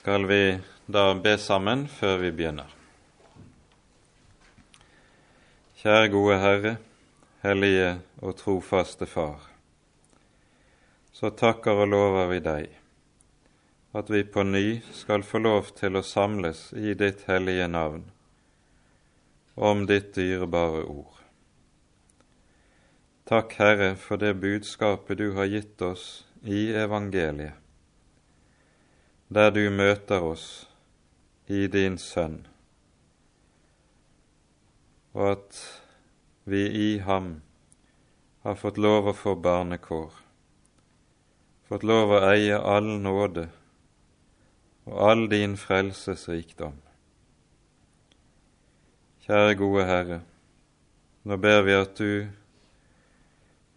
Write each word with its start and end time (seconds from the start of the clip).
skal 0.00 0.26
vi 0.26 0.58
da 0.86 1.14
be 1.14 1.34
sammen 1.38 1.82
før 1.92 2.22
vi 2.22 2.30
begynner. 2.32 2.70
Kjære 5.76 6.06
gode 6.14 6.38
Herre, 6.40 6.72
hellige 7.44 7.90
og 8.24 8.38
trofaste 8.38 9.04
Far. 9.04 9.44
Så 11.12 11.28
takker 11.36 11.84
og 11.84 11.92
lover 11.92 12.32
vi 12.32 12.40
deg 12.48 12.72
at 13.92 14.08
vi 14.08 14.24
på 14.24 14.46
ny 14.48 14.80
skal 14.96 15.26
få 15.26 15.42
lov 15.44 15.74
til 15.76 16.00
å 16.00 16.06
samles 16.06 16.70
i 16.72 16.96
ditt 16.96 17.26
hellige 17.28 17.68
navn, 17.68 18.06
om 19.54 19.84
ditt 19.84 20.14
dyrebare 20.16 20.86
ord. 20.86 21.18
Takk, 23.28 23.58
Herre, 23.60 23.94
for 24.00 24.16
det 24.16 24.38
budskapet 24.40 25.20
du 25.20 25.34
har 25.36 25.52
gitt 25.52 25.82
oss 25.84 26.22
i 26.40 26.70
evangeliet, 26.72 27.59
der 29.30 29.50
du 29.54 29.70
møter 29.70 30.24
oss 30.26 30.46
i 31.46 31.68
din 31.70 31.98
Sønn, 32.02 32.40
og 35.14 35.28
at 35.36 35.60
vi 36.50 36.64
i 36.66 36.88
ham 37.06 37.36
har 38.42 38.58
fått 38.58 38.80
lov 38.82 39.12
å 39.12 39.14
få 39.14 39.36
barnekår, 39.38 40.10
fått 41.70 41.86
lov 41.86 42.16
å 42.16 42.20
eie 42.32 42.58
all 42.58 42.90
nåde 43.06 43.46
og 44.90 44.98
all 45.06 45.26
din 45.30 45.54
frelsesrikdom. 45.60 46.74
Kjære 49.22 49.56
gode 49.62 49.86
Herre, 49.86 50.22
nå 51.22 51.38
ber 51.38 51.62
vi 51.68 51.76
at 51.78 51.98
du 52.00 52.14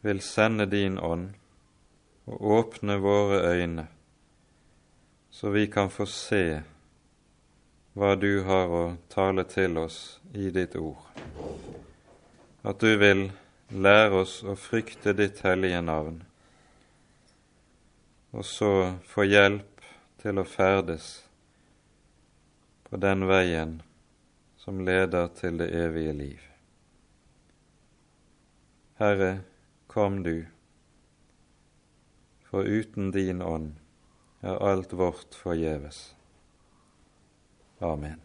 vil 0.01 0.21
sende 0.25 0.65
din 0.65 0.97
ånd 0.97 1.35
og 2.25 2.53
åpne 2.57 2.97
våre 3.03 3.43
øyne, 3.53 3.91
så 5.33 5.49
vi 5.49 5.67
kan 5.67 5.89
få 5.89 6.05
se 6.05 6.61
hva 7.97 8.11
du 8.15 8.43
har 8.45 8.69
å 8.69 8.81
tale 9.09 9.41
til 9.49 9.79
oss 9.81 9.97
i 10.37 10.51
ditt 10.53 10.75
ord. 10.77 11.01
At 12.61 12.77
du 12.77 12.93
vil 13.01 13.23
lære 13.73 14.21
oss 14.21 14.35
å 14.45 14.53
frykte 14.53 15.15
ditt 15.17 15.41
hellige 15.41 15.81
navn, 15.81 16.21
og 18.29 18.45
så 18.45 18.71
få 19.09 19.25
hjelp 19.25 19.81
til 20.21 20.37
å 20.37 20.45
ferdes 20.45 21.11
på 22.85 23.01
den 23.01 23.25
veien 23.25 23.79
som 24.61 24.85
leder 24.85 25.33
til 25.33 25.57
det 25.57 25.73
evige 25.73 26.17
liv. 26.23 26.49
Herre, 29.01 29.39
kom 29.89 30.21
du, 30.21 30.35
for 32.45 32.69
uten 32.69 33.09
din 33.09 33.41
ånd 33.41 33.79
er 34.43 34.59
alt 34.59 34.93
vårt 34.93 35.35
forgjeves. 35.39 36.13
Amen. 37.79 38.19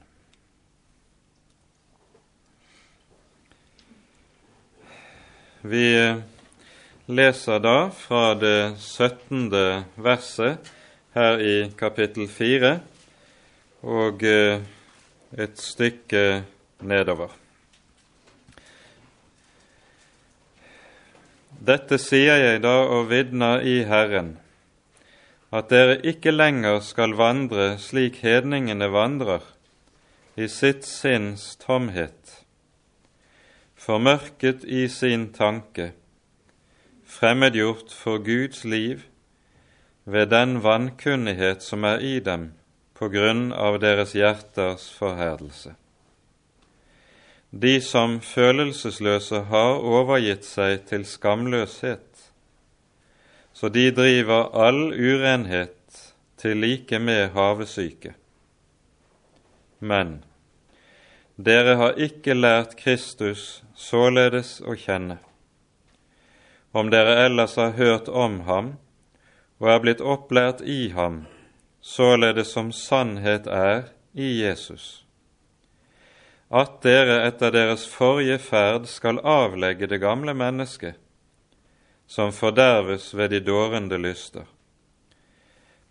Vi 5.62 5.86
leser 7.06 7.58
da 7.58 7.90
fra 7.90 8.34
det 8.34 8.76
17. 8.78 9.50
verset 9.94 10.70
her 11.14 11.40
i 11.42 11.56
kapittel 11.78 12.28
4 12.30 12.78
og 13.82 14.22
eh, 14.22 14.62
et 15.38 15.58
stykke 15.58 16.44
nedover. 16.86 17.34
Dette 21.58 21.98
sier 21.98 22.38
jeg 22.38 22.62
da 22.62 22.74
og 22.86 23.08
vitner 23.10 23.64
i 23.66 23.80
Herren, 23.88 24.36
at 25.52 25.70
dere 25.72 25.96
ikke 26.04 26.32
lenger 26.34 26.80
skal 26.84 27.14
vandre 27.16 27.70
slik 27.80 28.20
hedningene 28.24 28.90
vandrer, 28.92 29.44
i 30.36 30.46
sitt 30.48 30.84
sinns 30.86 31.56
tomhet, 31.62 32.44
formørket 33.74 34.64
i 34.64 34.84
sin 34.92 35.30
tanke, 35.32 35.92
fremmedgjort 37.08 37.94
for 37.96 38.20
Guds 38.22 38.64
liv 38.64 39.02
ved 40.04 40.30
den 40.30 40.60
vankunnighet 40.62 41.64
som 41.64 41.84
er 41.84 42.04
i 42.04 42.18
dem 42.20 42.52
på 42.98 43.08
grunn 43.12 43.48
av 43.52 43.80
deres 43.80 44.12
hjerters 44.16 44.88
forherdelse. 44.94 45.74
De 47.50 47.78
som 47.80 48.18
følelsesløse 48.20 49.46
har 49.48 49.80
overgitt 49.80 50.44
seg 50.44 50.84
til 50.90 51.06
skamløshet, 51.08 52.07
så 53.58 53.68
de 53.68 53.90
driver 53.90 54.52
all 54.54 54.92
urenhet 54.94 56.02
til 56.38 56.60
like 56.62 56.98
med 57.02 57.32
havesyke. 57.34 58.12
Men 59.78 60.20
dere 61.34 61.74
har 61.80 61.98
ikke 61.98 62.36
lært 62.38 62.76
Kristus 62.78 63.64
således 63.74 64.60
å 64.62 64.76
kjenne. 64.78 65.16
Om 66.70 66.92
dere 66.94 67.16
ellers 67.24 67.56
har 67.58 67.74
hørt 67.80 68.06
om 68.06 68.44
ham, 68.46 68.70
og 69.58 69.72
er 69.74 69.82
blitt 69.82 70.06
opplært 70.06 70.62
i 70.62 70.92
ham, 70.94 71.24
således 71.82 72.54
som 72.54 72.70
sannhet 72.70 73.50
er 73.50 73.88
i 74.14 74.36
Jesus. 74.44 75.02
At 76.46 76.78
dere 76.86 77.24
etter 77.26 77.50
deres 77.58 77.90
forrige 77.90 78.38
ferd 78.38 78.86
skal 78.86 79.18
avlegge 79.18 79.90
det 79.90 79.98
gamle 80.06 80.38
mennesket, 80.46 80.94
som 82.08 82.32
forderves 82.32 83.10
ved 83.14 83.28
de 83.28 83.40
dårende 83.44 83.98
lyster, 83.98 84.44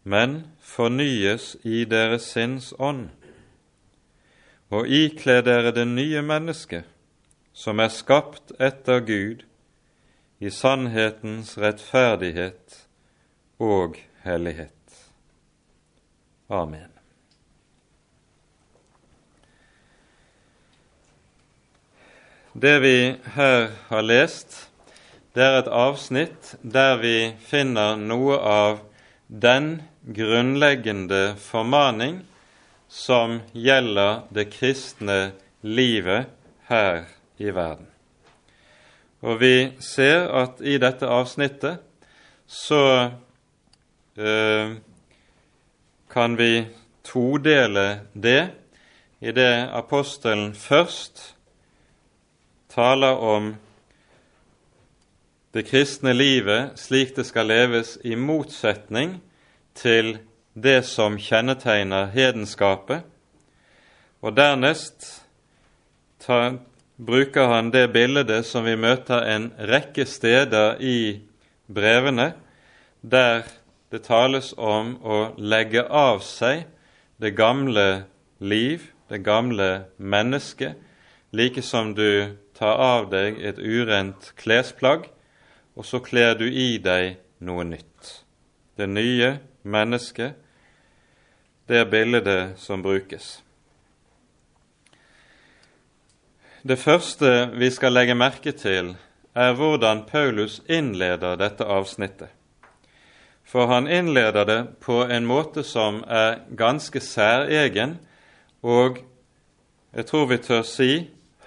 men 0.04 0.40
fornyes 0.60 1.56
i 1.64 1.86
deres 1.86 2.26
sinns 2.34 2.74
ånd, 2.80 3.10
og 4.74 4.90
ikle 4.90 5.42
dere 5.46 5.72
det 5.72 5.86
nye 5.88 6.22
mennesket, 6.26 6.84
som 7.54 7.80
er 7.80 7.94
skapt 7.94 8.52
etter 8.60 9.00
Gud, 9.06 9.46
i 10.40 10.50
sannhetens 10.54 11.56
rettferdighet 11.58 12.84
og 13.58 13.98
hellighet. 14.22 14.74
Amen. 16.50 16.92
Det 22.54 22.80
vi 22.82 23.16
her 23.36 23.68
har 23.90 24.02
lest, 24.02 24.67
det 25.38 25.46
er 25.46 25.60
et 25.60 25.70
avsnitt 25.70 26.56
der 26.64 26.98
vi 27.02 27.18
finner 27.46 28.00
noe 28.02 28.40
av 28.42 28.80
den 29.28 29.84
grunnleggende 30.18 31.36
formaning 31.42 32.24
som 32.90 33.42
gjelder 33.54 34.26
det 34.34 34.48
kristne 34.56 35.20
livet 35.62 36.32
her 36.72 37.06
i 37.38 37.54
verden. 37.54 37.86
Og 39.22 39.40
vi 39.42 39.56
ser 39.84 40.26
at 40.42 40.62
i 40.66 40.80
dette 40.82 41.06
avsnittet 41.06 41.84
så 42.48 42.84
Eh, 44.18 44.74
kan 46.10 46.36
vi 46.36 46.66
todele 47.04 48.00
det 48.14 48.50
i 49.20 49.32
det 49.32 49.70
apostelen 49.74 50.56
først 50.56 51.36
taler 52.74 53.14
om 53.14 53.52
det 55.58 55.64
kristne 55.66 56.12
livet 56.14 56.76
slik 56.78 57.16
det 57.18 57.24
skal 57.26 57.48
leves 57.50 57.96
i 58.06 58.14
motsetning 58.14 59.16
til 59.74 60.20
det 60.54 60.84
som 60.86 61.16
kjennetegner 61.18 62.12
hedenskapet, 62.14 63.02
og 64.22 64.36
dernest 64.38 65.08
ta, 66.22 66.60
bruker 67.02 67.50
han 67.50 67.74
det 67.74 67.88
bildet 67.96 68.46
som 68.46 68.70
vi 68.70 68.76
møter 68.78 69.26
en 69.34 69.50
rekke 69.58 70.06
steder 70.06 70.78
i 70.78 71.26
brevene, 71.66 72.36
der 73.02 73.50
det 73.90 74.06
tales 74.06 74.54
om 74.58 75.00
å 75.02 75.20
legge 75.42 75.88
av 75.90 76.22
seg 76.22 76.68
det 77.18 77.34
gamle 77.34 78.06
liv, 78.38 78.92
det 79.10 79.24
gamle 79.26 79.88
mennesket, 79.98 80.78
like 81.34 81.66
som 81.66 81.96
du 81.98 82.38
tar 82.54 82.78
av 82.78 83.10
deg 83.10 83.42
et 83.42 83.58
urent 83.58 84.36
klesplagg, 84.38 85.08
og 85.78 85.86
så 85.86 86.02
kler 86.02 86.34
du 86.40 86.48
i 86.50 86.78
deg 86.82 87.20
noe 87.46 87.64
nytt. 87.68 88.14
Det 88.78 88.88
nye 88.90 89.38
mennesket, 89.64 90.34
det 91.68 91.84
er 91.84 91.92
bildet 91.92 92.58
som 92.58 92.82
brukes. 92.82 93.38
Det 96.68 96.80
første 96.82 97.52
vi 97.56 97.70
skal 97.72 97.94
legge 97.94 98.18
merke 98.18 98.52
til, 98.52 98.96
er 99.38 99.54
hvordan 99.54 100.08
Paulus 100.10 100.62
innleder 100.66 101.38
dette 101.38 101.64
avsnittet 101.64 102.34
for 103.48 103.68
han 103.68 103.88
innleder 103.88 104.46
det 104.46 104.64
på 104.80 105.04
en 105.04 105.26
måte 105.26 105.64
som 105.64 106.02
er 106.08 106.42
ganske 106.58 107.00
særegen 107.00 107.96
og 108.62 109.00
jeg 109.96 110.06
tror 110.06 110.26
vi 110.28 110.38
tør 110.44 110.66
si 110.68 110.90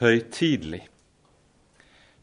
høytidelig. 0.00 0.86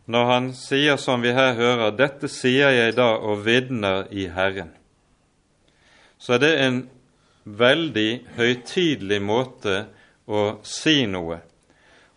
Når 0.08 0.26
han 0.26 0.52
sier 0.56 0.96
som 0.96 1.22
vi 1.22 1.34
her 1.36 1.54
hører, 1.54 1.92
'Dette 1.92 2.30
sier 2.32 2.72
jeg 2.72 2.96
da 2.96 3.18
og 3.18 3.46
vitner 3.46 4.08
i 4.12 4.28
Herren', 4.32 4.72
så 6.18 6.34
er 6.34 6.40
det 6.40 6.54
en 6.64 6.78
veldig 7.44 8.12
høytidelig 8.38 9.20
måte 9.22 9.86
å 10.28 10.60
si 10.64 11.06
noe. 11.06 11.42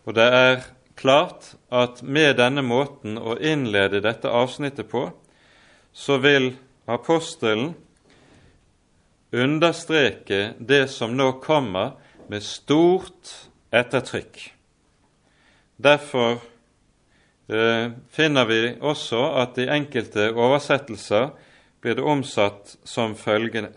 Og 0.05 0.15
det 0.15 0.27
er 0.33 0.63
klart 0.95 1.53
at 1.71 2.01
med 2.03 2.37
denne 2.39 2.63
måten 2.63 3.17
å 3.17 3.35
innlede 3.37 4.01
dette 4.01 4.29
avsnittet 4.29 4.89
på, 4.89 5.09
så 5.93 6.17
vil 6.17 6.53
apostelen 6.87 7.73
understreke 9.31 10.53
det 10.59 10.87
som 10.91 11.15
nå 11.17 11.31
kommer, 11.43 11.97
med 12.31 12.43
stort 12.43 13.49
ettertrykk. 13.75 14.37
Derfor 15.75 16.39
finner 18.11 18.45
vi 18.47 18.59
også 18.79 19.21
at 19.41 19.57
i 19.59 19.67
enkelte 19.67 20.29
oversettelser 20.31 21.31
blir 21.81 21.97
det 21.97 22.05
omsatt 22.07 22.75
som 22.87 23.15
følger 23.17 23.71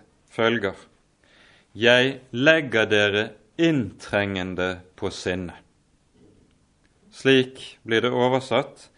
Jeg 1.74 2.20
legger 2.30 2.86
dere 2.86 3.24
inntrengende 3.58 4.76
på 4.96 5.10
sinne. 5.10 5.56
Slik 7.14 7.78
blir 7.86 8.02
det 8.02 8.10
oversatt, 8.10 8.90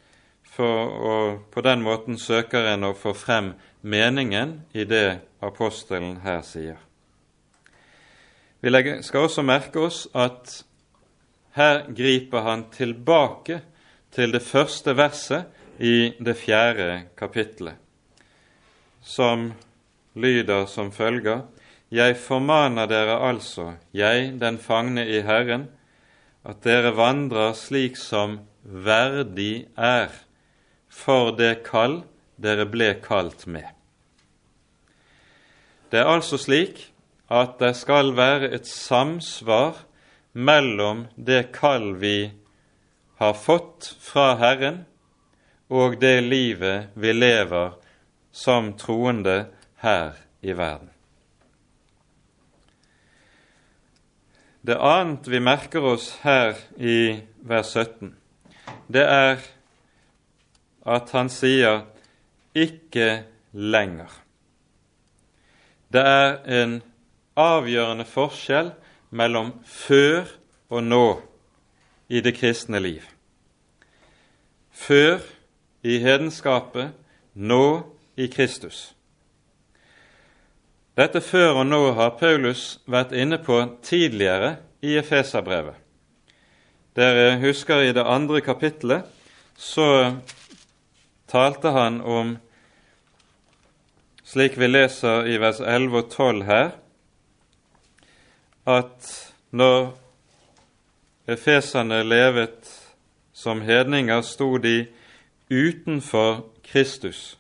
og 0.58 1.43
på 1.52 1.61
den 1.64 1.82
måten 1.84 2.17
søker 2.19 2.64
en 2.73 2.88
å 2.88 2.94
få 2.96 3.12
frem 3.17 3.52
meningen 3.84 4.62
i 4.73 4.84
det 4.88 5.20
apostelen 5.44 6.23
her 6.25 6.40
sier. 6.44 6.78
Vi 8.64 8.73
skal 9.05 9.28
også 9.28 9.44
merke 9.44 9.84
oss 9.84 10.06
at 10.17 10.62
her 11.56 11.84
griper 11.93 12.44
han 12.44 12.64
tilbake 12.73 13.61
til 14.14 14.32
det 14.32 14.43
første 14.43 14.94
verset 14.97 15.47
i 15.79 16.12
det 16.19 16.37
fjerde 16.38 17.06
kapittelet, 17.19 17.76
som 19.03 19.53
lyder 20.14 20.67
som 20.67 20.93
følger 20.93 21.44
Jeg 21.91 22.17
formaner 22.19 22.87
dere 22.91 23.20
altså, 23.29 23.76
jeg 23.94 24.41
den 24.41 24.58
fangne 24.58 25.06
i 25.06 25.20
Herren, 25.23 25.69
at 26.44 26.64
dere 26.64 26.97
vandrer 26.97 27.53
slik 27.55 27.97
som 27.97 28.41
verdig 28.62 29.69
er 29.76 30.11
for 30.91 31.31
det 31.37 31.62
kall 31.67 32.00
dere 32.43 32.67
ble 32.67 32.97
kalt 33.05 33.47
med. 33.47 33.67
Det 35.91 36.00
er 36.02 36.11
altså 36.11 36.38
slik 36.41 36.88
at 37.31 37.59
det 37.61 37.75
skal 37.79 38.14
være 38.17 38.50
et 38.55 38.67
samsvar 38.67 39.85
mellom 40.32 41.06
det 41.17 41.52
kall 41.55 41.94
vi 42.00 42.31
har 43.17 43.33
fått 43.35 43.97
fra 44.01 44.35
Herren, 44.37 44.85
og 45.69 46.01
det 46.01 46.21
livet 46.21 46.93
vi 46.95 47.13
lever 47.13 47.73
som 48.33 48.75
troende 48.79 49.47
her 49.83 50.19
i 50.41 50.53
verden. 50.53 50.91
Det 54.67 54.77
annet 54.83 55.29
vi 55.31 55.41
merker 55.41 55.85
oss 55.95 56.11
her 56.27 56.59
i 56.77 57.23
vers 57.47 57.73
17, 57.73 58.13
det 58.91 59.05
er 59.07 59.39
at 60.87 61.11
han 61.11 61.29
sier 61.29 61.87
'ikke 62.55 63.25
lenger'. 63.53 64.23
Det 65.93 66.03
er 66.03 66.62
en 66.62 66.83
avgjørende 67.37 68.05
forskjell 68.05 68.73
mellom 69.11 69.53
før 69.65 70.27
og 70.71 70.83
nå 70.85 71.07
i 72.08 72.20
det 72.20 72.35
kristne 72.37 72.81
liv. 72.81 73.03
Før 74.70 75.19
i 75.82 75.99
hedenskapet, 75.99 76.93
nå 77.35 77.82
i 78.17 78.26
Kristus. 78.26 78.93
Dette 80.97 81.20
før 81.20 81.61
og 81.61 81.67
nå 81.69 81.81
har 81.99 82.14
Paulus 82.17 82.79
vært 82.88 83.12
inne 83.12 83.37
på 83.43 83.58
tidligere 83.85 84.56
i 84.81 84.94
Efeserbrevet. 84.97 85.75
Dere 86.97 87.37
husker 87.43 87.85
i 87.85 87.93
det 87.93 88.06
andre 88.09 88.41
kapittelet 88.41 89.05
så 89.61 90.17
talte 91.29 91.73
han 91.75 92.00
om, 92.00 92.37
slik 94.25 94.56
vi 94.56 94.70
leser 94.70 95.29
i 95.29 95.37
vers 95.41 95.61
11 95.61 95.99
og 96.00 96.11
12 96.14 96.43
her, 96.49 96.70
at 98.67 99.12
når 99.52 99.93
efeserne 101.26 102.02
levet 102.02 102.70
som 103.32 103.61
hedninger, 103.61 104.20
sto 104.23 104.56
de 104.58 104.87
utenfor 105.50 106.44
Kristus 106.64 107.37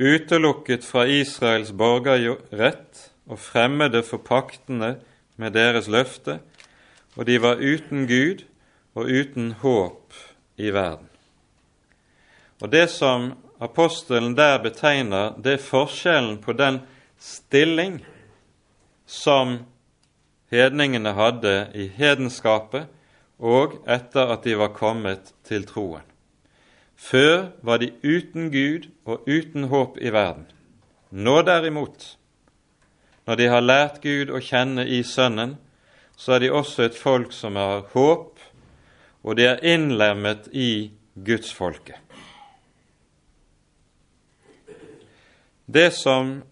utelukket 0.00 0.84
fra 0.84 1.04
Israels 1.06 1.72
borgerrett 1.76 3.10
og 3.28 3.38
fremmede 3.38 4.00
for 4.02 4.22
paktene 4.24 4.94
med 5.36 5.52
deres 5.52 5.88
løfte, 5.92 6.38
og 7.16 7.26
de 7.28 7.36
var 7.42 7.60
uten 7.60 8.06
Gud 8.08 8.46
og 8.96 9.10
uten 9.10 9.52
håp 9.60 10.16
i 10.56 10.70
verden. 10.72 11.08
Og 12.60 12.72
Det 12.72 12.90
som 12.90 13.32
apostelen 13.60 14.36
der 14.36 14.58
betegner, 14.62 15.36
det 15.36 15.52
er 15.52 15.68
forskjellen 15.68 16.38
på 16.38 16.52
den 16.52 16.80
stilling 17.18 18.00
som 19.06 19.58
hedningene 20.50 21.14
hadde 21.14 21.70
i 21.74 21.88
hedenskapet, 21.94 22.88
og 23.40 23.78
etter 23.88 24.34
at 24.34 24.44
de 24.44 24.56
var 24.58 24.74
kommet 24.76 25.32
til 25.48 25.64
troen. 25.66 26.04
Før 27.00 27.54
var 27.64 27.80
de 27.80 27.92
uten 28.04 28.50
Gud 28.52 28.90
og 29.08 29.24
uten 29.24 29.70
håp 29.72 29.96
i 29.96 30.12
verden. 30.12 30.44
Nå 31.10 31.40
derimot, 31.42 32.18
når 33.26 33.34
de 33.40 33.46
har 33.48 33.64
lært 33.64 34.02
Gud 34.04 34.28
å 34.28 34.42
kjenne 34.44 34.84
i 34.84 35.00
Sønnen, 35.02 35.56
så 36.20 36.36
er 36.36 36.44
de 36.44 36.52
også 36.52 36.84
et 36.84 36.98
folk 36.98 37.32
som 37.32 37.56
har 37.56 37.86
håp, 37.94 38.36
og 39.24 39.36
de 39.36 39.46
er 39.48 39.64
innlemmet 39.64 40.50
i 40.52 40.90
gudsfolket. 41.16 41.96
Det 45.64 45.88
som 45.94 46.42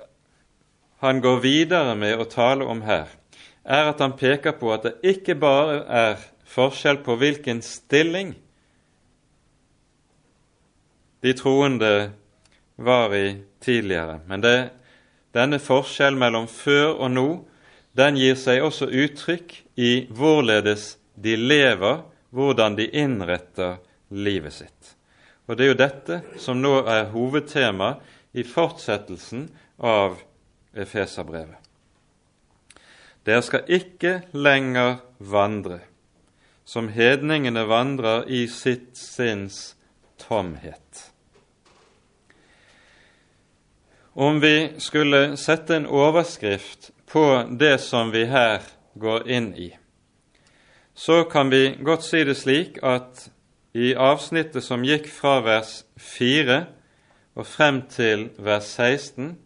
han 1.05 1.21
går 1.21 1.41
videre 1.45 1.95
med 1.99 2.17
å 2.17 2.27
tale 2.31 2.65
om 2.65 2.81
her, 2.87 3.18
er 3.69 3.91
at 3.91 4.01
han 4.01 4.17
peker 4.17 4.57
på 4.57 4.73
at 4.73 4.87
det 4.87 5.15
ikke 5.15 5.37
bare 5.39 5.83
er 5.85 6.23
forskjell 6.49 7.03
på 7.05 7.19
hvilken 7.21 7.61
stilling 7.65 8.33
de 11.21 11.35
troende 11.37 12.11
var 12.79 13.15
i 13.15 13.37
tidligere. 13.61 14.21
Men 14.27 14.41
det, 14.41 14.57
denne 15.35 15.59
forskjell 15.61 16.17
mellom 16.17 16.47
før 16.49 16.95
og 16.95 17.11
nå, 17.13 17.29
den 17.99 18.17
gir 18.21 18.39
seg 18.39 18.63
også 18.63 18.87
uttrykk 18.87 19.57
i 19.83 19.93
hvorledes 20.15 20.93
de 21.19 21.35
lever, 21.37 22.05
hvordan 22.31 22.77
de 22.79 22.87
innretter 22.95 23.81
livet 24.15 24.55
sitt. 24.55 24.95
Og 25.49 25.57
det 25.57 25.65
er 25.65 25.73
jo 25.73 25.81
dette 25.81 26.21
som 26.39 26.61
nå 26.61 26.75
er 26.87 27.09
hovedtema 27.13 27.97
i 28.37 28.45
fortsettelsen 28.47 29.49
av 29.81 30.21
Efeserbrevet. 30.79 31.68
Dere 33.29 33.45
skal 33.45 33.69
ikke 33.69 34.23
lenger 34.33 35.03
vandre 35.21 35.83
som 36.69 36.89
hedningene 36.93 37.63
vandrer 37.65 38.27
i 38.29 38.43
sitt 38.53 38.97
sinns 38.97 39.75
tomhet. 40.21 41.13
Om 44.13 44.41
vi 44.43 44.81
skulle 44.85 45.37
sette 45.41 45.79
en 45.79 45.87
overskrift 45.87 46.91
på 47.09 47.25
det 47.61 47.79
som 47.81 48.13
vi 48.13 48.27
her 48.29 48.67
går 49.01 49.29
inn 49.33 49.53
i, 49.57 49.71
så 50.93 51.23
kan 51.31 51.49
vi 51.49 51.79
godt 51.81 52.05
si 52.05 52.25
det 52.29 52.37
slik 52.37 52.81
at 52.83 53.29
i 53.73 53.95
avsnittet 53.95 54.67
som 54.67 54.85
gikk 54.85 55.09
fra 55.13 55.39
vers 55.47 55.87
4 55.97 56.59
og 57.39 57.47
frem 57.47 57.81
til 57.89 58.29
vers 58.45 58.75
16, 58.77 59.39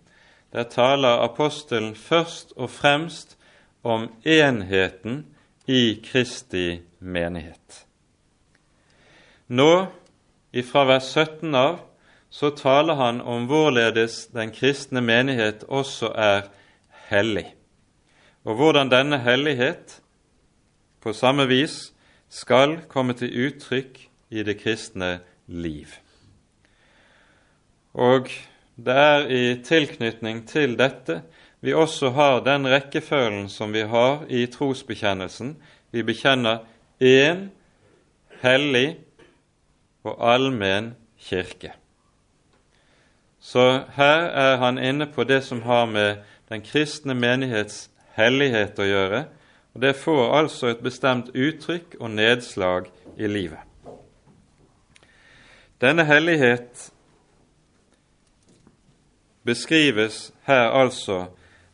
der 0.51 0.67
taler 0.73 1.23
apostelen 1.23 1.95
først 1.95 2.57
og 2.57 2.73
fremst 2.73 3.37
om 3.83 4.09
enheten 4.25 5.25
i 5.67 5.95
Kristi 6.05 6.83
menighet. 6.99 7.87
Nå 9.47 9.87
ifra 10.53 10.85
vers 10.85 11.09
17 11.15 11.55
av 11.55 11.81
så 12.33 12.51
taler 12.57 12.97
han 12.97 13.21
om 13.21 13.45
hvorledes 13.51 14.29
den 14.33 14.53
kristne 14.55 15.03
menighet 15.05 15.67
også 15.69 16.13
er 16.17 16.47
hellig, 17.11 17.51
og 18.49 18.57
hvordan 18.57 18.89
denne 18.93 19.19
hellighet 19.21 19.99
på 21.03 21.13
samme 21.13 21.45
vis 21.51 21.91
skal 22.33 22.79
komme 22.89 23.13
til 23.19 23.35
uttrykk 23.49 24.01
i 24.33 24.45
det 24.47 24.57
kristne 24.63 25.19
liv. 25.47 25.93
Og 27.93 28.31
det 28.81 28.97
er 28.97 29.29
i 29.29 29.45
tilknytning 29.61 30.47
til 30.49 30.79
dette 30.81 31.21
vi 31.63 31.75
også 31.79 32.11
har 32.11 32.41
den 32.43 32.67
rekkefølgen 32.67 33.47
som 33.49 33.71
vi 33.73 33.85
har 33.87 34.25
i 34.27 34.47
trosbekjennelsen. 34.51 35.55
Vi 35.95 36.03
bekjenner 36.03 36.65
én 36.99 37.45
hellig 38.43 38.97
og 40.03 40.17
allmenn 40.19 40.97
kirke. 41.23 41.71
Så 43.39 43.85
her 43.95 44.27
er 44.27 44.57
han 44.59 44.79
inne 44.79 45.07
på 45.07 45.23
det 45.25 45.45
som 45.47 45.63
har 45.63 45.87
med 45.87 46.25
den 46.51 46.65
kristne 46.67 47.15
menighets 47.15 47.91
hellighet 48.19 48.79
å 48.83 48.87
gjøre, 48.87 49.21
og 49.75 49.85
det 49.85 49.93
får 49.97 50.35
altså 50.39 50.73
et 50.73 50.83
bestemt 50.83 51.31
uttrykk 51.31 51.95
og 52.01 52.11
nedslag 52.11 52.91
i 53.17 53.31
livet. 53.31 53.63
Denne 55.79 56.03
hellighet 56.11 56.91
beskrives 59.47 60.33
her 60.47 60.75
altså 60.75 61.29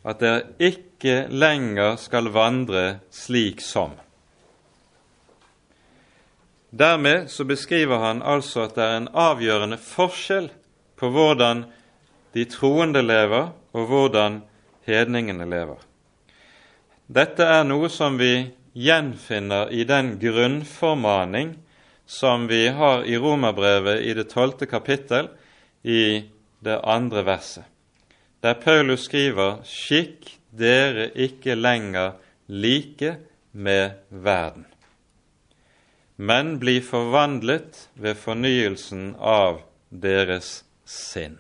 at 0.08 0.20
dere 0.22 0.44
ikke 0.58 1.26
lenger 1.28 1.98
skal 2.00 2.30
vandre 2.32 3.00
slik 3.12 3.60
som. 3.64 3.92
Dermed 6.70 7.28
så 7.32 7.44
beskriver 7.48 8.00
han 8.02 8.22
altså 8.22 8.66
at 8.66 8.76
det 8.76 8.84
er 8.84 8.96
en 8.96 9.10
avgjørende 9.12 9.78
forskjell 9.80 10.50
på 10.98 11.10
hvordan 11.12 11.64
de 12.36 12.44
troende 12.44 13.02
lever, 13.02 13.52
og 13.72 13.86
hvordan 13.88 14.42
hedningene 14.88 15.46
lever. 15.48 15.78
Dette 17.08 17.44
er 17.44 17.64
noe 17.64 17.88
som 17.92 18.18
vi 18.20 18.50
gjenfinner 18.76 19.72
i 19.72 19.84
den 19.88 20.16
grunnformaning 20.20 21.54
som 22.08 22.46
vi 22.48 22.66
har 22.72 23.04
i 23.04 23.16
Romerbrevet 23.20 24.02
i 24.04 24.14
det 24.16 24.28
tolvte 24.32 24.68
kapittel, 24.68 25.28
i 25.82 26.24
det 26.64 26.78
andre 26.84 27.24
verset, 27.24 27.64
der 28.42 28.54
Paulus 28.54 29.00
skriver:" 29.00 29.62
Skikk 29.64 30.38
dere 30.58 31.10
ikke 31.14 31.54
lenger 31.54 32.12
like 32.46 33.16
med 33.52 33.90
verden, 34.10 34.66
men 36.16 36.58
bli 36.58 36.80
forvandlet 36.80 37.88
ved 37.94 38.14
fornyelsen 38.14 39.14
av 39.18 39.60
deres 39.90 40.64
sinn. 40.84 41.38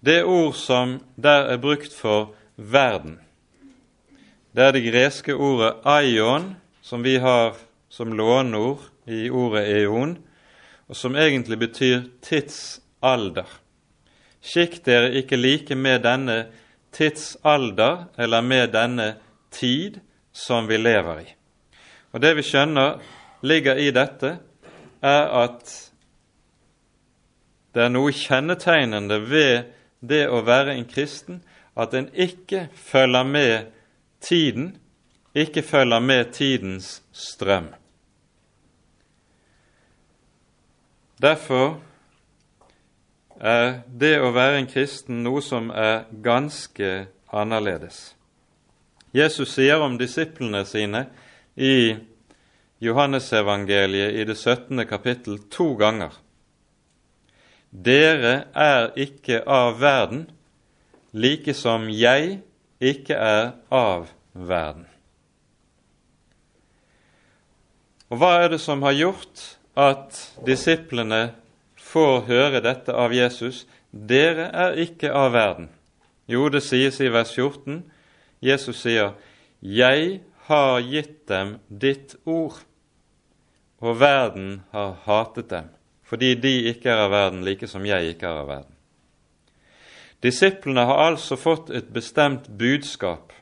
Det 0.00 0.24
ord 0.24 0.54
som 0.54 1.00
der 1.16 1.52
er 1.52 1.60
brukt 1.60 1.94
for 1.94 2.34
verden, 2.56 3.18
det 4.56 4.64
er 4.64 4.72
det 4.72 4.86
greske 4.88 5.34
ordet 5.34 5.74
aion, 5.84 6.56
som 6.82 7.04
vi 7.04 7.18
har 7.22 7.54
som 7.88 8.12
låneord 8.12 8.80
i 9.06 9.28
ordet 9.30 9.66
eon, 9.82 10.16
og 10.88 10.96
som 10.96 11.14
egentlig 11.14 11.58
betyr 11.58 12.02
tidsalder. 12.22 13.59
Skikk 14.40 14.80
dere 14.86 15.12
ikke 15.20 15.36
like 15.36 15.76
med 15.76 16.02
denne 16.04 16.38
tidsalder 16.92 18.06
eller 18.18 18.40
med 18.42 18.72
denne 18.72 19.14
tid 19.50 20.00
som 20.32 20.68
vi 20.68 20.78
lever 20.80 21.20
i. 21.20 21.28
Og 22.12 22.20
Det 22.20 22.36
vi 22.36 22.42
skjønner 22.42 22.98
ligger 23.42 23.76
i 23.78 23.90
dette, 23.90 24.38
er 25.02 25.28
at 25.44 25.70
det 27.74 27.84
er 27.84 27.92
noe 27.92 28.12
kjennetegnende 28.12 29.20
ved 29.30 29.70
det 30.00 30.26
å 30.28 30.42
være 30.44 30.74
en 30.74 30.88
kristen 30.90 31.42
at 31.78 31.94
en 31.94 32.08
ikke 32.12 32.66
følger 32.74 33.24
med 33.24 33.70
tiden 34.20 34.74
ikke 35.34 35.62
følger 35.62 35.98
med 35.98 36.24
tidens 36.32 37.02
strøm. 37.12 37.68
Derfor 41.22 41.80
er 43.40 43.80
det 43.86 44.18
å 44.20 44.30
være 44.36 44.60
en 44.60 44.68
kristen 44.68 45.22
noe 45.24 45.40
som 45.42 45.70
er 45.72 46.04
ganske 46.22 47.08
annerledes. 47.32 48.12
Jesus 49.16 49.56
sier 49.56 49.80
om 49.82 49.96
disiplene 49.98 50.62
sine 50.68 51.06
i 51.56 51.96
Johannesevangeliet 52.80 54.20
i 54.20 54.26
det 54.28 54.36
17. 54.36 54.84
kapittel 54.88 55.40
to 55.50 55.72
ganger 55.80 56.14
Dere 57.70 58.50
er 58.54 58.88
ikke 58.98 59.44
av 59.46 59.76
verden, 59.78 60.24
like 61.12 61.54
som 61.54 61.86
jeg 61.86 62.40
ikke 62.82 63.14
er 63.14 63.52
av 63.70 64.08
verden. 64.34 64.88
Og 68.10 68.18
hva 68.18 68.32
er 68.42 68.50
det 68.56 68.58
som 68.58 68.82
har 68.82 68.96
gjort 68.98 69.44
at 69.78 70.18
disiplene 70.46 71.28
får 71.90 72.24
høre 72.28 72.62
dette 72.64 72.94
av 72.94 73.14
Jesus? 73.14 73.64
Dere 73.90 74.48
er 74.54 74.78
ikke 74.78 75.12
av 75.12 75.32
verden. 75.34 75.68
Jo, 76.30 76.46
det 76.48 76.62
sies 76.62 77.00
i 77.02 77.10
vers 77.10 77.32
14. 77.34 77.82
Jesus 78.40 78.82
sier, 78.84 79.14
'Jeg 79.60 80.20
har 80.46 80.80
gitt 80.80 81.28
dem 81.28 81.58
ditt 81.68 82.16
ord', 82.24 82.64
og 83.80 84.00
verden 84.00 84.62
har 84.72 84.96
hatet 85.04 85.50
dem, 85.50 85.68
fordi 86.04 86.34
de 86.34 86.70
ikke 86.70 86.90
er 86.90 87.06
av 87.06 87.10
verden, 87.10 87.44
like 87.44 87.66
som 87.66 87.84
jeg 87.84 88.14
ikke 88.14 88.26
er 88.26 88.42
av 88.42 88.48
verden. 88.48 88.74
Disiplene 90.22 90.84
har 90.84 90.98
altså 91.10 91.36
fått 91.36 91.70
et 91.70 91.92
bestemt 91.92 92.48
budskap 92.58 93.32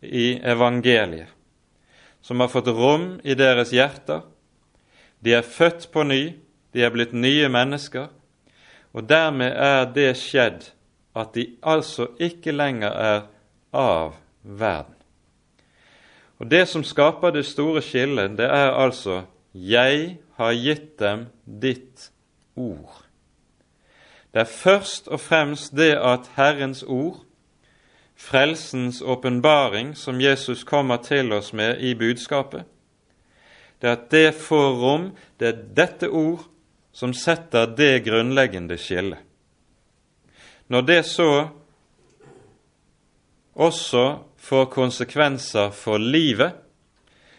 i 0.00 0.40
evangeliet, 0.42 1.28
som 2.22 2.40
har 2.40 2.48
fått 2.48 2.68
rom 2.68 3.20
i 3.24 3.34
deres 3.34 3.70
hjerter. 3.70 4.22
De 5.20 5.32
er 5.36 5.42
født 5.42 5.90
på 5.92 6.02
ny, 6.02 6.34
de 6.76 6.84
er 6.84 6.92
blitt 6.92 7.14
nye 7.16 7.48
mennesker, 7.48 8.10
og 8.92 9.08
dermed 9.08 9.54
er 9.56 9.86
det 9.96 10.10
skjedd 10.20 10.66
at 11.16 11.32
de 11.32 11.46
altså 11.64 12.10
ikke 12.20 12.52
lenger 12.52 12.92
er 12.92 13.22
av 13.72 14.12
verden. 14.42 14.92
Og 16.36 16.50
Det 16.50 16.68
som 16.68 16.84
skaper 16.84 17.32
det 17.32 17.46
store 17.48 17.80
skillet, 17.82 18.36
det 18.36 18.44
er 18.44 18.76
altså 18.76 19.22
'Jeg 19.54 20.18
har 20.36 20.52
gitt 20.52 20.98
dem 20.98 21.26
ditt 21.62 22.12
ord'. 22.56 23.02
Det 24.34 24.40
er 24.40 24.44
først 24.44 25.08
og 25.08 25.20
fremst 25.20 25.76
det 25.76 25.96
at 25.96 26.30
Herrens 26.36 26.82
ord, 26.82 27.24
frelsens 28.16 29.02
åpenbaring, 29.02 29.96
som 29.96 30.20
Jesus 30.20 30.64
kommer 30.64 30.96
til 30.96 31.32
oss 31.32 31.52
med 31.52 31.78
i 31.78 31.94
budskapet, 31.94 32.64
det 33.82 33.88
er 33.88 33.92
at 33.92 34.10
det 34.10 34.34
får 34.34 34.70
rom. 34.72 35.10
Det 35.40 35.48
er 35.48 35.62
dette 35.76 36.10
ord 36.10 36.44
som 36.96 37.12
setter 37.14 37.66
det 37.76 38.06
grunnleggende 38.06 38.78
skillet. 38.80 39.20
Når 40.72 40.82
det 40.82 41.02
så 41.06 41.48
også 43.52 44.04
får 44.40 44.64
konsekvenser 44.72 45.74
for 45.76 46.00
livet, 46.00 46.56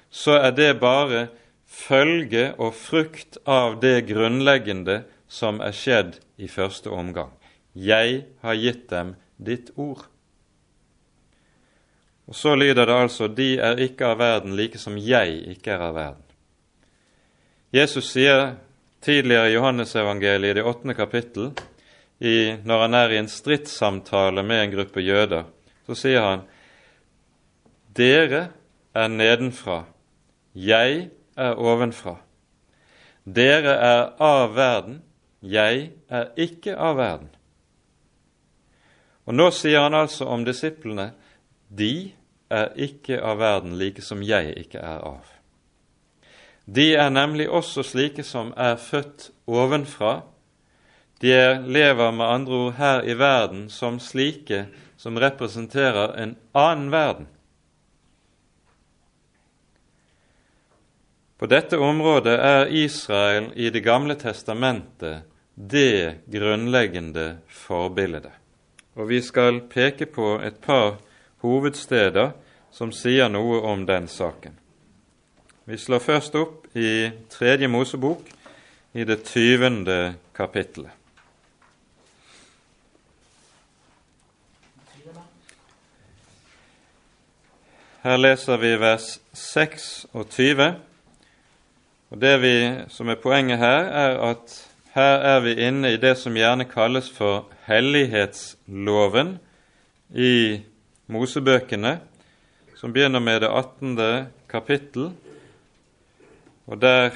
så 0.10 0.38
er 0.38 0.54
det 0.54 0.78
bare 0.80 1.24
følge 1.66 2.52
og 2.62 2.76
frukt 2.78 3.40
av 3.50 3.80
det 3.82 4.06
grunnleggende 4.12 5.00
som 5.28 5.58
er 5.66 5.74
skjedd 5.74 6.20
i 6.38 6.48
første 6.48 6.94
omgang. 6.94 7.34
Jeg 7.74 8.28
har 8.46 8.62
gitt 8.62 8.86
dem 8.94 9.16
ditt 9.42 9.74
ord. 9.76 10.06
Og 12.28 12.36
Så 12.36 12.56
lyder 12.56 12.86
det 12.86 12.94
altså 12.94 13.28
de 13.28 13.58
er 13.58 13.82
ikke 13.82 14.06
av 14.06 14.22
verden, 14.22 14.56
like 14.56 14.78
som 14.78 14.98
jeg 15.02 15.42
ikke 15.50 15.72
er 15.72 15.90
av 15.90 15.96
verden. 15.96 16.24
Jesus 17.74 18.14
sier 18.14 18.58
tidligere 19.02 19.50
i 19.50 19.56
Johannesevangeliet 19.56 20.52
i 20.52 20.60
det 20.60 20.64
åttende 20.64 20.96
kapittel, 20.98 21.52
i, 22.20 22.58
når 22.66 22.82
han 22.82 22.98
er 22.98 23.14
i 23.14 23.20
en 23.22 23.30
stridssamtale 23.30 24.44
med 24.44 24.64
en 24.64 24.72
gruppe 24.74 25.04
jøder, 25.06 25.46
så 25.86 25.98
sier 25.98 26.24
han 26.26 26.46
dere 27.98 28.48
er 28.98 29.12
nedenfra, 29.14 29.84
jeg 30.54 31.10
er 31.38 31.62
ovenfra. 31.62 32.18
Dere 33.28 33.74
er 33.84 34.04
av 34.24 34.56
verden, 34.56 35.02
'Jeg 35.42 35.92
er 36.10 36.32
ikke 36.38 36.76
av 36.76 36.98
verden'. 36.98 37.34
Og 39.26 39.34
Nå 39.34 39.52
sier 39.52 39.84
han 39.84 39.94
altså 39.94 40.26
om 40.26 40.46
disiplene 40.46 41.12
'De 41.70 42.12
er 42.50 42.74
ikke 42.76 43.22
av 43.22 43.38
verden, 43.38 43.78
like 43.78 44.02
som 44.02 44.24
jeg 44.24 44.58
ikke 44.58 44.80
er 44.80 45.00
av'. 45.00 45.37
De 46.68 46.96
er 46.96 47.10
nemlig 47.10 47.48
også 47.50 47.84
slike 47.88 48.24
som 48.28 48.52
er 48.58 48.76
født 48.76 49.30
ovenfra. 49.48 50.22
De 51.24 51.32
lever 51.64 52.12
med 52.12 52.26
andre 52.26 52.54
ord 52.54 52.74
her 52.78 53.08
i 53.08 53.16
verden 53.18 53.70
som 53.72 54.02
slike 54.04 54.66
som 54.98 55.16
representerer 55.18 56.18
en 56.20 56.36
annen 56.54 56.92
verden. 56.92 57.28
På 61.38 61.48
dette 61.48 61.78
området 61.78 62.36
er 62.36 62.72
Israel 62.74 63.52
i 63.56 63.70
Det 63.70 63.84
gamle 63.86 64.16
testamentet 64.16 65.24
det 65.56 66.26
grunnleggende 66.26 67.38
forbildet. 67.48 68.34
Og 68.96 69.10
vi 69.10 69.22
skal 69.22 69.62
peke 69.70 70.06
på 70.06 70.40
et 70.44 70.58
par 70.62 70.98
hovedsteder 71.46 72.32
som 72.72 72.92
sier 72.92 73.30
noe 73.30 73.62
om 73.62 73.86
den 73.86 74.08
saken. 74.10 74.58
Vi 75.68 75.76
slår 75.78 76.00
først 76.00 76.36
opp 76.40 76.78
i 76.80 77.10
Tredje 77.28 77.68
Mosebok, 77.68 78.22
i 78.96 79.04
det 79.04 79.18
tyvende 79.28 80.16
kapittelet. 80.36 80.94
Her 88.06 88.16
leser 88.16 88.64
vi 88.64 88.72
vers 88.80 89.10
26. 89.34 90.70
Og 92.10 92.22
Det 92.22 92.34
vi, 92.42 92.56
som 92.88 93.12
er 93.12 93.20
poenget 93.20 93.60
her, 93.60 93.92
er 93.92 94.18
at 94.32 94.58
her 94.96 95.20
er 95.34 95.40
vi 95.44 95.60
inne 95.68 95.92
i 95.92 96.00
det 96.00 96.16
som 96.18 96.32
gjerne 96.32 96.72
kalles 96.72 97.12
for 97.12 97.52
hellighetsloven 97.68 99.36
i 100.16 100.62
Mosebøkene, 101.08 101.98
som 102.80 102.94
begynner 102.94 103.20
med 103.20 103.42
det 103.44 103.52
18. 103.52 104.28
kapittel, 104.48 105.12
og 106.68 106.82
der 106.82 107.16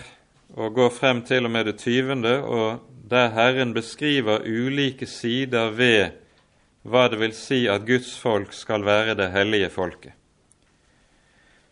og 0.55 0.74
går 0.75 0.89
frem 0.89 1.22
til 1.24 1.46
og 1.46 1.51
med 1.51 1.65
det 1.65 1.77
20., 1.79 2.43
og 2.43 2.79
der 3.10 3.29
Herren 3.36 3.74
beskriver 3.74 4.43
ulike 4.48 5.05
sider 5.05 5.72
ved 5.75 6.12
hva 6.84 7.08
det 7.12 7.20
vil 7.22 7.34
si 7.36 7.65
at 7.70 7.86
Guds 7.86 8.13
folk 8.20 8.53
skal 8.55 8.86
være 8.86 9.15
det 9.15 9.31
hellige 9.31 9.70
folket. 9.70 10.13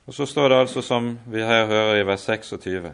Og 0.08 0.14
Så 0.14 0.26
står 0.26 0.50
det 0.50 0.60
altså, 0.60 0.82
som 0.82 1.20
vi 1.28 1.40
her 1.40 1.66
hører 1.66 2.00
i 2.02 2.06
vers 2.06 2.22
26, 2.22 2.94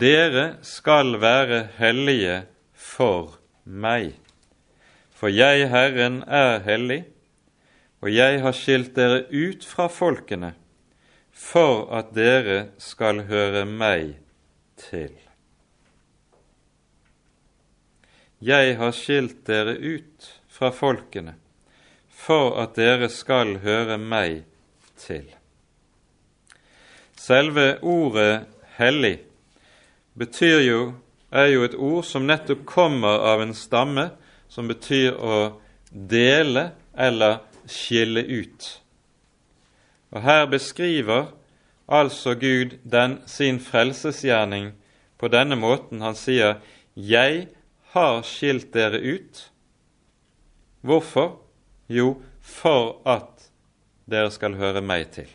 dere 0.00 0.56
skal 0.62 1.20
være 1.20 1.68
hellige 1.78 2.42
for 2.74 3.38
meg, 3.64 4.14
for 5.10 5.28
jeg, 5.28 5.68
Herren, 5.68 6.22
er 6.28 6.60
hellig, 6.60 7.04
og 8.00 8.14
jeg 8.14 8.40
har 8.40 8.52
skilt 8.52 8.94
dere 8.96 9.24
ut 9.32 9.64
fra 9.66 9.88
folkene 9.88 10.54
for 11.40 11.88
at 11.96 12.12
dere 12.14 12.70
skal 12.78 13.24
høre 13.30 13.64
meg 13.64 14.14
til. 14.76 15.12
Jeg 18.40 18.76
har 18.80 18.92
skilt 18.96 19.42
dere 19.48 19.74
ut 19.76 20.28
fra 20.48 20.70
folkene 20.72 21.34
for 22.20 22.54
at 22.60 22.76
dere 22.76 23.08
skal 23.12 23.58
høre 23.64 23.96
meg 24.00 24.42
til. 25.00 25.24
Selve 27.16 27.78
ordet 27.82 28.46
'hellig' 28.76 29.24
betyr 30.16 30.60
jo, 30.60 30.92
er 31.32 31.46
jo 31.46 31.64
et 31.64 31.74
ord 31.74 32.04
som 32.04 32.26
nettopp 32.26 32.64
kommer 32.66 33.24
av 33.32 33.42
en 33.42 33.54
stamme 33.54 34.10
som 34.48 34.68
betyr 34.68 35.16
å 35.16 35.60
dele 35.92 36.70
eller 36.94 37.38
skille 37.66 38.24
ut. 38.24 38.80
Og 40.10 40.22
Her 40.22 40.46
beskriver 40.46 41.26
altså 41.88 42.34
Gud 42.34 42.78
den, 42.90 43.18
sin 43.26 43.60
frelsesgjerning 43.60 44.72
på 45.18 45.28
denne 45.28 45.56
måten. 45.56 46.00
Han 46.00 46.14
sier 46.14 46.54
'Jeg 46.96 47.48
har 47.92 48.22
skilt 48.22 48.74
dere 48.74 48.98
ut' 48.98 49.50
Hvorfor? 50.80 51.40
Jo, 51.88 52.22
for 52.40 53.02
at 53.08 53.50
dere 54.10 54.30
skal 54.30 54.54
høre 54.54 54.80
meg 54.80 55.10
til. 55.12 55.28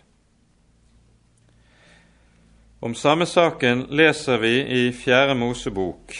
Om 2.82 2.96
samme 2.96 3.26
saken 3.26 3.88
leser 3.90 4.38
vi 4.38 4.54
i 4.62 4.92
Fjerde 4.94 5.36
Mosebok, 5.36 6.14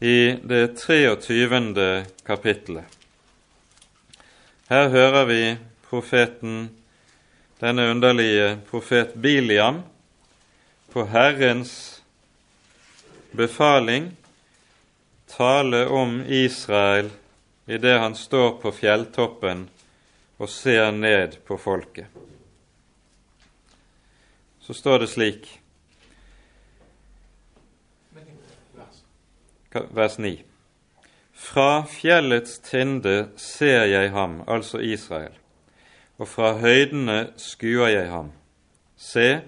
i 0.00 0.36
det 0.48 0.76
23. 0.76 2.04
kapittelet. 2.26 2.84
Her 4.70 4.88
hører 4.88 5.24
vi 5.24 5.56
profeten, 5.90 6.70
denne 7.60 7.90
underlige 7.90 8.58
profet 8.70 9.14
Biliam, 9.14 9.82
på 10.92 11.04
Herrens 11.04 12.02
befaling 13.30 14.16
tale 15.26 15.86
om 15.86 16.22
Israel 16.26 17.10
idet 17.66 18.00
han 18.00 18.14
står 18.14 18.56
på 18.62 18.72
fjelltoppen 18.72 19.68
og 20.36 20.48
ser 20.50 20.90
ned 20.90 21.36
på 21.46 21.56
folket. 21.56 22.06
Så 24.60 24.74
står 24.74 24.98
det 24.98 25.10
slik 25.12 25.50
Vers 29.70 30.18
9. 30.18 30.32
Fra 31.32 31.84
fjellets 31.86 32.58
tinde 32.58 33.28
ser 33.38 33.84
jeg 33.86 34.10
ham, 34.10 34.40
altså 34.50 34.80
Israel, 34.82 35.36
og 36.20 36.28
fra 36.28 36.52
høydene 36.60 37.30
skuer 37.40 37.88
jeg 37.88 38.10
ham. 38.12 38.28
Se, 39.00 39.40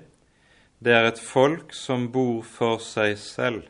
det 0.80 0.94
er 0.96 1.10
et 1.10 1.20
folk 1.20 1.74
som 1.76 2.08
bor 2.14 2.40
for 2.48 2.80
seg 2.82 3.18
selv, 3.20 3.66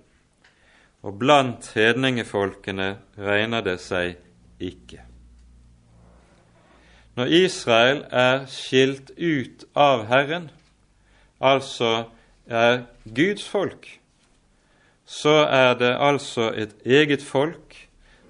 og 1.03 1.19
blant 1.19 1.73
hedningefolkene 1.75 2.93
regner 3.19 3.65
det 3.67 3.81
seg 3.83 4.15
ikke. 4.63 5.03
Når 7.19 7.35
Israel 7.43 8.05
er 8.09 8.47
skilt 8.49 9.11
ut 9.19 9.67
av 9.77 10.07
Herren, 10.09 10.47
altså 11.43 12.07
er 12.47 12.87
Guds 13.05 13.45
folk, 13.51 13.91
så 15.05 15.43
er 15.51 15.75
det 15.77 15.91
altså 15.99 16.53
et 16.55 16.79
eget 16.87 17.21
folk 17.27 17.77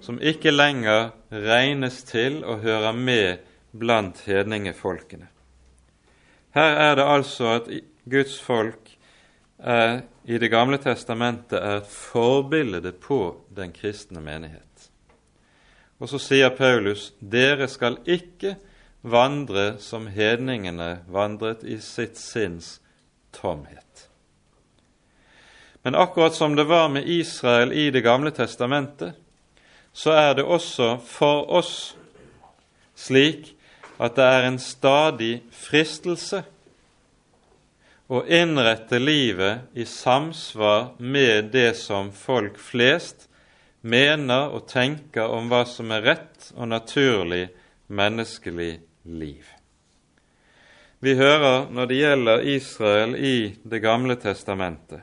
som 0.02 0.16
ikke 0.18 0.50
lenger 0.50 1.12
regnes 1.30 2.00
til 2.08 2.40
å 2.42 2.56
høre 2.64 2.96
med 2.96 3.51
blant 3.72 4.20
hedningefolkene. 4.26 5.28
Her 6.52 6.76
er 6.76 6.96
det 6.96 7.04
altså 7.08 7.54
at 7.56 7.70
Guds 8.04 8.40
folk 8.40 8.90
er, 9.58 10.02
i 10.24 10.38
Det 10.38 10.50
gamle 10.50 10.78
testamentet 10.78 11.58
er 11.58 11.80
et 11.80 11.88
forbilde 11.88 12.92
på 12.92 13.40
den 13.56 13.72
kristne 13.72 14.20
menighet. 14.20 14.90
Og 15.98 16.10
så 16.10 16.18
sier 16.18 16.50
Paulus 16.50 17.12
dere 17.18 17.68
skal 17.70 17.98
ikke 18.04 18.56
vandre 19.02 19.76
som 19.82 20.06
hedningene 20.06 21.04
vandret 21.10 21.64
i 21.64 21.78
sitt 21.82 22.18
sinns 22.18 22.80
tomhet. 23.34 24.08
Men 25.82 25.94
akkurat 25.94 26.34
som 26.34 26.54
det 26.56 26.64
var 26.64 26.88
med 26.88 27.08
Israel 27.08 27.72
i 27.72 27.90
Det 27.90 28.02
gamle 28.02 28.30
testamentet, 28.30 29.14
så 29.92 30.10
er 30.10 30.34
det 30.34 30.44
også 30.44 30.96
for 31.06 31.50
oss 31.50 31.96
slik 32.94 33.56
at 34.02 34.16
det 34.18 34.26
er 34.26 34.46
en 34.48 34.58
stadig 34.58 35.34
fristelse 35.54 36.42
å 38.12 38.24
innrette 38.26 38.98
livet 38.98 39.70
i 39.78 39.86
samsvar 39.88 40.90
med 40.98 41.52
det 41.54 41.70
som 41.78 42.10
folk 42.12 42.58
flest 42.60 43.28
mener 43.80 44.52
og 44.52 44.66
tenker 44.70 45.30
om 45.30 45.48
hva 45.50 45.62
som 45.66 45.94
er 45.94 46.04
rett 46.06 46.50
og 46.56 46.68
naturlig 46.74 47.46
menneskelig 47.92 48.72
liv. 49.08 49.46
Vi 51.02 51.14
hører 51.18 51.70
når 51.74 51.88
det 51.90 51.98
gjelder 51.98 52.46
Israel 52.46 53.16
i 53.16 53.36
Det 53.64 53.80
gamle 53.82 54.14
testamentet, 54.20 55.02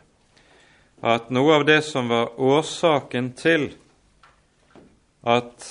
at 1.02 1.32
noe 1.32 1.58
av 1.58 1.66
det 1.68 1.82
som 1.88 2.08
var 2.12 2.36
årsaken 2.40 3.34
til 3.36 3.72
at 5.24 5.68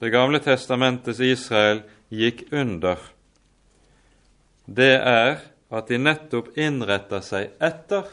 Det 0.00 0.08
gamle 0.08 0.40
testamentets 0.40 1.20
Israel 1.20 1.82
gikk 2.10 2.48
under, 2.52 2.98
det 4.66 4.94
er 4.98 5.40
at 5.70 5.90
de 5.90 5.98
nettopp 5.98 6.56
innretter 6.58 7.22
seg 7.22 7.54
etter 7.62 8.08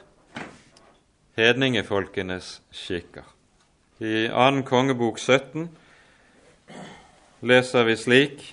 hedningefolkenes 1.38 2.60
skikker. 2.74 3.26
I 3.98 4.28
2. 4.30 4.62
kongebok 4.66 5.18
17 5.18 5.68
leser 7.50 7.88
vi 7.88 7.96
slik 7.98 8.44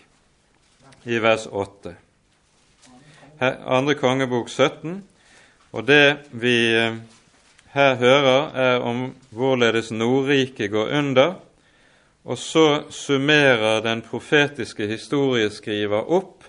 i 1.04 1.20
vers 1.20 1.46
8. 1.48 1.94
2. 3.40 3.96
kongebok 4.00 4.48
17, 4.48 5.02
og 5.74 5.87
det 5.88 6.30
vi 6.33 6.57
eh, 6.76 6.96
her 7.74 7.96
hører, 8.00 8.52
er 8.54 8.85
om 8.87 9.09
hvorledes 9.35 9.90
Nordriket 9.90 10.70
går 10.70 10.92
under, 10.98 11.35
og 12.24 12.38
så 12.40 12.84
summerer 12.90 13.82
den 13.84 14.00
profetiske 14.02 14.87
historieskriver 14.88 16.08
opp 16.08 16.46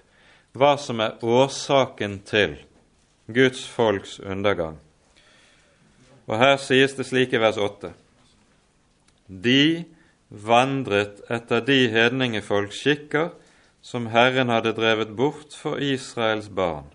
hva 0.55 0.75
som 0.79 1.01
er 1.03 1.19
årsaken 1.23 2.21
til 2.27 2.55
Guds 3.27 3.65
folks 3.67 4.19
undergang. 4.19 4.77
Og 6.25 6.39
her 6.39 6.55
sies 6.61 6.95
det 6.95 7.05
slik 7.09 7.35
i 7.35 7.41
vers 7.41 7.57
8. 7.59 7.91
De 9.27 9.83
vandret 10.29 11.19
etter 11.31 11.61
de 11.65 11.79
hedningefolks 11.91 12.79
skikker 12.81 13.33
som 13.85 14.07
Herren 14.09 14.49
hadde 14.49 14.73
drevet 14.77 15.11
bort 15.17 15.53
for 15.53 15.77
Israels 15.77 16.47
barn, 16.49 16.87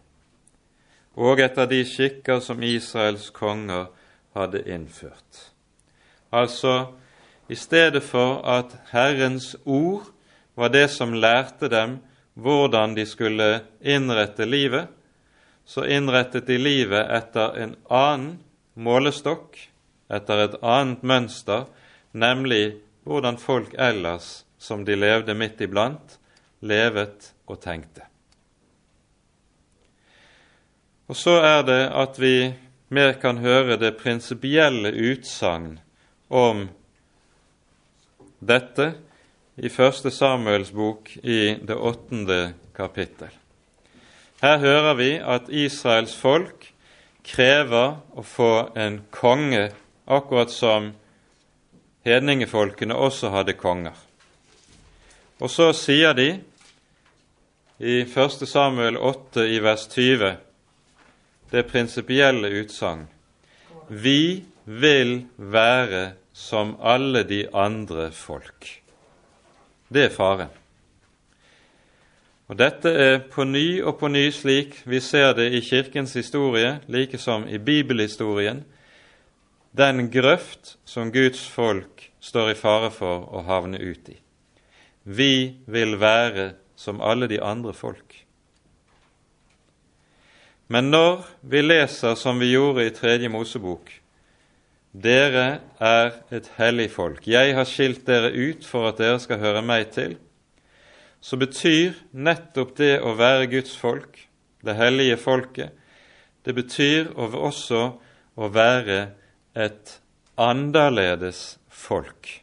og 1.14 1.42
etter 1.42 1.68
de 1.70 1.84
skikker 1.86 2.40
som 2.42 2.64
Israels 2.66 3.28
konger 3.34 3.90
hadde 4.34 4.64
innført. 4.66 5.50
Altså, 6.32 6.94
i 7.50 7.56
stedet 7.58 8.04
for 8.06 8.38
at 8.46 8.76
Herrens 8.92 9.56
ord 9.64 10.06
var 10.54 10.70
det 10.70 10.86
som 10.94 11.16
lærte 11.18 11.66
dem 11.72 11.98
hvordan 12.38 12.94
de 12.94 13.02
skulle 13.06 13.64
innrette 13.82 14.46
livet, 14.46 14.86
så 15.66 15.84
innrettet 15.84 16.46
de 16.46 16.58
livet 16.58 17.10
etter 17.10 17.58
en 17.58 17.74
annen 17.90 18.38
målestokk, 18.78 19.58
etter 20.10 20.44
et 20.44 20.56
annet 20.62 21.02
mønster, 21.02 21.66
nemlig 22.12 22.78
hvordan 23.02 23.38
folk 23.38 23.74
ellers 23.78 24.44
som 24.58 24.86
de 24.86 24.94
levde 24.94 25.34
midt 25.34 25.60
iblant, 25.66 26.18
levet 26.62 27.32
og 27.50 27.60
tenkte. 27.62 28.06
Og 31.10 31.18
så 31.18 31.40
er 31.42 31.62
det 31.66 31.82
at 31.98 32.18
vi 32.22 32.52
mer 32.94 33.16
kan 33.22 33.42
høre 33.42 33.78
det 33.80 33.96
prinsipielle 33.98 34.92
utsagn 34.94 35.80
om 36.28 36.68
dette 38.40 38.92
i 39.60 39.68
Første 39.68 40.10
Samuels 40.10 40.72
bok 40.72 41.12
i 41.22 41.56
det 41.60 41.76
åttende 41.76 42.54
kapittel. 42.76 43.30
Her 44.40 44.58
hører 44.58 44.94
vi 44.96 45.10
at 45.20 45.50
Israels 45.52 46.14
folk 46.16 46.70
krever 47.26 47.98
å 48.16 48.24
få 48.24 48.70
en 48.74 49.02
konge, 49.12 49.68
akkurat 50.08 50.50
som 50.50 50.92
hedningefolkene 52.08 52.96
også 52.96 53.30
hadde 53.34 53.58
konger. 53.60 53.96
Og 55.40 55.52
så 55.52 55.70
sier 55.76 56.16
de 56.16 56.30
i 57.80 58.00
1. 58.04 58.46
Samuel 58.48 58.96
8 58.96 59.44
i 59.48 59.60
vers 59.64 59.86
20 59.92 60.34
det 61.50 61.62
prinsipielle 61.66 62.50
utsagn 62.60 63.06
Vi 63.88 64.44
vil 64.64 65.14
være 65.36 66.02
som 66.40 66.76
alle 66.80 67.22
de 67.28 67.44
andre 67.52 68.08
folk. 68.16 68.82
Det 69.92 70.04
er 70.04 70.14
faren. 70.14 70.48
Og 72.48 72.58
Dette 72.58 72.90
er 72.90 73.18
på 73.30 73.44
ny 73.44 73.82
og 73.84 73.98
på 74.00 74.08
ny 74.10 74.24
slik 74.34 74.80
vi 74.88 74.98
ser 75.04 75.36
det 75.38 75.50
i 75.54 75.60
Kirkens 75.62 76.16
historie, 76.18 76.80
like 76.88 77.18
som 77.18 77.44
i 77.46 77.58
bibelhistorien, 77.58 78.64
den 79.76 80.08
grøft 80.10 80.78
som 80.84 81.12
Guds 81.12 81.44
folk 81.46 82.08
står 82.20 82.50
i 82.50 82.58
fare 82.58 82.90
for 82.90 83.28
å 83.30 83.44
havne 83.46 83.78
ut 83.78 84.08
i. 84.10 84.16
Vi 85.04 85.60
vil 85.66 85.94
være 86.00 86.52
som 86.74 87.00
alle 87.00 87.28
de 87.30 87.38
andre 87.38 87.76
folk. 87.76 88.16
Men 90.68 90.90
når 90.90 91.26
vi 91.42 91.62
leser 91.62 92.14
som 92.14 92.38
vi 92.40 92.50
gjorde 92.54 92.86
i 92.86 92.94
Tredje 92.94 93.28
Mosebok, 93.28 93.90
dere 94.92 95.60
er 95.78 96.16
et 96.34 96.48
hellig 96.56 96.90
folk, 96.94 97.26
jeg 97.28 97.54
har 97.54 97.68
skilt 97.68 98.06
dere 98.08 98.32
ut 98.34 98.66
for 98.66 98.90
at 98.90 98.98
dere 98.98 99.20
skal 99.22 99.42
høre 99.42 99.62
meg 99.62 99.92
til, 99.94 100.16
så 101.20 101.36
betyr 101.38 101.98
nettopp 102.16 102.74
det 102.80 102.96
å 103.04 103.14
være 103.18 103.50
Guds 103.52 103.76
folk, 103.76 104.18
det 104.64 104.76
hellige 104.76 105.18
folket, 105.20 105.76
det 106.44 106.56
betyr 106.56 107.12
også 107.16 107.82
å 108.40 108.48
være 108.48 109.00
et 109.54 110.00
annerledes 110.40 111.58
folk. 111.68 112.40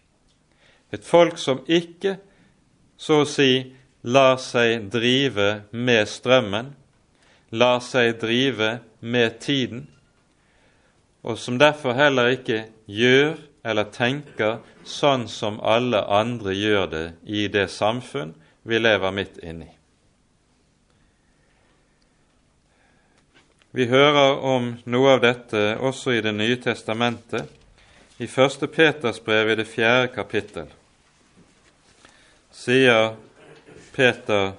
Et 0.93 1.03
folk 1.03 1.39
som 1.41 1.63
ikke, 1.65 2.17
så 2.97 3.23
å 3.23 3.29
si, 3.29 3.73
lar 4.07 4.37
seg 4.39 4.87
drive 4.93 5.63
med 5.73 6.07
strømmen, 6.07 6.71
lar 7.51 7.81
seg 7.83 8.19
drive 8.21 8.77
med 9.01 9.39
tiden, 9.43 9.87
og 11.27 11.35
som 11.39 11.59
derfor 11.59 11.97
heller 11.97 12.31
ikke 12.31 12.61
gjør 12.87 13.35
eller 13.67 13.89
tenker 13.91 14.61
sånn 14.87 15.25
som 15.27 15.59
alle 15.59 15.99
andre 16.07 16.53
gjør 16.55 16.85
det 16.93 17.07
i 17.27 17.47
det 17.51 17.67
samfunn 17.73 18.31
vi 18.67 18.79
lever 18.79 19.11
midt 19.11 19.41
inni. 19.43 19.67
Vi 23.75 23.89
hører 23.91 24.39
om 24.39 24.71
noe 24.87 25.17
av 25.17 25.21
dette 25.21 25.75
også 25.83 26.15
i 26.15 26.23
Det 26.23 26.31
nye 26.33 26.55
testamentet, 26.63 27.45
i 28.17 28.25
første 28.25 28.67
Peters 28.67 29.19
brev 29.21 29.51
i 29.51 29.59
det 29.59 29.67
fjerde 29.69 30.07
kapittel. 30.15 30.71
Sier 32.49 33.13
Peter 33.93 34.55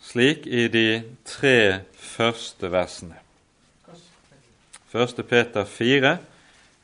slik 0.00 0.46
i 0.46 0.68
de 0.72 1.02
tre 1.28 1.82
første 2.00 2.70
versene. 2.72 3.27
1. 4.92 5.28
Peter 5.28 5.64
4, 5.64 6.18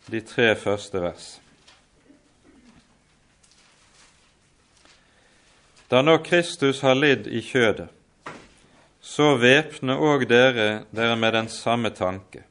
de 0.06 0.20
tre 0.20 0.50
første 0.56 1.00
vers. 1.00 1.28
Da 5.88 6.02
nå 6.04 6.18
Kristus 6.20 6.82
har 6.84 6.98
lidd 6.98 7.30
i 7.32 7.40
kjødet, 7.40 7.86
så 9.00 9.34
væpne 9.40 9.96
òg 9.96 10.26
dere 10.28 10.82
dere 10.92 11.16
med 11.16 11.32
den 11.32 11.48
samme 11.48 11.90
tanke, 11.96 12.42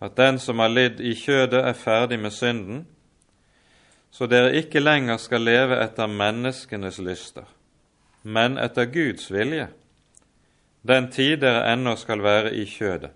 at 0.00 0.16
den 0.16 0.38
som 0.40 0.62
har 0.64 0.72
lidd 0.72 1.00
i 1.00 1.12
kjødet, 1.12 1.60
er 1.60 1.76
ferdig 1.76 2.18
med 2.20 2.32
synden, 2.32 2.86
så 4.10 4.24
dere 4.26 4.54
ikke 4.62 4.80
lenger 4.80 5.20
skal 5.20 5.44
leve 5.44 5.76
etter 5.84 6.08
menneskenes 6.08 7.02
lyster, 7.04 7.44
men 8.22 8.56
etter 8.56 8.88
Guds 8.88 9.28
vilje, 9.32 9.68
den 10.88 11.10
tid 11.12 11.42
dere 11.44 11.66
ennå 11.74 11.96
skal 12.00 12.24
være 12.24 12.54
i 12.56 12.64
kjødet. 12.64 13.12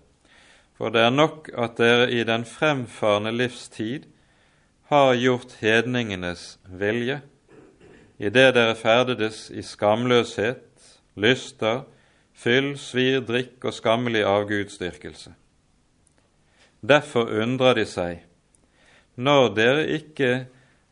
For 0.79 0.93
det 0.95 1.01
er 1.03 1.11
nok 1.11 1.49
at 1.59 1.75
dere 1.75 2.05
i 2.15 2.23
den 2.23 2.45
fremfarende 2.47 3.33
livstid 3.35 4.05
har 4.87 5.11
gjort 5.19 5.57
hedningenes 5.59 6.53
vilje, 6.71 7.19
idet 8.15 8.53
dere 8.55 8.77
ferdedes 8.79 9.49
i 9.51 9.59
skamløshet, 9.61 10.63
lyster, 11.19 11.83
fyll, 12.31 12.77
svir, 12.79 13.19
drikk 13.27 13.67
og 13.67 13.75
skammelig 13.75 14.23
avgudsdyrkelse. 14.23 15.33
Derfor 16.79 17.27
undrer 17.43 17.75
de 17.75 17.85
seg 17.85 18.23
når 19.19 19.49
dere 19.57 19.83
ikke 19.99 20.31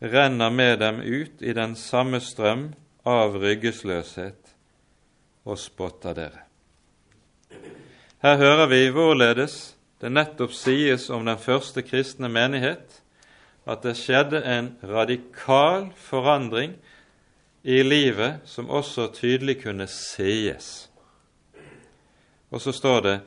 renner 0.03 0.51
med 0.51 0.81
dem 0.83 0.99
ut 0.99 1.39
i 1.39 1.55
den 1.55 1.77
samme 1.79 2.19
strøm 2.19 2.73
av 3.07 3.39
ryggesløshet 3.39 4.51
og 5.47 5.55
spotter 5.63 6.17
dere. 6.17 6.43
Her 8.19 8.35
hører 8.35 8.67
vi 8.67 8.83
hvorledes 8.91 9.76
det 10.01 10.11
nettopp 10.13 10.53
sies 10.53 11.09
om 11.09 11.25
den 11.25 11.39
første 11.41 11.81
kristne 11.81 12.29
menighet 12.29 13.01
at 13.67 13.83
det 13.83 13.97
skjedde 13.99 14.43
en 14.47 14.69
radikal 14.85 15.89
forandring 15.99 16.77
i 17.67 17.81
livet 17.83 18.45
som 18.47 18.69
også 18.69 19.09
tydelig 19.15 19.57
kunne 19.63 19.87
sees. 19.91 20.87
Og 22.49 22.61
så 22.61 22.71
står 22.71 23.01
det 23.01 23.17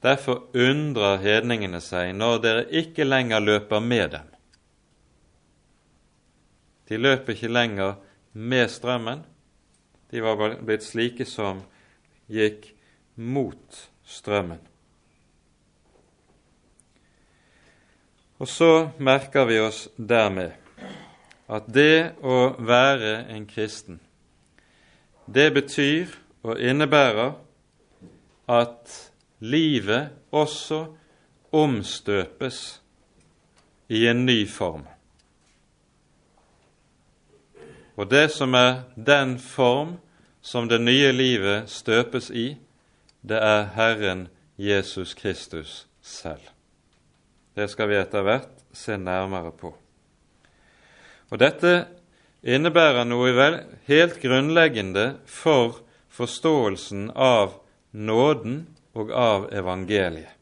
derfor 0.00 0.46
undrer 0.56 1.20
hedningene 1.20 1.82
seg 1.84 2.14
når 2.16 2.38
dere 2.44 2.64
ikke 2.80 3.04
lenger 3.04 3.44
løper 3.44 3.82
med 3.84 4.14
dem. 4.14 4.30
De 6.88 6.96
løper 6.98 7.36
ikke 7.36 7.52
lenger 7.52 7.98
med 8.32 8.70
strømmen, 8.70 9.20
de 10.10 10.22
var 10.22 10.56
blitt 10.64 10.82
slike 10.86 11.26
som 11.28 11.60
gikk 12.30 12.72
mot 13.14 13.84
strømmen. 14.06 14.69
Og 18.40 18.48
så 18.48 18.90
merker 18.98 19.44
vi 19.44 19.58
oss 19.60 19.84
dermed 19.96 20.56
at 21.50 21.66
det 21.68 22.16
å 22.24 22.54
være 22.56 23.26
en 23.28 23.44
kristen, 23.46 23.98
det 25.26 25.50
betyr 25.54 26.14
og 26.42 26.60
innebærer 26.60 27.34
at 28.50 28.94
livet 29.44 30.08
også 30.32 30.86
omstøpes 31.52 32.80
i 33.92 34.06
en 34.08 34.24
ny 34.26 34.38
form. 34.48 34.86
Og 37.96 38.08
det 38.10 38.30
som 38.32 38.54
er 38.54 38.86
den 38.96 39.36
form 39.38 39.98
som 40.40 40.68
det 40.68 40.80
nye 40.80 41.12
livet 41.12 41.68
støpes 41.70 42.30
i, 42.30 42.54
det 43.20 43.42
er 43.42 43.68
Herren 43.76 44.28
Jesus 44.56 45.14
Kristus 45.14 45.86
selv. 46.00 46.59
Det 47.54 47.68
skal 47.68 47.90
vi 47.90 47.98
etter 47.98 48.24
hvert 48.26 48.60
se 48.72 48.96
nærmere 48.96 49.52
på. 49.52 49.72
Og 51.30 51.38
Dette 51.38 51.86
innebærer 52.42 53.06
noe 53.06 53.48
helt 53.86 54.20
grunnleggende 54.22 55.06
for 55.26 55.80
forståelsen 56.10 57.10
av 57.14 57.58
nåden 57.92 58.62
og 58.94 59.10
av 59.14 59.48
evangeliet. 59.54 60.36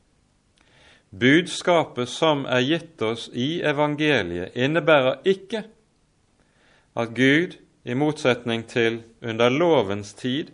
Budskapet 1.11 2.09
som 2.13 2.45
er 2.45 2.61
gitt 2.67 3.03
oss 3.03 3.31
i 3.33 3.63
evangeliet, 3.65 4.53
innebærer 4.53 5.23
ikke 5.25 5.63
at 6.99 7.15
Gud, 7.17 7.57
i 7.89 7.95
motsetning 7.97 8.67
til 8.69 8.99
under 9.25 9.49
lovens 9.49 10.13
tid, 10.19 10.51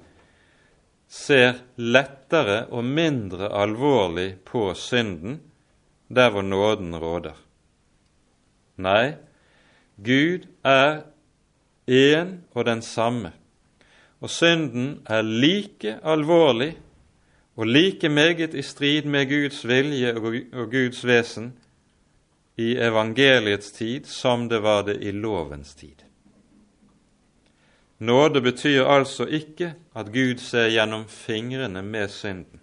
ser 1.10 1.56
lettere 1.74 2.68
og 2.70 2.84
mindre 2.86 3.48
alvorlig 3.50 4.36
på 4.46 4.68
synden 4.78 5.40
der 6.08 6.30
hvor 6.30 6.42
nåden 6.42 6.96
råder. 6.96 7.36
Nei, 8.76 9.14
Gud 9.96 10.46
er 10.64 11.02
én 11.90 12.40
og 12.54 12.64
den 12.66 12.82
samme, 12.82 13.32
og 14.20 14.30
synden 14.30 15.02
er 15.06 15.22
like 15.22 15.98
alvorlig 16.02 16.78
og 17.56 17.66
like 17.66 18.08
meget 18.08 18.54
i 18.54 18.62
strid 18.62 19.04
med 19.04 19.28
Guds 19.28 19.68
vilje 19.68 20.14
og 20.52 20.70
Guds 20.70 21.06
vesen 21.06 21.52
i 22.56 22.74
evangeliets 22.76 23.70
tid 23.72 24.04
som 24.04 24.48
det 24.48 24.62
var 24.62 24.82
det 24.82 24.98
i 25.02 25.10
lovens 25.10 25.74
tid. 25.74 26.04
Nåde 27.98 28.40
betyr 28.40 28.84
altså 28.84 29.24
ikke 29.26 29.74
at 29.94 30.06
Gud 30.12 30.38
ser 30.38 30.68
gjennom 30.70 31.06
fingrene 31.08 31.82
med 31.82 32.08
synden, 32.08 32.60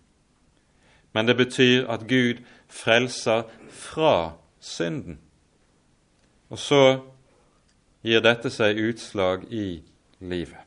men 1.13 1.27
det 1.27 1.37
betyr 1.37 1.87
at 1.87 2.07
Gud 2.07 2.43
frelser 2.71 3.43
fra 3.69 4.33
synden. 4.59 5.19
Og 6.51 6.59
så 6.59 6.83
gir 8.01 8.23
dette 8.23 8.51
seg 8.51 8.79
utslag 8.81 9.45
i 9.53 9.81
livet. 10.19 10.59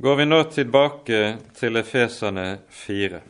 Går 0.00 0.16
vi 0.16 0.24
nå 0.24 0.36
tilbake 0.48 1.18
til 1.58 1.76
Efeserne 1.76 2.62
4, 2.72 3.20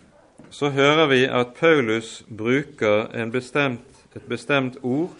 så 0.54 0.70
hører 0.70 1.08
vi 1.10 1.24
at 1.26 1.56
Paulus 1.58 2.20
bruker 2.28 3.10
bestemt, 3.32 4.06
et 4.14 4.22
bestemt 4.30 4.78
ord 4.82 5.10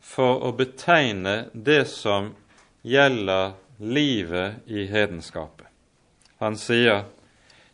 for 0.00 0.44
å 0.44 0.52
betegne 0.52 1.48
det 1.54 1.86
som 1.88 2.34
gjelder 2.84 3.56
livet 3.80 4.68
i 4.68 4.84
hedenskapet. 4.92 5.59
Han 6.40 6.56
sier 6.56 7.04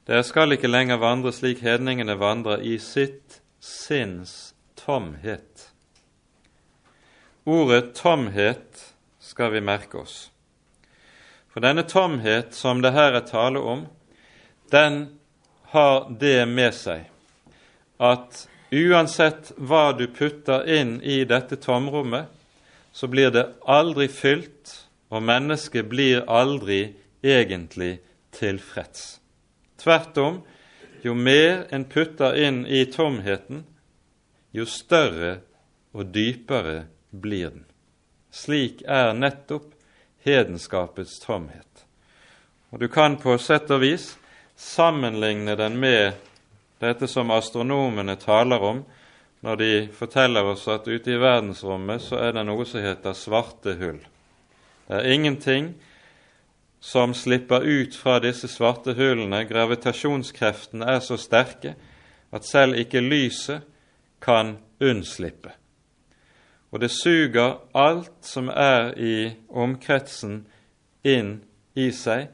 dere 0.06 0.22
skal 0.26 0.54
ikke 0.54 0.70
lenger 0.70 1.00
vandre 1.02 1.32
slik 1.34 1.64
hedningene 1.66 2.14
vandrer 2.18 2.62
i 2.62 2.76
sitt 2.82 3.40
sinns 3.62 4.54
tomhet. 4.78 5.70
Ordet 7.46 7.94
tomhet 7.98 8.84
skal 9.22 9.50
vi 9.54 9.62
merke 9.62 9.98
oss. 10.02 10.16
For 11.50 11.62
denne 11.62 11.86
tomhet 11.88 12.54
som 12.54 12.82
det 12.82 12.94
her 12.94 13.18
er 13.18 13.26
tale 13.26 13.62
om, 13.62 13.86
den 14.70 15.18
har 15.74 16.06
det 16.10 16.46
med 16.50 16.74
seg 16.74 17.06
at 18.02 18.42
uansett 18.70 19.52
hva 19.56 19.92
du 19.96 20.06
putter 20.10 20.66
inn 20.68 20.98
i 21.02 21.22
dette 21.24 21.56
tomrommet, 21.58 22.26
så 22.92 23.06
blir 23.10 23.30
det 23.30 23.46
aldri 23.62 24.08
fylt, 24.10 24.72
og 25.10 25.22
mennesket 25.22 25.86
blir 25.90 26.24
aldri 26.26 26.96
egentlig 27.22 27.96
tilfreds. 28.36 29.20
Tvert 29.80 30.18
om, 30.20 30.40
jo 31.02 31.14
mer 31.14 31.66
en 31.74 31.84
putter 31.84 32.36
inn 32.40 32.64
i 32.66 32.84
tomheten, 32.92 33.64
jo 34.52 34.66
større 34.66 35.38
og 35.96 36.12
dypere 36.14 36.86
blir 37.10 37.50
den. 37.50 37.64
Slik 38.30 38.82
er 38.84 39.14
nettopp 39.16 39.72
hedenskapets 40.26 41.18
tomhet. 41.22 41.86
Og 42.70 42.78
Du 42.80 42.88
kan 42.88 43.16
på 43.16 43.38
sett 43.38 43.70
og 43.70 43.80
vis 43.80 44.16
sammenligne 44.56 45.56
den 45.56 45.78
med 45.80 46.16
dette 46.80 47.08
som 47.08 47.30
astronomene 47.30 48.16
taler 48.20 48.60
om 48.60 48.82
når 49.40 49.56
de 49.56 49.70
forteller 49.94 50.44
oss 50.50 50.66
at 50.68 50.88
ute 50.88 51.12
i 51.12 51.20
verdensrommet 51.20 52.02
så 52.02 52.18
er 52.18 52.34
det 52.36 52.44
noe 52.48 52.64
som 52.66 52.82
heter 52.82 53.16
svarte 53.16 53.76
hull. 53.78 54.00
Det 54.88 55.00
er 55.00 55.12
ingenting 55.12 55.74
som 56.80 57.14
slipper 57.14 57.64
ut 57.64 57.96
fra 57.96 58.18
disse 58.22 58.48
svarte 58.48 58.94
hullene. 58.94 59.44
Gravitasjonskreftene 59.48 60.88
er 60.96 61.04
så 61.04 61.18
sterke 61.20 61.76
at 62.34 62.48
selv 62.48 62.78
ikke 62.80 63.04
lyset 63.04 63.64
kan 64.22 64.56
unnslippe 64.80 65.54
og 66.76 66.80
det 66.80 66.90
suger 66.90 67.54
alt 67.72 68.26
som 68.26 68.50
er 68.52 68.90
i 69.00 69.30
omkretsen, 69.48 70.42
inn 71.06 71.38
i 71.72 71.86
seg, 71.94 72.26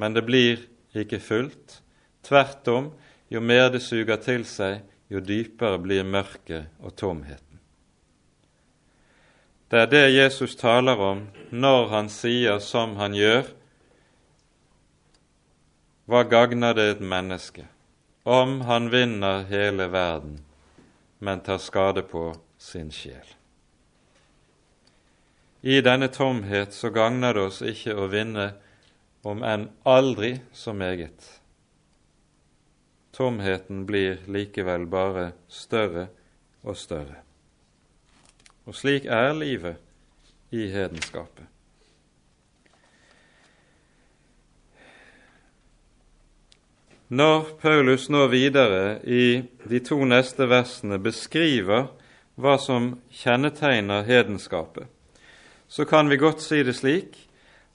men 0.00 0.14
det 0.16 0.22
blir 0.24 0.62
ikke 0.96 1.18
fullt. 1.20 1.80
Tvert 2.24 2.70
om, 2.72 2.92
jo 3.28 3.42
mer 3.44 3.68
det 3.74 3.82
suger 3.84 4.22
til 4.24 4.46
seg, 4.48 4.80
jo 5.12 5.20
dypere 5.20 5.82
blir 5.84 6.06
mørket 6.06 6.70
og 6.80 6.94
tomheten. 6.96 7.47
Det 9.68 9.80
er 9.84 9.88
det 9.92 10.04
Jesus 10.14 10.56
taler 10.56 10.96
om 10.96 11.26
når 11.52 11.88
han 11.92 12.06
sier 12.08 12.60
som 12.64 12.96
han 12.96 13.16
gjør. 13.16 13.50
Hva 16.08 16.22
gagner 16.24 16.72
det 16.76 16.86
et 16.94 17.02
menneske 17.04 17.66
om 18.24 18.62
han 18.68 18.88
vinner 18.92 19.44
hele 19.48 19.90
verden, 19.92 20.38
men 21.18 21.40
tar 21.44 21.60
skade 21.60 22.02
på 22.02 22.30
sin 22.58 22.88
sjel. 22.92 23.24
I 25.60 25.80
denne 25.84 26.08
tomhet 26.08 26.72
så 26.72 26.88
gagner 26.94 27.36
det 27.36 27.46
oss 27.50 27.60
ikke 27.60 27.92
å 27.92 28.08
vinne 28.08 28.50
om 29.20 29.44
enn 29.44 29.68
aldri 29.84 30.38
så 30.52 30.72
meget. 30.72 31.28
Tomheten 33.12 33.84
blir 33.84 34.20
likevel 34.30 34.86
bare 34.88 35.32
større 35.48 36.08
og 36.62 36.76
større. 36.76 37.27
Og 38.68 38.76
slik 38.76 39.06
er 39.08 39.32
livet 39.32 39.78
i 40.52 40.66
hedenskapet. 40.68 41.46
Når 47.08 47.46
Paulus 47.62 48.10
nå 48.12 48.26
videre 48.28 48.98
i 49.08 49.40
de 49.64 49.80
to 49.80 49.96
neste 50.04 50.44
versene 50.50 50.98
beskriver 51.00 51.86
hva 52.36 52.58
som 52.60 52.98
kjennetegner 53.08 54.04
hedenskapet, 54.04 54.84
så 55.68 55.88
kan 55.88 56.12
vi 56.12 56.20
godt 56.20 56.44
si 56.44 56.60
det 56.60 56.76
slik 56.76 57.16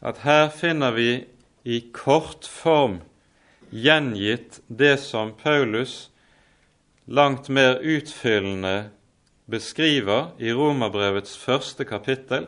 at 0.06 0.22
her 0.22 0.52
finner 0.54 0.94
vi 0.94 1.24
i 1.66 1.80
kort 1.90 2.46
form 2.46 3.00
gjengitt 3.74 4.62
det 4.70 5.00
som 5.02 5.34
Paulus 5.42 6.12
langt 7.10 7.50
mer 7.50 7.82
utfyllende 7.82 8.92
beskriver 9.50 10.32
i 10.40 10.54
Romerbrevets 10.54 11.38
første 11.38 11.86
kapittel 11.86 12.48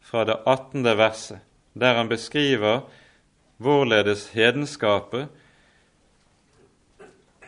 fra 0.00 0.24
det 0.24 0.36
18. 0.46 0.84
verset, 0.84 1.38
der 1.74 1.94
han 1.94 2.08
beskriver 2.08 2.80
hvorledes 3.56 4.28
hedenskapet 4.36 5.28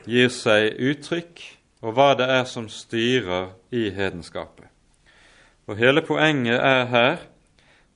gir 0.08 0.30
seg 0.32 0.78
uttrykk 0.80 1.42
og 1.84 1.94
hva 1.94 2.12
det 2.18 2.26
er 2.32 2.46
som 2.48 2.68
styrer 2.72 3.52
i 3.70 3.88
hedenskapet. 3.94 4.66
Og 5.68 5.76
Hele 5.76 6.02
poenget 6.02 6.58
er 6.64 6.84
her 6.88 7.16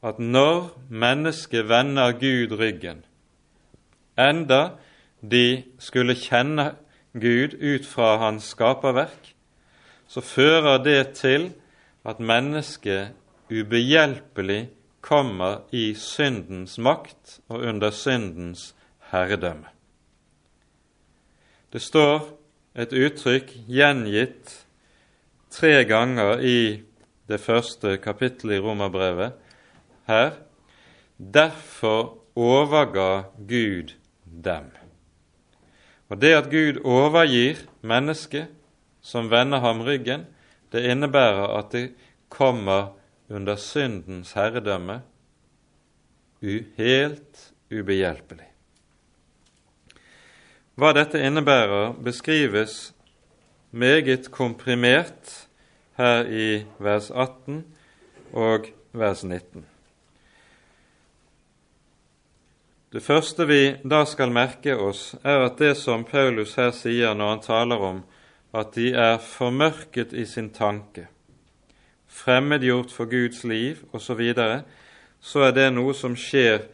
at 0.03 0.19
når 0.19 0.75
mennesket 0.91 1.69
vender 1.69 2.12
Gud 2.12 2.57
ryggen, 2.59 3.05
enda 4.19 4.77
de 5.23 5.62
skulle 5.79 6.19
kjenne 6.19 6.75
Gud 7.15 7.57
ut 7.59 7.87
fra 7.87 8.17
hans 8.17 8.51
skaperverk, 8.53 9.32
så 10.12 10.20
fører 10.20 10.83
det 10.85 11.14
til 11.16 11.53
at 12.05 12.20
mennesket 12.20 13.14
ubehjelpelig 13.48 14.66
kommer 15.01 15.62
i 15.72 15.94
syndens 15.96 16.77
makt 16.79 17.38
og 17.48 17.64
under 17.64 17.90
syndens 17.90 18.75
herredømme. 19.12 19.70
Det 21.72 21.81
står 21.81 22.29
et 22.77 22.92
uttrykk 22.92 23.55
gjengitt 23.68 24.53
tre 25.53 25.85
ganger 25.88 26.44
i 26.44 26.83
det 27.29 27.40
første 27.40 27.96
kapittelet 27.96 28.61
i 28.61 28.62
Romerbrevet 28.64 29.33
her. 30.09 30.33
Derfor 31.16 32.18
overga 32.37 33.25
Gud 33.48 33.96
dem. 34.25 34.68
Og 36.09 36.20
Det 36.20 36.35
at 36.37 36.51
Gud 36.51 36.85
overgir 36.85 37.64
mennesket 37.81 38.53
som 39.03 39.31
vender 39.31 39.61
ham 39.61 39.83
ryggen, 39.83 40.27
det 40.73 40.87
innebærer 40.91 41.59
at 41.59 41.73
det 41.75 41.93
kommer 42.33 42.95
under 43.29 43.57
syndens 43.57 44.33
herredømme 44.33 45.03
helt 46.77 47.53
ubehjelpelig. 47.71 48.49
Hva 50.75 50.93
dette 50.97 51.21
innebærer, 51.21 51.93
beskrives 52.03 52.95
meget 53.71 54.31
komprimert 54.33 55.49
her 56.01 56.25
i 56.27 56.65
vers 56.81 57.11
18 57.11 57.62
og 58.33 58.67
vers 58.93 59.25
19. 59.25 59.67
Det 62.93 63.03
første 63.03 63.47
vi 63.49 63.61
da 63.88 64.03
skal 64.05 64.33
merke 64.33 64.75
oss, 64.77 65.15
er 65.25 65.47
at 65.47 65.61
det 65.61 65.77
som 65.81 66.05
Paulus 66.05 66.57
her 66.61 66.73
sier 66.77 67.15
når 67.17 67.31
han 67.31 67.45
taler 67.45 67.85
om 67.85 68.03
at 68.53 68.75
de 68.77 68.91
er 68.93 69.17
formørket 69.19 70.12
i 70.12 70.27
sin 70.29 70.51
tanke, 70.53 71.07
fremmedgjort 72.07 72.93
for 72.93 73.09
Guds 73.09 73.45
liv 73.49 73.81
osv., 73.93 74.21
så, 74.35 74.61
så 75.21 75.49
er 75.49 75.57
det 75.57 75.71
noe 75.73 75.95
som 75.97 76.19
skjer 76.19 76.67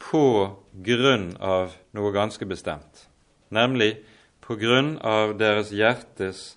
på 0.00 0.24
grunn 0.72 1.32
av 1.36 1.76
noe 1.92 2.12
ganske 2.16 2.48
bestemt 2.48 3.10
nemlig 3.50 3.98
på 4.40 4.56
grunn 4.58 4.96
av 5.02 5.34
deres 5.38 5.70
hjertes 5.74 6.54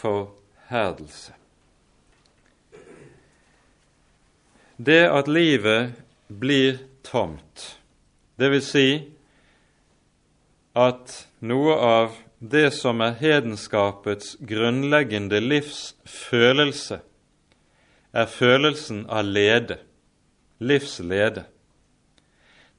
forherdelse. 0.00 1.36
Det 4.76 5.04
at 5.06 5.28
livet 5.28 5.92
blir 6.26 6.80
tomt, 7.06 7.66
det 8.40 8.50
vil 8.50 8.64
si 8.64 8.88
at 10.74 11.14
noe 11.44 11.76
av 11.76 12.16
det 12.42 12.72
som 12.74 13.00
er 13.00 13.14
hedenskapets 13.20 14.34
grunnleggende 14.42 15.38
livsfølelse, 15.40 16.98
er 18.12 18.26
følelsen 18.26 19.04
av 19.06 19.24
lede, 19.24 19.78
livslede. 20.58 21.44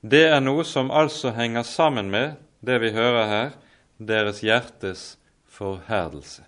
Det 0.04 0.26
er 0.28 0.44
noe 0.44 0.66
som 0.68 0.92
altså 0.92 1.32
henger 1.32 1.64
sammen 1.64 2.12
med 2.12 2.36
det 2.60 2.82
vi 2.84 2.92
hører 2.92 3.30
her, 3.32 3.56
deres 3.98 4.44
hjertes 4.44 5.16
forherdelse. 5.48 6.44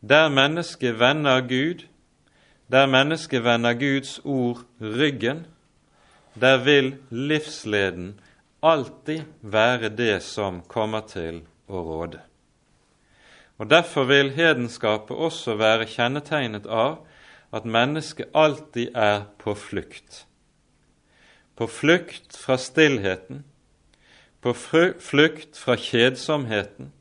Der 0.00 0.30
mennesket 0.30 1.00
vender 1.00 1.40
Gud, 1.40 1.82
der 2.70 2.86
mennesket 2.86 3.44
vender 3.44 3.74
Guds 3.74 4.20
ord 4.24 4.62
ryggen, 4.80 5.46
der 6.40 6.62
vil 6.64 6.94
livsleden 7.10 8.20
alltid 8.62 9.22
være 9.40 9.88
det 9.88 10.22
som 10.22 10.60
kommer 10.68 11.06
til 11.08 11.42
å 11.68 11.82
råde. 11.84 12.20
Og 13.60 13.68
Derfor 13.70 14.04
vil 14.08 14.30
hedenskapet 14.32 15.16
også 15.16 15.54
være 15.60 15.88
kjennetegnet 15.88 16.66
av 16.66 17.02
at 17.52 17.66
mennesket 17.68 18.32
alltid 18.34 18.96
er 18.96 19.26
på 19.38 19.54
flukt. 19.54 20.24
På 21.56 21.66
flukt 21.68 22.36
fra 22.36 22.56
stillheten, 22.56 23.44
på 24.40 24.54
flukt 24.96 25.58
fra 25.60 25.76
kjedsomheten, 25.76 26.92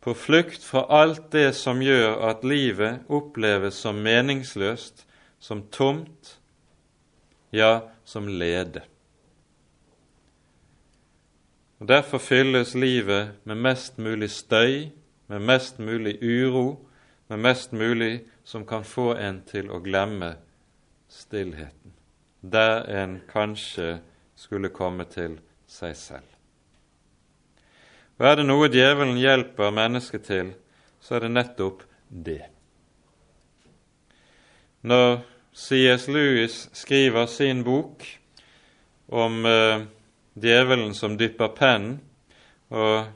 på 0.00 0.14
flukt 0.14 0.62
fra 0.64 0.84
alt 1.02 1.32
det 1.32 1.50
som 1.58 1.82
gjør 1.82 2.22
at 2.30 2.44
livet 2.46 3.02
oppleves 3.08 3.82
som 3.82 3.98
meningsløst, 4.06 5.04
som 5.40 5.64
tomt, 5.72 6.38
ja, 7.52 7.90
som 8.04 8.28
lede. 8.28 8.84
Og 11.80 11.88
Derfor 11.88 12.18
fylles 12.18 12.74
livet 12.74 13.32
med 13.44 13.54
mest 13.54 13.98
mulig 13.98 14.30
støy, 14.30 14.90
med 15.28 15.38
mest 15.38 15.78
mulig 15.78 16.18
uro, 16.22 16.86
med 17.28 17.36
mest 17.36 17.72
mulig 17.72 18.20
som 18.44 18.66
kan 18.66 18.84
få 18.84 19.14
en 19.14 19.42
til 19.46 19.70
å 19.70 19.78
glemme 19.80 20.34
stillheten, 21.08 21.94
der 22.42 22.84
en 23.02 23.20
kanskje 23.32 24.00
skulle 24.36 24.68
komme 24.68 25.06
til 25.08 25.38
seg 25.66 25.96
selv. 25.96 26.26
Og 28.18 28.26
er 28.26 28.36
det 28.36 28.44
noe 28.44 28.68
djevelen 28.68 29.16
hjelper 29.16 29.72
mennesket 29.72 30.26
til, 30.28 30.50
så 31.00 31.16
er 31.16 31.24
det 31.24 31.30
nettopp 31.32 31.86
det. 32.08 32.42
Når 34.82 35.22
C.S. 35.52 36.08
Lewis 36.08 36.68
skriver 36.76 37.26
sin 37.26 37.64
bok 37.64 38.04
om 39.08 39.46
eh, 39.46 39.86
djevelen 40.34 40.94
som 40.94 41.16
dypper 41.18 41.54
pennen, 41.56 42.00
og 42.70 43.10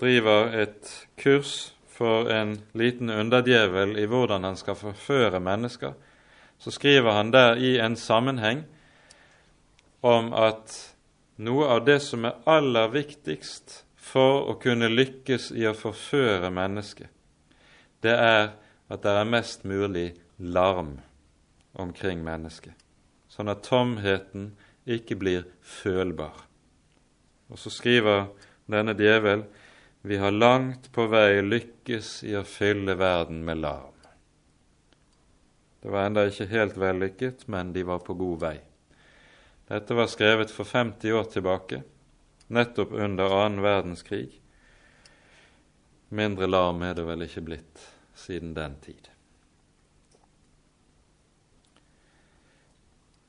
driver 0.00 0.52
et 0.62 0.90
kurs 1.18 1.72
for 1.90 2.30
en 2.30 2.56
liten 2.78 3.10
underdjevel 3.10 3.96
i 3.98 4.06
hvordan 4.10 4.44
han 4.44 4.56
skal 4.56 4.78
forføre 4.78 5.40
mennesker, 5.42 5.92
så 6.58 6.70
skriver 6.70 7.12
han 7.12 7.32
der 7.34 7.58
i 7.58 7.76
en 7.82 7.96
sammenheng 7.96 8.64
om 10.02 10.32
at 10.34 10.74
noe 11.42 11.66
av 11.74 11.84
det 11.86 11.98
som 12.02 12.26
er 12.26 12.38
aller 12.46 12.90
viktigst 12.94 13.82
for 13.98 14.50
å 14.50 14.58
kunne 14.62 14.90
lykkes 14.90 15.50
i 15.54 15.66
å 15.66 15.74
forføre 15.78 16.50
mennesket, 16.54 17.10
det 18.02 18.14
er 18.14 18.52
at 18.92 19.02
det 19.02 19.14
er 19.14 19.28
mest 19.30 19.64
mulig 19.64 20.12
larm 20.38 20.96
omkring 21.78 22.22
mennesket, 22.24 22.74
sånn 23.30 23.50
at 23.50 23.62
tomheten 23.66 24.52
ikke 24.86 25.16
blir 25.18 25.46
følbar. 25.62 26.51
Og 27.52 27.60
så 27.60 27.70
skriver 27.70 28.30
denne 28.72 28.96
djevel 28.96 29.44
vi 30.02 30.16
har 30.18 30.34
langt 30.34 30.88
på 30.92 31.06
vei 31.12 31.42
lykkes 31.44 32.22
i 32.26 32.34
å 32.34 32.42
fylle 32.48 32.96
verden 32.98 33.44
med 33.46 33.60
larm. 33.62 33.92
Det 35.82 35.90
var 35.90 36.06
enda 36.06 36.24
ikke 36.26 36.46
helt 36.50 36.76
vellykket, 36.78 37.48
men 37.50 37.72
de 37.74 37.82
var 37.86 38.02
på 38.06 38.14
god 38.14 38.40
vei. 38.42 38.56
Dette 39.66 39.94
var 39.98 40.10
skrevet 40.10 40.50
for 40.54 40.66
50 40.66 41.14
år 41.18 41.24
tilbake, 41.30 41.80
nettopp 42.54 42.92
under 42.94 43.34
annen 43.34 43.62
verdenskrig. 43.64 44.28
Mindre 46.14 46.46
larm 46.46 46.82
er 46.86 46.94
det 46.94 47.06
vel 47.08 47.26
ikke 47.26 47.42
blitt 47.46 47.86
siden 48.14 48.54
den 48.54 48.76
tid. 48.84 49.10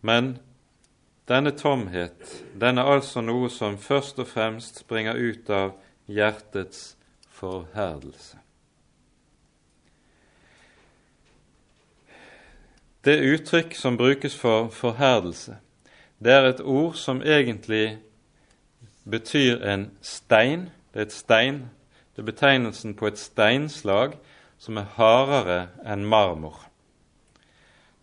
Men 0.06 0.36
denne 1.28 1.52
tomhet, 1.52 2.44
den 2.60 2.78
er 2.78 2.90
altså 2.96 3.22
noe 3.22 3.50
som 3.50 3.78
først 3.78 4.20
og 4.20 4.28
fremst 4.28 4.82
springer 4.84 5.16
ut 5.16 5.50
av 5.50 5.76
hjertets 6.08 6.96
forherdelse. 7.32 8.40
Det 13.04 13.20
uttrykk 13.20 13.76
som 13.76 13.98
brukes 14.00 14.36
for 14.40 14.70
forherdelse, 14.72 15.58
det 16.24 16.32
er 16.32 16.46
et 16.48 16.62
ord 16.62 16.96
som 16.96 17.22
egentlig 17.22 17.98
betyr 19.04 19.64
en 19.68 19.90
stein. 20.02 20.70
Det 20.94 21.02
er 21.02 21.10
stein. 21.12 21.58
Det 22.16 22.22
er 22.22 22.30
betegnelsen 22.32 22.94
på 22.96 23.10
et 23.10 23.20
steinslag 23.20 24.16
som 24.58 24.78
er 24.78 24.88
hardere 24.96 25.58
enn 25.84 26.06
marmor. 26.08 26.62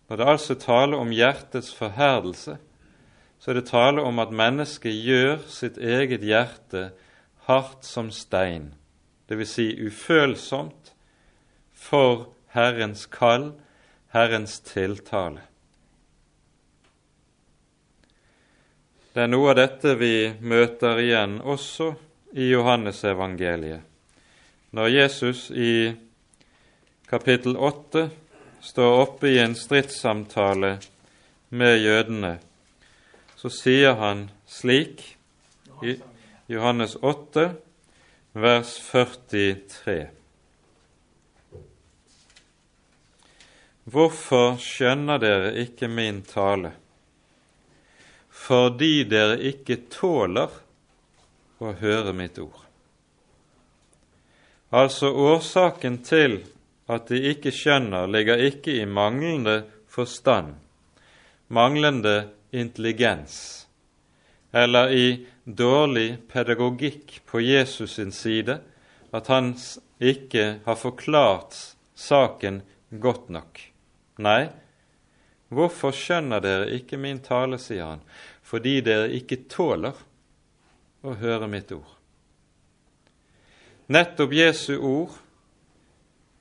Når 0.09 0.19
det 0.19 0.27
altså 0.27 0.55
taler 0.59 0.99
om 0.99 1.13
hjertets 1.15 1.73
forherdelse, 1.73 2.57
så 3.41 3.51
er 3.51 3.57
det 3.57 3.71
tale 3.71 4.03
om 4.05 4.19
at 4.21 4.33
mennesket 4.37 4.93
gjør 5.01 5.39
sitt 5.49 5.79
eget 5.81 6.21
hjerte 6.21 6.91
hardt 7.47 7.87
som 7.87 8.11
stein, 8.13 8.67
dvs. 9.25 9.53
Si 9.55 9.65
ufølsomt 9.81 10.91
for 11.73 12.27
Herrens 12.53 13.07
kall, 13.09 13.55
Herrens 14.13 14.59
tiltale. 14.61 15.41
Det 19.11 19.25
er 19.25 19.31
noe 19.31 19.49
av 19.51 19.57
dette 19.57 19.95
vi 19.97 20.29
møter 20.39 21.01
igjen 21.01 21.39
også 21.41 21.89
i 22.37 22.51
Johannesevangeliet. 22.51 23.81
Når 24.71 24.87
Jesus 24.87 25.49
i 25.51 25.91
kapittel 27.09 27.57
8 27.57 28.05
står 28.63 29.01
oppe 29.01 29.33
i 29.33 29.41
en 29.41 29.57
stridssamtale 29.57 30.77
med 31.49 31.81
jødene, 31.81 32.37
så 33.41 33.49
sier 33.49 33.97
han 33.97 34.27
slik 34.45 35.01
i 35.81 35.95
Johannes 36.51 36.93
8, 37.01 37.47
vers 38.37 38.75
43. 38.91 39.97
Hvorfor 43.89 44.59
skjønner 44.61 45.17
dere 45.23 45.55
ikke 45.65 45.89
min 45.89 46.21
tale? 46.27 46.75
fordi 48.41 49.03
dere 49.09 49.37
ikke 49.51 49.83
tåler 49.91 50.53
å 51.61 51.73
høre 51.77 52.13
mitt 52.15 52.39
ord. 52.41 52.63
Altså 54.71 55.11
årsaken 55.11 55.99
til 56.07 56.39
at 56.91 57.11
de 57.11 57.19
ikke 57.33 57.51
skjønner, 57.53 58.07
ligger 58.11 58.41
ikke 58.47 58.79
i 58.79 58.87
manglende 58.87 59.61
forstand, 59.91 60.55
manglende 61.51 62.15
intelligens, 62.51 63.67
eller 64.51 64.91
i 64.91 65.27
dårlig 65.43 66.17
pedagogikk 66.31 67.21
på 67.25 67.41
Jesus 67.41 67.95
sin 67.95 68.11
side, 68.11 68.59
at 69.11 69.27
han 69.27 69.53
ikke 69.99 70.59
har 70.65 70.75
forklart 70.75 71.55
saken 71.95 72.61
godt 72.89 73.29
nok. 73.29 73.61
Nei, 74.21 74.49
hvorfor 75.51 75.95
skjønner 75.95 76.43
dere 76.43 76.69
ikke 76.75 76.99
min 76.99 77.19
tale, 77.23 77.59
sier 77.59 77.93
han, 77.93 78.03
fordi 78.43 78.79
dere 78.85 79.11
ikke 79.15 79.43
tåler 79.51 79.97
å 81.01 81.15
høre 81.19 81.49
mitt 81.51 81.71
ord. 81.75 81.97
Nettopp 83.91 84.33
Jesu 84.35 84.75
ord 84.77 85.17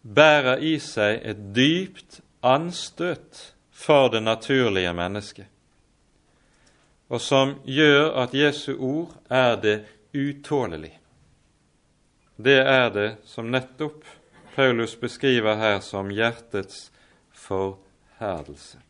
bærer 0.03 0.63
i 0.63 0.77
seg 0.83 1.21
et 1.27 1.41
dypt 1.57 2.21
anstøt 2.47 3.55
for 3.71 4.11
det 4.13 4.23
naturlige 4.23 4.93
mennesket, 4.95 5.49
og 7.11 7.21
som 7.21 7.57
gjør 7.67 8.13
at 8.23 8.35
Jesu 8.35 8.75
ord 8.79 9.17
er 9.31 9.57
det 9.61 9.79
utålelig. 10.15 10.93
Det 12.37 12.61
er 12.63 12.87
det 12.95 13.09
som 13.29 13.51
nettopp 13.51 14.05
Paulus 14.55 14.95
beskriver 14.97 15.59
her 15.59 15.81
som 15.85 16.11
hjertets 16.15 16.89
forherdelse 17.33 18.81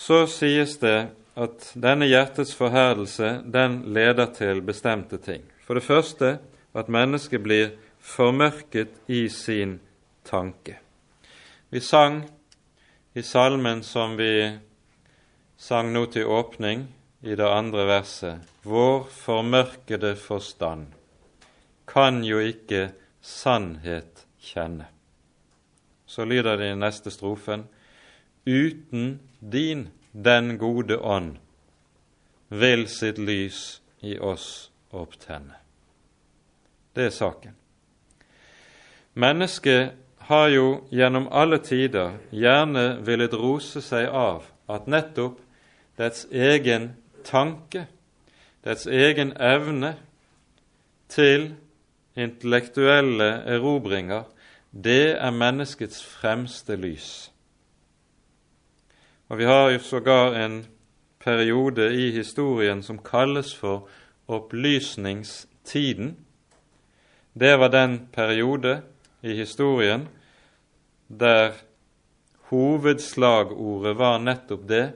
så 0.00 0.24
sies 0.26 0.78
det 0.80 1.10
at 1.36 1.66
denne 1.76 2.06
hjertets 2.08 2.54
forherdelse 2.56 3.42
den 3.44 3.82
leder 3.92 4.30
til 4.32 4.62
bestemte 4.64 5.18
ting. 5.20 5.42
For 5.60 5.76
det 5.76 5.84
første 5.84 6.38
at 6.72 6.88
mennesket 6.88 7.42
blir 7.44 7.74
formørket 8.00 8.94
i 9.12 9.26
sin 9.28 9.76
tanke. 10.24 10.78
Vi 11.68 11.82
sang 11.84 12.22
i 13.14 13.22
salmen 13.22 13.82
som 13.84 14.16
vi 14.16 14.32
sang 15.60 15.92
nå 15.92 16.06
til 16.08 16.24
åpning 16.24 16.86
i 17.20 17.34
det 17.36 17.44
andre 17.44 17.84
verset, 17.84 18.40
Vår 18.64 19.04
formørkede 19.12 20.14
forstand 20.16 20.86
kan 21.88 22.22
jo 22.24 22.38
ikke 22.40 22.92
sannhet 23.20 24.24
kjenne. 24.40 24.86
Så 26.06 26.24
lyder 26.24 26.56
det 26.56 26.70
i 26.72 26.78
neste 26.78 27.12
strofen, 27.12 27.66
uten 28.46 29.20
din, 29.40 29.88
den 30.12 30.56
gode 30.58 30.96
ånd, 30.98 31.36
vil 32.48 32.86
sitt 32.88 33.18
lys 33.18 33.80
i 34.00 34.16
oss 34.18 34.70
opptenne. 34.90 35.60
Det 36.96 37.10
er 37.10 37.14
saken. 37.14 37.54
Mennesket 39.14 39.92
har 40.30 40.48
jo 40.48 40.66
gjennom 40.90 41.28
alle 41.30 41.60
tider 41.62 42.16
gjerne 42.30 42.96
villet 43.06 43.36
rose 43.36 43.82
seg 43.84 44.08
av 44.08 44.48
at 44.70 44.88
nettopp 44.90 45.38
dets 46.00 46.24
egen 46.32 46.94
tanke, 47.24 47.84
dets 48.64 48.86
egen 48.86 49.34
evne 49.36 49.94
til 51.12 51.50
intellektuelle 52.16 53.28
erobringer, 53.44 54.24
det 54.72 55.18
er 55.18 55.34
menneskets 55.34 56.00
fremste 56.04 56.76
lys. 56.76 57.32
Og 59.28 59.38
Vi 59.38 59.44
har 59.44 59.70
jo 59.70 59.78
sågar 59.78 60.34
en 60.34 60.66
periode 61.20 61.92
i 61.94 62.10
historien 62.10 62.82
som 62.82 62.98
kalles 62.98 63.54
for 63.54 63.88
opplysningstiden. 64.28 66.16
Det 67.34 67.58
var 67.58 67.68
den 67.68 68.08
periode 68.12 68.82
i 69.22 69.34
historien 69.34 70.08
der 71.08 71.52
hovedslagordet 72.50 73.98
var 73.98 74.18
nettopp 74.18 74.68
det 74.68 74.92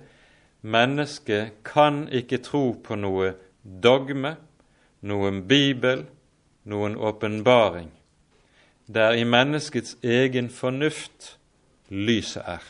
mennesket 0.65 1.53
kan 1.65 2.07
ikke 2.09 2.41
tro 2.41 2.73
på 2.85 2.97
noe 2.97 3.35
dogme, 3.63 4.37
noen 5.05 5.43
bibel, 5.49 6.07
noen 6.65 6.97
åpenbaring. 6.97 7.91
Det 8.87 9.03
er 9.03 9.19
i 9.21 9.27
menneskets 9.29 9.99
egen 10.03 10.49
fornuft 10.49 11.35
lyset 11.89 12.43
er. 12.47 12.65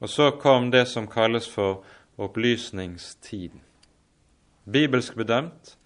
Og 0.00 0.08
så 0.08 0.30
kom 0.40 0.70
det 0.72 0.86
som 0.88 1.08
kalles 1.08 1.48
for 1.48 1.84
opplysningstiden. 2.16 3.60
Bibelsk 4.64 5.14
bedømt 5.16 5.76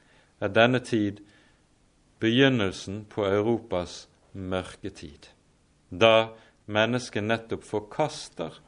er 0.40 0.48
denne 0.48 0.78
tid 0.78 1.18
begynnelsen 2.20 3.04
på 3.10 3.26
Europas 3.26 4.08
mørketid, 4.32 5.26
da 5.90 6.30
mennesket 6.66 7.26
nettopp 7.26 7.64
forkaster 7.66 8.60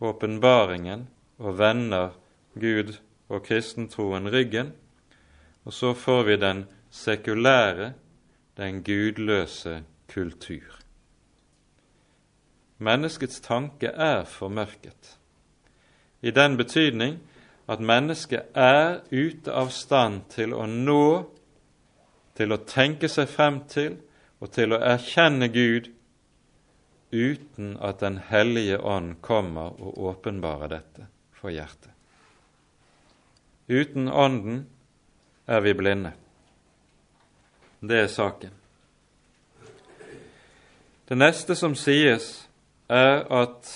åpenbaringen 0.00 1.08
og 1.38 1.58
vender 1.58 2.10
Gud 2.60 2.96
og 3.28 3.44
kristentroen 3.46 4.28
ryggen, 4.32 4.72
og 5.64 5.72
så 5.72 5.94
får 5.94 6.22
vi 6.22 6.36
den 6.36 6.64
sekulære, 6.90 7.92
den 8.56 8.82
gudløse 8.84 9.82
kultur. 10.12 10.80
Menneskets 12.78 13.40
tanke 13.40 13.86
er 13.86 14.24
formørket, 14.24 15.18
i 16.22 16.30
den 16.30 16.56
betydning 16.56 17.20
at 17.68 17.80
mennesket 17.80 18.42
er 18.54 19.00
ute 19.12 19.52
av 19.52 19.70
stand 19.70 20.24
til 20.32 20.54
å 20.56 20.66
nå, 20.66 21.30
til 22.34 22.52
å 22.52 22.62
tenke 22.66 23.08
seg 23.08 23.28
frem 23.30 23.60
til 23.70 23.98
og 24.40 24.50
til 24.56 24.74
å 24.74 24.80
erkjenne 24.80 25.48
Gud 25.52 25.90
uten 27.10 27.76
at 27.80 28.00
Den 28.00 28.18
hellige 28.18 28.78
ånd 28.78 29.20
kommer 29.20 29.74
og 29.82 29.98
åpenbarer 29.98 30.68
dette 30.68 31.06
for 31.32 31.50
hjertet. 31.50 31.90
Uten 33.68 34.08
Ånden 34.08 34.66
er 35.46 35.60
vi 35.60 35.74
blinde. 35.74 36.12
Det 37.80 37.98
er 37.98 38.06
saken. 38.06 38.50
Det 41.08 41.18
neste 41.18 41.54
som 41.56 41.74
sies, 41.74 42.48
er 42.88 43.24
at 43.30 43.70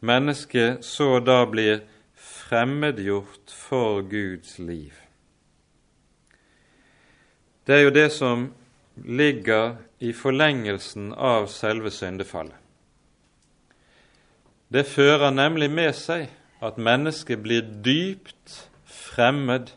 mennesket 0.00 0.84
så 0.84 1.18
da 1.20 1.44
blir 1.48 1.82
fremmedgjort 2.14 3.52
for 3.52 4.02
Guds 4.08 4.58
liv. 4.58 4.92
Det 7.66 7.74
er 7.76 7.82
jo 7.86 7.94
det 7.96 8.10
som 8.12 8.50
ligger 9.04 9.76
i 10.04 10.12
forlengelsen 10.12 11.12
av 11.12 11.46
selve 11.52 11.90
syndefallet. 11.90 12.56
Det 14.68 14.84
fører 14.90 15.30
nemlig 15.30 15.70
med 15.70 15.92
seg 15.96 16.28
at 16.64 16.80
mennesket 16.80 17.42
blir 17.44 17.64
dypt 17.84 18.56
fremmed 18.84 19.72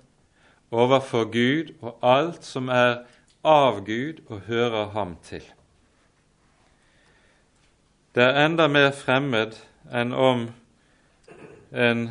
overfor 0.72 1.30
Gud 1.32 1.76
og 1.82 2.00
alt 2.02 2.48
som 2.48 2.72
er 2.74 3.04
av 3.48 3.84
Gud 3.86 4.24
og 4.28 4.48
hører 4.48 4.92
ham 4.96 5.16
til. 5.24 5.44
Det 8.16 8.24
er 8.26 8.46
enda 8.48 8.68
mer 8.68 8.92
fremmed 8.98 9.60
enn 9.94 10.14
om 10.14 10.48
en 11.72 12.08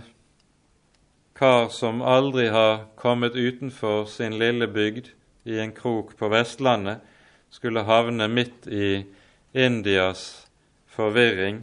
kar 1.37 1.69
som 1.75 2.01
aldri 2.03 2.47
har 2.55 2.87
kommet 2.97 3.37
utenfor 3.37 4.07
sin 4.09 4.39
lille 4.39 4.69
bygd 4.71 5.11
i 5.45 5.59
en 5.61 5.75
krok 5.75 6.15
på 6.17 6.31
Vestlandet, 6.33 7.03
skulle 7.57 7.87
havne 7.89 8.29
midt 8.29 8.67
i 8.69 9.07
Indias 9.57 10.47
forvirring, 10.93 11.63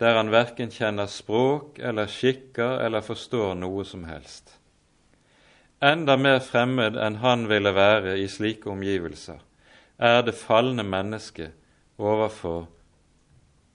der 0.00 0.16
han 0.16 0.32
verken 0.32 0.72
kjenner 0.72 1.06
språk 1.06 1.76
eller 1.78 2.08
skikker 2.08 2.80
eller 2.80 3.04
forstår 3.04 3.52
noe 3.60 3.84
som 3.84 4.06
helst. 4.08 4.54
Enda 5.82 6.16
mer 6.16 6.38
fremmed 6.40 6.96
enn 6.96 7.18
han 7.20 7.44
ville 7.50 7.74
være 7.76 8.16
i 8.22 8.28
slike 8.30 8.70
omgivelser, 8.72 9.40
er 9.98 10.22
det 10.24 10.38
falne 10.38 10.84
mennesket 10.86 11.52
overfor 12.00 12.64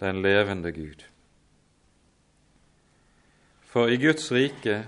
den 0.01 0.23
levende 0.25 0.71
Gud. 0.73 1.03
For 3.67 3.91
i 3.93 3.99
Guds 4.01 4.31
rike, 4.31 4.79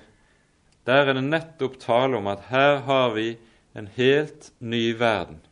der 0.88 1.06
er 1.06 1.14
det 1.14 1.28
nettopp 1.28 1.78
tale 1.84 2.18
om 2.18 2.32
at 2.32 2.50
her 2.50 2.82
har 2.88 3.14
vi 3.14 3.36
en 3.78 3.92
helt 4.00 4.50
ny 4.60 4.96
verden, 4.98 5.44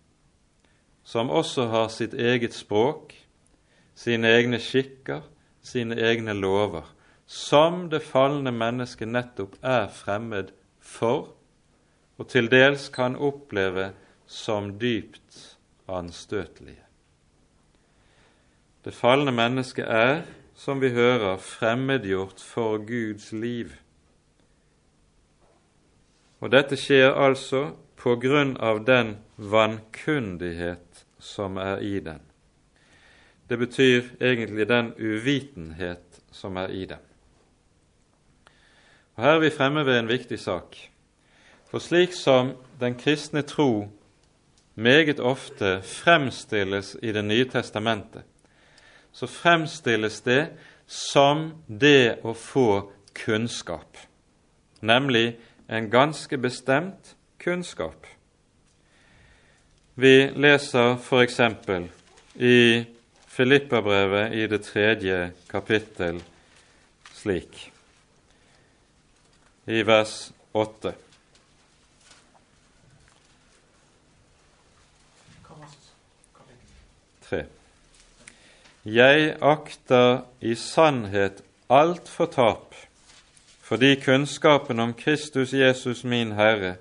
som 1.07 1.29
også 1.31 1.69
har 1.71 1.87
sitt 1.87 2.13
eget 2.13 2.53
språk, 2.53 3.13
sine 3.95 4.27
egne 4.27 4.59
skikker, 4.59 5.21
sine 5.63 5.95
egne 5.95 6.33
lover, 6.35 6.83
som 7.25 7.85
det 7.91 8.01
falne 8.03 8.51
mennesket 8.51 9.07
nettopp 9.07 9.55
er 9.63 9.87
fremmed 9.87 10.51
for, 10.83 11.29
og 12.19 12.27
til 12.27 12.49
dels 12.51 12.89
kan 12.91 13.15
oppleve 13.15 13.93
som 14.27 14.73
dypt 14.81 15.55
anstøtelige. 15.87 16.83
Det 18.83 18.95
falne 18.95 19.31
mennesket 19.31 19.87
er, 19.87 20.21
som 20.55 20.81
vi 20.81 20.89
hører, 20.91 21.37
fremmedgjort 21.37 22.43
for 22.43 22.83
Guds 22.83 23.31
liv. 23.31 23.71
Og 26.39 26.51
dette 26.51 26.75
skjer 26.79 27.15
altså 27.15 27.69
på 27.95 28.15
grunn 28.21 28.55
av 28.59 28.83
den 28.87 29.15
vankundighet 29.37 30.86
som 31.19 31.57
er 31.57 31.77
i 31.77 31.99
den. 31.99 32.21
Det 33.49 33.57
betyr 33.57 34.03
egentlig 34.21 34.67
den 34.69 34.93
uvitenhet 34.99 36.21
som 36.31 36.57
er 36.57 36.67
i 36.67 36.85
den. 36.85 37.03
Og 39.15 39.23
Her 39.23 39.31
er 39.31 39.39
vi 39.39 39.49
fremme 39.49 39.85
ved 39.85 39.99
en 39.99 40.07
viktig 40.07 40.39
sak. 40.39 40.75
For 41.69 41.79
slik 41.79 42.13
som 42.13 42.51
den 42.79 42.95
kristne 42.95 43.41
tro 43.41 43.87
meget 44.75 45.19
ofte 45.19 45.81
fremstilles 45.81 46.97
i 47.01 47.11
Det 47.11 47.25
nye 47.25 47.45
testamentet, 47.49 48.23
så 49.11 49.27
fremstilles 49.27 50.21
det 50.21 50.47
som 50.85 51.53
det 51.67 52.19
å 52.23 52.33
få 52.33 52.91
kunnskap, 53.13 53.97
nemlig 54.81 55.37
en 55.69 55.89
ganske 55.89 56.37
bestemt 56.37 57.15
kunnskap. 57.39 58.05
Vi 59.99 60.29
leser 60.35 60.91
f.eks. 61.01 61.39
i 62.35 62.85
Filippabrevet 63.27 64.33
i 64.37 64.43
det 64.47 64.59
tredje 64.61 65.31
kapittel 65.49 66.19
slik, 67.17 67.71
i 69.65 69.79
vers 69.81 70.11
åtte. 70.53 70.91
Tre. 77.25 77.39
Jeg 78.85 79.31
akter 79.41 80.19
i 80.45 80.53
sannhet 80.53 81.41
alt 81.73 82.05
for 82.05 82.29
tap, 82.35 82.77
fordi 83.65 83.95
kunnskapen 84.05 84.79
om 84.79 84.93
Kristus 84.93 85.55
Jesus 85.57 86.03
min 86.03 86.35
Herre 86.37 86.75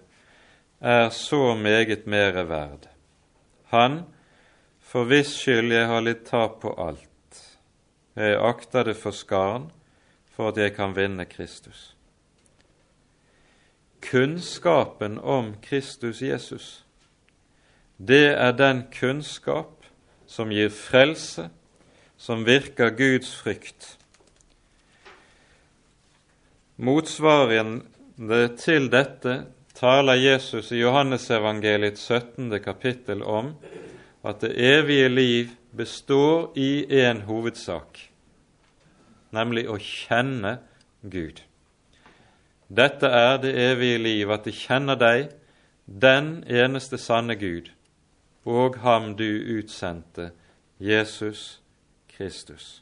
er 0.80 1.08
så 1.08 1.54
meget 1.54 2.06
mere 2.06 2.44
verd. 2.52 2.86
Han, 3.72 4.04
for 4.80 5.08
hvis 5.10 5.32
skyld 5.40 5.74
jeg 5.74 5.88
har 5.90 6.04
litt 6.04 6.24
tap 6.28 6.60
på 6.62 6.74
alt, 6.78 7.40
jeg 8.16 8.38
akter 8.40 8.86
det 8.88 8.96
for 8.96 9.16
skarn 9.16 9.70
for 10.36 10.52
at 10.52 10.60
jeg 10.60 10.74
kan 10.76 10.94
vinne 10.96 11.26
Kristus. 11.28 11.94
Kunnskapen 14.06 15.18
om 15.18 15.54
Kristus 15.64 16.22
Jesus, 16.22 16.84
det 17.98 18.36
er 18.36 18.52
den 18.52 18.84
kunnskap 18.92 19.86
som 20.26 20.52
gir 20.52 20.70
frelse, 20.70 21.48
som 22.16 22.44
virker 22.46 22.92
Guds 22.96 23.32
frykt. 23.36 23.96
Motsvarende 26.76 28.40
til 28.60 28.90
dette 28.92 29.38
taler 29.76 30.14
Jesus 30.14 30.72
i 30.72 30.76
Johannesevangeliets 30.76 32.00
17. 32.00 32.60
kapittel 32.64 33.22
om 33.22 33.52
at 34.24 34.40
det 34.40 34.54
evige 34.56 35.08
liv 35.08 35.50
består 35.76 36.52
i 36.56 36.86
en 37.04 37.20
hovedsak, 37.28 38.00
nemlig 39.36 39.66
å 39.68 39.76
kjenne 39.76 40.56
Gud. 41.04 41.42
Dette 42.72 43.10
er 43.12 43.36
det 43.44 43.52
evige 43.52 44.00
liv, 44.00 44.32
at 44.32 44.48
de 44.48 44.56
kjenner 44.56 44.96
deg, 44.96 45.28
den 45.84 46.40
eneste 46.48 46.96
sanne 46.98 47.36
Gud, 47.36 47.68
og 48.48 48.80
ham 48.80 49.12
du 49.20 49.28
utsendte, 49.58 50.30
Jesus 50.80 51.60
Kristus. 52.16 52.80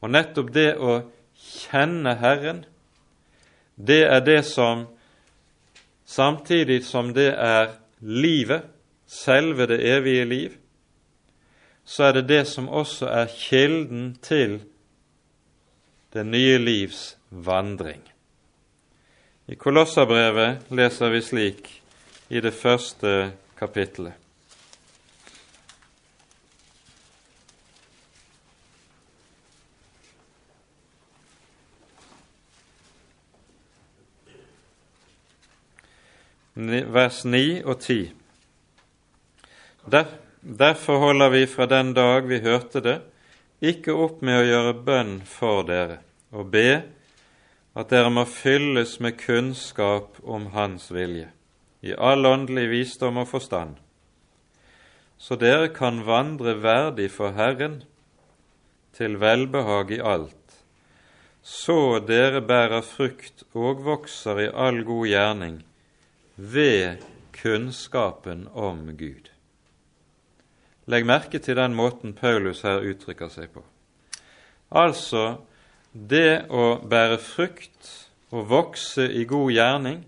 Og 0.00 0.14
nettopp 0.14 0.54
det 0.54 0.76
å 0.78 1.00
kjenne 1.34 2.14
Herren, 2.22 2.64
det 3.74 4.04
er 4.06 4.22
det 4.22 4.44
som 4.46 4.86
samtidig 6.14 6.84
som 6.86 7.12
det 7.14 7.32
er 7.34 7.74
livet, 8.00 8.62
selve 9.06 9.66
det 9.66 9.80
evige 9.82 10.24
liv, 10.24 10.50
så 11.84 12.08
er 12.08 12.12
det 12.12 12.28
det 12.28 12.44
som 12.48 12.68
også 12.68 13.06
er 13.06 13.32
kilden 13.34 14.14
til 14.22 14.60
det 16.14 16.26
nye 16.26 16.58
livs 16.58 17.16
vandring. 17.30 18.02
I 19.46 19.54
Kolossabrevet 19.60 20.70
leser 20.70 21.10
vi 21.12 21.20
slik 21.20 21.68
i 22.30 22.40
det 22.40 22.54
første 22.54 23.32
kapittelet. 23.58 24.23
Vers 36.54 37.24
9 37.24 37.64
og 37.64 37.80
10. 37.80 38.12
Der, 39.90 40.04
derfor 40.58 40.98
holder 40.98 41.28
vi 41.28 41.46
fra 41.50 41.66
den 41.66 41.94
dag 41.94 42.28
vi 42.28 42.38
hørte 42.44 42.80
det, 42.80 43.00
ikke 43.58 43.90
opp 43.90 44.22
med 44.22 44.38
å 44.38 44.44
gjøre 44.46 44.74
bønn 44.86 45.16
for 45.26 45.66
dere 45.66 45.98
og 46.30 46.52
be 46.54 46.84
at 47.74 47.90
dere 47.90 48.12
må 48.14 48.22
fylles 48.30 49.00
med 49.02 49.18
kunnskap 49.18 50.22
om 50.22 50.46
Hans 50.54 50.92
vilje, 50.94 51.26
i 51.82 51.90
all 51.90 52.22
åndelig 52.22 52.68
visdom 52.70 53.18
og 53.18 53.32
forstand, 53.34 53.74
så 55.18 55.34
dere 55.34 55.74
kan 55.74 56.04
vandre 56.06 56.54
verdig 56.62 57.10
for 57.10 57.34
Herren, 57.34 57.80
til 58.94 59.18
velbehag 59.18 59.90
i 59.90 60.02
alt, 60.14 60.58
så 61.42 61.98
dere 61.98 62.46
bærer 62.46 62.86
frukt 62.86 63.42
og 63.58 63.82
vokser 63.82 64.46
i 64.46 64.50
all 64.54 64.84
god 64.86 65.08
gjerning 65.10 65.62
ved 66.36 66.96
kunnskapen 67.32 68.48
om 68.52 68.96
Gud. 68.96 69.30
Legg 70.86 71.06
merke 71.06 71.38
til 71.38 71.56
den 71.56 71.74
måten 71.74 72.12
Paulus 72.12 72.62
her 72.62 72.84
uttrykker 72.84 73.30
seg 73.32 73.52
på. 73.54 73.62
Altså, 74.74 75.38
det 75.92 76.46
å 76.50 76.80
bære 76.82 77.20
frukt 77.22 77.90
og 78.34 78.48
vokse 78.50 79.06
i 79.06 79.24
god 79.24 79.52
gjerning, 79.54 80.04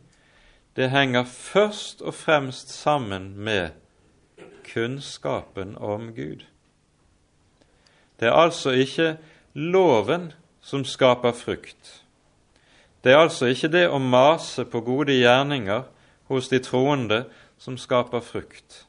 det 0.76 0.90
henger 0.92 1.24
først 1.24 2.02
og 2.02 2.14
fremst 2.14 2.74
sammen 2.74 3.32
med 3.38 3.70
kunnskapen 4.66 5.76
om 5.78 6.10
Gud. 6.12 6.44
Det 8.20 8.28
er 8.28 8.36
altså 8.36 8.74
ikke 8.76 9.16
loven 9.54 10.32
som 10.60 10.84
skaper 10.84 11.32
frukt. 11.32 12.02
Det 13.04 13.12
er 13.12 13.22
altså 13.22 13.46
ikke 13.46 13.70
det 13.72 13.86
å 13.88 13.98
mase 14.02 14.64
på 14.68 14.80
gode 14.84 15.14
gjerninger 15.14 15.84
hos 16.28 16.50
de 16.52 16.60
troende 16.62 17.24
som 17.58 17.78
skaper 17.80 18.20
frukt 18.20 18.86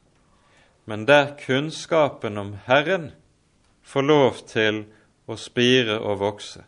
men 0.90 1.06
der 1.06 1.36
kunnskapen 1.46 2.38
om 2.38 2.58
Herren 2.66 3.12
får 3.84 4.02
lov 4.02 4.38
til 4.48 4.86
å 5.28 5.36
spire 5.36 5.98
og 6.00 6.22
vokse, 6.22 6.62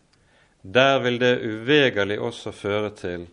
der 0.62 1.00
vil 1.00 1.22
det 1.22 1.38
uvegerlig 1.40 2.18
også 2.20 2.52
føre 2.52 2.90
til 3.00 3.30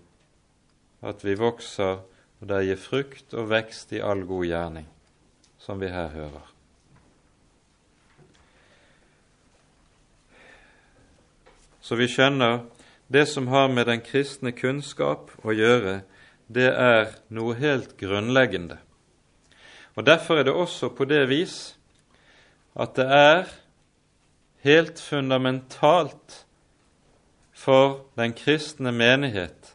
at 1.02 1.24
vi 1.26 1.34
vokser, 1.34 2.04
og 2.38 2.46
det 2.52 2.60
gir 2.68 2.78
frukt 2.78 3.34
og 3.34 3.50
vekst 3.50 3.96
i 3.98 3.98
all 3.98 4.22
god 4.30 4.46
gjerning, 4.46 4.86
som 5.58 5.82
vi 5.82 5.90
her 5.90 6.14
hører. 6.14 6.46
Så 11.82 11.98
vi 11.98 12.06
skjønner 12.06 12.60
det 13.10 13.26
som 13.26 13.50
har 13.50 13.66
med 13.74 13.90
den 13.90 14.06
kristne 14.06 14.54
kunnskap 14.54 15.34
å 15.42 15.50
gjøre, 15.50 16.04
det 16.48 16.68
er 16.70 17.14
noe 17.34 17.56
helt 17.58 17.96
grunnleggende. 17.98 18.78
Og 19.96 20.06
Derfor 20.06 20.38
er 20.38 20.46
det 20.46 20.52
også 20.52 20.88
på 20.88 21.04
det 21.04 21.28
vis 21.28 21.76
at 22.76 22.96
det 22.96 23.06
er 23.08 23.46
helt 24.66 25.00
fundamentalt 25.00 26.46
for 27.56 28.04
den 28.18 28.34
kristne 28.36 28.92
menighet 28.92 29.72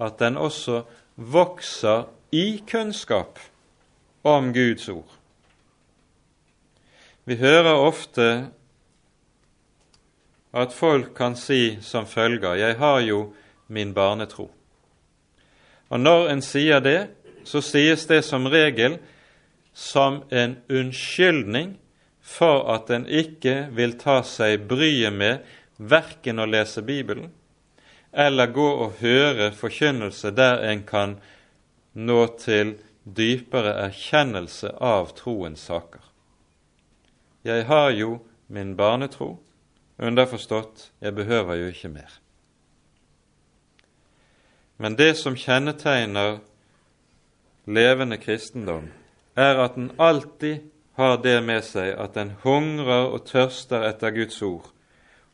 at 0.00 0.18
den 0.18 0.36
også 0.36 0.82
vokser 1.16 2.04
i 2.32 2.62
kunnskap 2.70 3.38
om 4.24 4.52
Guds 4.52 4.88
ord. 4.88 5.16
Vi 7.24 7.36
hører 7.36 7.72
ofte 7.72 8.50
at 10.52 10.72
folk 10.72 11.14
kan 11.16 11.36
si 11.36 11.78
som 11.80 12.06
følger 12.06 12.54
'Jeg 12.54 12.76
har 12.78 13.00
jo 13.00 13.34
min 13.68 13.94
barnetro'. 13.94 14.50
Og 15.88 16.00
Når 16.00 16.28
en 16.30 16.42
sier 16.42 16.80
det, 16.80 17.10
så 17.44 17.60
sies 17.60 18.06
det 18.06 18.22
som 18.24 18.46
regel 18.46 18.98
som 19.74 20.22
en 20.30 20.56
unnskyldning 20.70 21.76
for 22.20 22.64
at 22.72 22.90
en 22.90 23.04
ikke 23.06 23.68
vil 23.76 23.98
ta 24.00 24.22
seg 24.24 24.64
bryet 24.68 25.12
med 25.12 25.44
verken 25.76 26.40
å 26.40 26.46
lese 26.48 26.82
Bibelen 26.82 27.32
eller 28.14 28.46
gå 28.46 28.66
og 28.84 29.00
høre 29.00 29.50
forkynnelse 29.52 30.30
der 30.30 30.62
en 30.70 30.84
kan 30.86 31.16
nå 31.94 32.20
til 32.38 32.76
dypere 33.04 33.74
erkjennelse 33.88 34.70
av 34.80 35.10
troens 35.18 35.66
saker. 35.66 36.00
Jeg 37.44 37.66
har 37.68 37.90
jo 37.90 38.20
min 38.46 38.76
barnetro, 38.78 39.40
underforstått 39.98 40.90
jeg 41.02 41.14
behøver 41.14 41.58
jo 41.58 41.72
ikke 41.74 41.90
mer. 41.90 42.20
Men 44.76 44.96
det 44.96 45.14
som 45.18 45.36
kjennetegner 45.36 46.38
levende 47.64 48.18
kristendom, 48.18 48.90
er 49.34 49.58
at 49.64 49.74
den 49.74 49.92
alltid 49.98 50.70
har 50.94 51.18
det 51.22 51.40
med 51.42 51.62
seg 51.66 51.94
at 51.98 52.14
den 52.14 52.34
hungrer 52.44 53.10
og 53.10 53.24
tørster 53.26 53.86
etter 53.88 54.14
Guds 54.14 54.42
ord, 54.42 54.66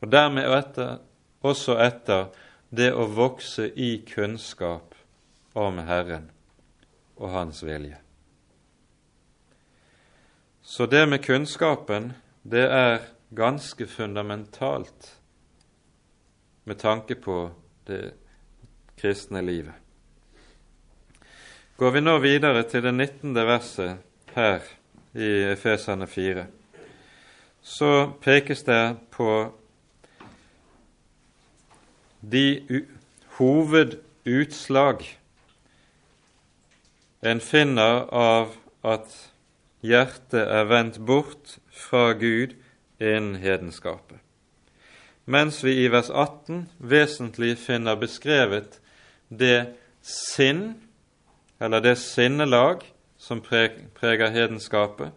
og 0.01 0.12
dermed 0.12 0.49
etter, 0.57 1.01
også 1.41 1.76
etter 1.80 2.28
det 2.70 2.93
å 2.93 3.09
vokse 3.09 3.66
i 3.76 3.99
kunnskap 4.09 4.95
om 5.57 5.80
Herren 5.84 6.30
og 7.16 7.32
Hans 7.34 7.64
vilje. 7.64 7.99
Så 10.62 10.86
det 10.86 11.07
med 11.09 11.24
kunnskapen, 11.24 12.12
det 12.43 12.68
er 12.70 13.01
ganske 13.34 13.86
fundamentalt 13.86 15.16
med 16.64 16.78
tanke 16.78 17.16
på 17.18 17.51
det 17.88 18.20
kristne 19.01 19.42
livet. 19.42 19.74
Går 21.80 21.90
vi 21.90 22.01
nå 22.05 22.18
videre 22.20 22.62
til 22.68 22.84
det 22.84 22.92
19. 22.92 23.34
verset 23.34 23.96
her 24.34 24.61
i 25.16 25.30
Efesane 25.55 26.07
4, 26.07 26.44
så 27.62 28.12
pekes 28.20 28.62
det 28.62 28.96
på 29.11 29.30
de 32.20 32.44
hovedutslag 33.38 35.05
en 37.20 37.40
finner 37.40 38.07
av 38.16 38.55
at 38.84 39.16
hjertet 39.84 40.40
er 40.40 40.68
vendt 40.68 41.01
bort 41.05 41.57
fra 41.72 42.12
Gud 42.12 42.57
innen 43.01 43.36
hedenskapet. 43.40 44.20
Mens 45.24 45.61
vi 45.64 45.76
i 45.84 45.88
vers 45.92 46.11
18 46.11 46.66
vesentlig 46.78 47.55
finner 47.61 47.96
beskrevet 47.96 48.80
det 49.31 49.72
sinn 50.03 50.74
eller 51.61 51.81
det 51.81 51.97
sinnelag 51.99 52.85
som 53.18 53.41
preger 53.41 54.31
hedenskapet, 54.31 55.12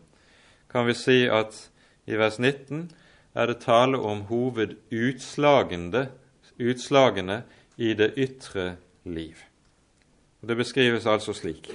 kan 0.72 0.86
vi 0.86 0.94
si 0.98 1.20
at 1.30 1.56
i 2.06 2.18
vers 2.20 2.40
19 2.40 2.90
er 3.34 3.48
det 3.50 3.62
tale 3.64 3.98
om 3.98 4.26
hovedutslagene 4.30 6.08
utslagene 6.60 7.42
i 7.78 7.94
det 7.94 8.14
ytre 8.18 8.76
liv. 9.04 9.38
Det 10.42 10.58
beskrives 10.58 11.06
altså 11.06 11.34
slik 11.34 11.72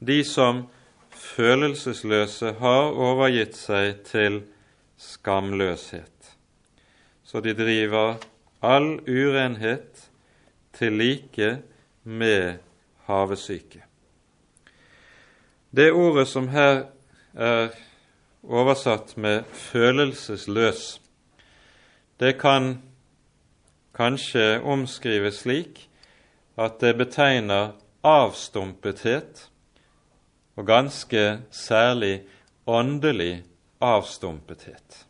De 0.00 0.24
som 0.24 0.66
følelsesløse 1.10 2.54
har 2.60 2.92
overgitt 2.94 3.56
seg 3.58 4.02
til 4.06 4.42
skamløshet, 4.98 6.34
så 7.24 7.40
de 7.40 7.54
driver 7.54 8.18
all 8.62 8.98
urenhet 9.06 10.07
til 10.78 10.92
like 10.92 11.58
med 12.04 12.58
havesyke. 13.08 13.82
Det 15.70 15.92
ordet 15.92 16.28
som 16.28 16.48
her 16.48 16.84
er 17.34 17.68
oversatt 18.42 19.16
med 19.16 19.44
'følelsesløs', 19.52 21.00
det 22.20 22.38
kan 22.40 22.82
kanskje 23.94 24.60
omskrives 24.62 25.34
slik 25.34 25.88
at 26.58 26.80
det 26.80 26.96
betegner 26.96 27.72
avstumpethet, 28.02 29.50
og 30.56 30.66
ganske 30.66 31.38
særlig 31.50 32.22
åndelig 32.66 33.44
avstumpethet. 33.80 35.07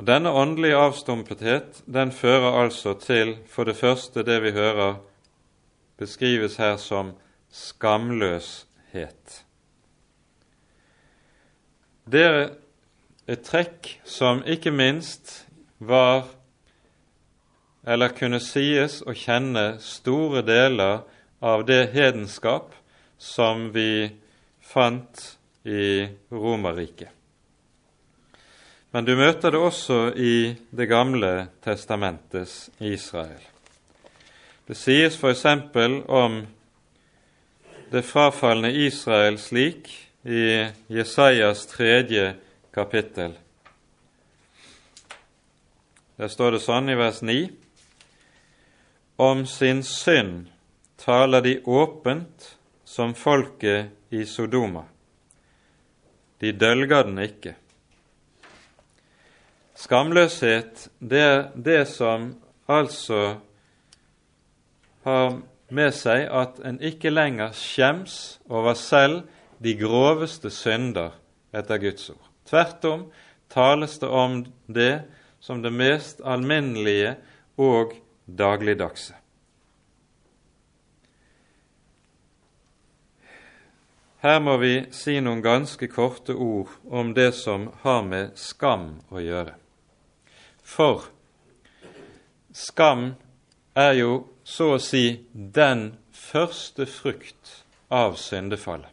Og 0.00 0.06
Denne 0.08 0.30
åndelige 0.32 0.78
avstumpethet 0.80 1.82
den 1.84 2.08
fører 2.12 2.54
altså 2.62 2.94
til 2.96 3.34
for 3.52 3.68
det 3.68 3.76
første 3.76 4.22
det 4.24 4.38
vi 4.40 4.54
hører 4.56 4.94
beskrives 6.00 6.56
her 6.56 6.78
som 6.80 7.10
skamløshet. 7.52 9.34
Det 12.08 12.24
er 12.24 12.40
et 13.28 13.44
trekk 13.44 13.92
som 14.08 14.40
ikke 14.48 14.72
minst 14.72 15.44
var 15.78 16.30
eller 17.84 18.16
kunne 18.16 18.40
sies 18.40 19.02
å 19.04 19.12
kjenne 19.12 19.76
store 19.84 20.40
deler 20.48 21.04
av 21.44 21.68
det 21.68 21.90
hedenskap 21.92 22.72
som 23.20 23.68
vi 23.76 24.08
fant 24.64 25.26
i 25.68 26.08
Romerriket. 26.32 27.19
Men 28.90 29.04
du 29.06 29.14
møter 29.14 29.54
det 29.54 29.58
også 29.62 29.98
i 30.18 30.56
Det 30.70 30.86
gamle 30.90 31.48
testamentets 31.62 32.70
Israel. 32.78 33.42
Det 34.66 34.74
sies 34.78 35.14
f.eks. 35.18 35.44
om 36.08 36.40
det 37.90 38.02
frafalne 38.06 38.72
Israel 38.72 39.38
slik 39.38 39.90
i 40.22 40.66
Jesajas 40.90 41.66
tredje 41.66 42.34
kapittel. 42.74 43.38
Der 46.18 46.28
står 46.28 46.58
det 46.58 46.62
sånn 46.66 46.90
i 46.90 46.98
vers 46.98 47.22
9.: 47.22 47.48
Om 49.16 49.46
sin 49.46 49.82
synd 49.86 50.50
taler 50.98 51.46
de 51.46 51.56
åpent 51.64 52.56
som 52.84 53.14
folket 53.14 53.90
i 54.10 54.26
Sodoma. 54.26 54.84
De 56.38 56.52
dølger 56.52 57.06
den 57.06 57.18
ikke. 57.22 57.54
Skamløshet, 59.80 60.88
det 61.00 61.20
er 61.20 61.38
det 61.56 61.86
som 61.88 62.34
altså 62.68 63.36
har 65.06 65.38
med 65.72 65.94
seg 65.96 66.26
at 66.28 66.58
en 66.68 66.76
ikke 66.84 67.12
lenger 67.12 67.54
skjems 67.56 68.16
over 68.50 68.76
selv 68.76 69.22
de 69.64 69.72
groveste 69.80 70.50
synder 70.52 71.14
etter 71.56 71.80
Guds 71.80 72.10
ord. 72.12 72.26
Tvert 72.50 72.84
om 72.90 73.06
tales 73.48 73.96
det 74.02 74.10
om 74.10 74.42
det 74.66 74.92
som 75.40 75.62
det 75.64 75.72
mest 75.72 76.20
alminnelige 76.24 77.14
og 77.56 77.96
dagligdagse. 78.26 79.16
Her 84.20 84.36
må 84.44 84.58
vi 84.60 84.74
si 84.92 85.16
noen 85.24 85.40
ganske 85.40 85.88
korte 85.88 86.36
ord 86.36 86.68
om 86.92 87.14
det 87.16 87.30
som 87.40 87.70
har 87.80 88.04
med 88.04 88.36
skam 88.36 88.98
å 89.08 89.24
gjøre. 89.24 89.56
For 90.70 91.02
skam 92.54 93.14
er 93.74 93.96
jo 93.98 94.12
så 94.46 94.76
å 94.76 94.82
si 94.82 95.04
den 95.32 95.96
første 96.14 96.86
frukt 96.86 97.64
av 97.90 98.14
syndefallet. 98.20 98.90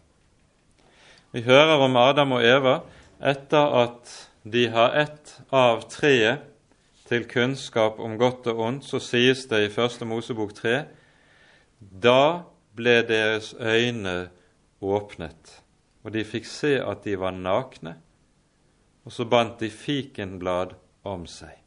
Vi 1.31 1.43
hører 1.45 1.83
om 1.85 1.97
Adam 2.01 2.33
og 2.37 2.45
Eva 2.45 2.79
etter 3.21 3.75
at 3.83 4.13
de 4.47 4.63
har 4.73 4.95
ett 4.97 5.35
av 5.53 5.83
treet 5.91 6.47
til 7.07 7.27
kunnskap 7.29 8.01
om 8.03 8.17
godt 8.19 8.49
og 8.51 8.63
ondt, 8.63 8.87
så 8.87 8.99
sies 9.03 9.45
det 9.51 9.61
i 9.65 9.71
Første 9.71 10.07
Mosebok 10.07 10.55
3 10.57 10.79
da 11.77 12.43
ble 12.77 12.97
deres 13.07 13.53
øyne 13.53 14.15
åpnet, 14.81 15.53
og 16.03 16.13
de 16.15 16.25
fikk 16.25 16.49
se 16.49 16.73
at 16.81 17.05
de 17.05 17.15
var 17.21 17.37
nakne, 17.37 17.95
og 19.05 19.13
så 19.13 19.29
bandt 19.29 19.61
de 19.61 19.69
fikenblad 19.71 20.73
om 21.07 21.25
seg. 21.29 21.66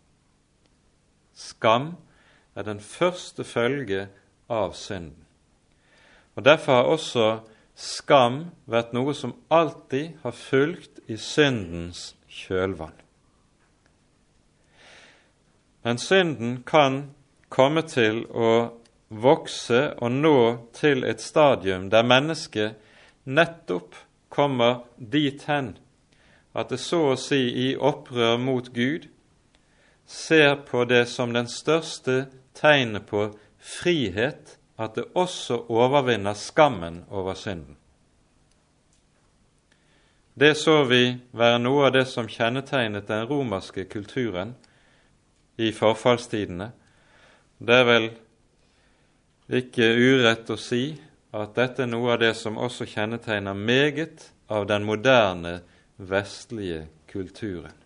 Skam 1.40 1.94
er 2.54 2.66
den 2.66 2.80
første 2.84 3.44
følge 3.44 4.08
av 4.50 4.74
synden. 4.76 5.24
Og 6.36 6.44
Derfor 6.44 6.72
har 6.72 6.82
også 6.82 7.26
skam 7.74 8.42
vært 8.68 8.92
noe 8.92 9.14
som 9.16 9.34
alltid 9.48 10.20
har 10.22 10.36
fulgt 10.36 11.00
i 11.08 11.16
syndens 11.16 12.14
kjølvann. 12.28 12.96
Men 15.82 15.98
synden 15.98 16.58
kan 16.68 17.02
komme 17.48 17.82
til 17.88 18.26
å 18.28 18.52
vokse 19.08 19.80
og 19.98 20.12
nå 20.12 20.36
til 20.76 21.04
et 21.08 21.22
stadium 21.24 21.88
der 21.90 22.06
mennesket 22.06 22.76
nettopp 23.24 23.96
kommer 24.28 24.84
dit 24.96 25.42
hen 25.48 25.72
at 26.54 26.70
det 26.70 26.80
så 26.82 27.00
å 27.12 27.18
si 27.18 27.40
i 27.64 27.70
opprør 27.76 28.36
mot 28.42 28.68
Gud 28.74 29.08
ser 30.10 30.56
på 30.56 30.84
det 30.84 31.06
som 31.06 31.32
den 31.32 31.46
største 31.48 32.24
tegnet 32.58 33.06
på 33.06 33.28
frihet 33.62 34.56
at 34.80 34.96
det 34.98 35.04
også 35.14 35.60
overvinner 35.70 36.34
skammen 36.34 37.04
over 37.14 37.36
synden. 37.38 37.76
Det 40.34 40.56
så 40.56 40.80
vi 40.88 41.04
være 41.36 41.60
noe 41.62 41.86
av 41.86 41.94
det 41.94 42.06
som 42.10 42.26
kjennetegnet 42.26 43.06
den 43.06 43.28
romerske 43.28 43.84
kulturen 43.92 44.56
i 45.60 45.70
forfallstidene. 45.76 46.70
Det 47.60 47.76
er 47.76 47.86
vel 47.86 48.08
ikke 49.60 49.92
urett 49.94 50.50
å 50.50 50.58
si 50.58 50.84
at 51.30 51.54
dette 51.54 51.84
er 51.84 51.92
noe 51.92 52.16
av 52.16 52.22
det 52.24 52.32
som 52.38 52.58
også 52.58 52.88
kjennetegner 52.88 53.54
meget 53.54 54.30
av 54.50 54.66
den 54.66 54.88
moderne 54.88 55.60
vestlige 56.02 56.88
kulturen. 57.12 57.79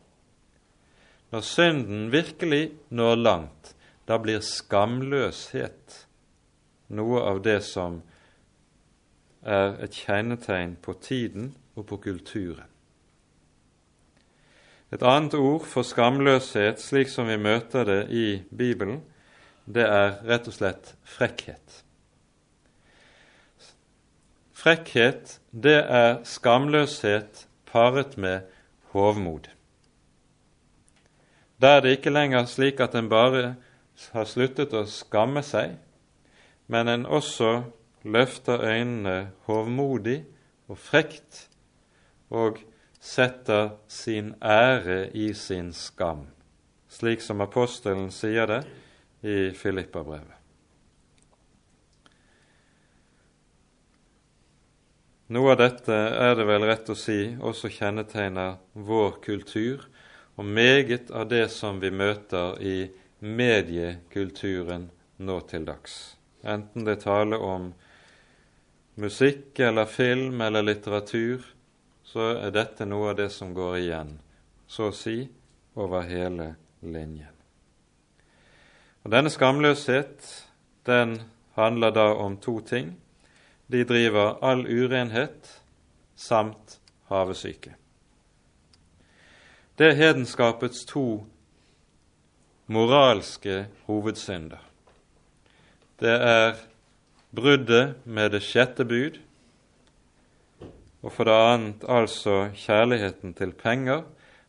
Når 1.35 1.41
synden 1.41 2.13
virkelig 2.13 2.69
når 2.95 3.15
langt, 3.19 3.73
da 4.07 4.21
blir 4.23 4.39
skamløshet 4.39 5.97
noe 6.95 7.23
av 7.27 7.41
det 7.43 7.57
som 7.67 7.97
er 9.43 9.75
et 9.83 9.97
kjennetegn 9.99 10.77
på 10.85 10.95
tiden 11.03 11.49
og 11.75 11.89
på 11.91 11.99
kulturen. 12.05 12.69
Et 14.95 15.03
annet 15.03 15.35
ord 15.35 15.67
for 15.67 15.83
skamløshet, 15.83 16.79
slik 16.79 17.11
som 17.11 17.27
vi 17.27 17.41
møter 17.43 17.83
det 17.89 17.99
i 18.15 18.27
Bibelen, 18.55 19.01
det 19.67 19.89
er 19.91 20.21
rett 20.29 20.47
og 20.47 20.55
slett 20.55 20.93
frekkhet. 21.17 21.81
Frekkhet, 24.55 25.41
det 25.51 25.81
er 25.83 26.23
skamløshet 26.23 27.49
paret 27.67 28.15
med 28.15 28.47
hovmod. 28.95 29.51
Da 31.65 31.79
er 31.79 31.81
det 31.81 31.95
ikke 31.97 32.13
lenger 32.13 32.45
slik 32.45 32.81
at 32.85 32.93
en 32.93 33.07
bare 33.09 33.55
har 34.13 34.27
sluttet 34.29 34.75
å 34.77 34.83
skamme 34.85 35.41
seg, 35.41 35.79
men 36.69 36.91
en 36.93 37.07
også 37.09 37.63
løfter 38.05 38.61
øynene 38.61 39.31
hovmodig 39.47 40.19
og 40.69 40.77
frekt 40.77 41.47
og 42.29 42.61
setter 43.01 43.79
sin 43.89 44.35
ære 44.45 45.07
i 45.17 45.31
sin 45.33 45.73
skam, 45.73 46.27
slik 46.93 47.25
som 47.25 47.41
apostelen 47.41 48.11
sier 48.13 48.51
det 48.51 48.61
i 49.25 49.49
Filippabrevet. 49.57 50.37
Noe 55.33 55.57
av 55.57 55.63
dette 55.65 55.97
er 55.97 56.37
det 56.37 56.45
vel 56.45 56.69
rett 56.69 56.93
å 56.93 56.99
si 56.99 57.23
også 57.41 57.73
kjennetegner 57.73 58.59
vår 58.77 59.23
kultur, 59.25 59.89
og 60.35 60.45
meget 60.45 61.11
av 61.11 61.29
det 61.31 61.47
som 61.53 61.81
vi 61.81 61.91
møter 61.95 62.59
i 62.63 62.77
mediekulturen 63.21 64.91
nå 65.19 65.41
til 65.49 65.65
dags 65.69 66.15
enten 66.45 66.85
det 66.85 67.01
taler 67.01 67.41
om 67.41 67.73
musikk 68.95 69.59
eller 69.59 69.85
film 69.85 70.41
eller 70.41 70.63
litteratur, 70.63 71.45
så 72.05 72.35
er 72.37 72.53
dette 72.55 72.87
noe 72.87 73.11
av 73.13 73.19
det 73.19 73.31
som 73.33 73.55
går 73.55 73.79
igjen, 73.81 74.19
så 74.67 74.91
å 74.91 74.97
si 74.97 75.25
over 75.75 76.05
hele 76.09 76.55
linjen. 76.81 77.33
Og 79.05 79.13
Denne 79.13 79.33
skamløshet 79.33 80.29
den 80.89 81.19
handler 81.59 81.93
da 81.93 82.07
om 82.15 82.37
to 82.41 82.59
ting. 82.65 82.95
De 83.67 83.85
driver 83.85 84.39
all 84.45 84.65
urenhet 84.69 85.51
samt 86.17 86.79
havesyke. 87.11 87.75
Det 89.79 89.89
er 89.91 89.97
hedenskapets 89.99 90.85
to 90.87 91.25
moralske 92.71 93.65
hovedsynder. 93.89 94.61
Det 95.99 96.13
er 96.15 96.61
bruddet 97.35 97.97
med 98.07 98.31
det 98.31 98.45
sjette 98.47 98.85
bud, 98.87 99.19
og 101.03 101.13
for 101.13 101.27
det 101.27 101.35
annet 101.35 101.83
altså 101.91 102.37
kjærligheten 102.55 103.35
til 103.35 103.51
penger. 103.53 104.05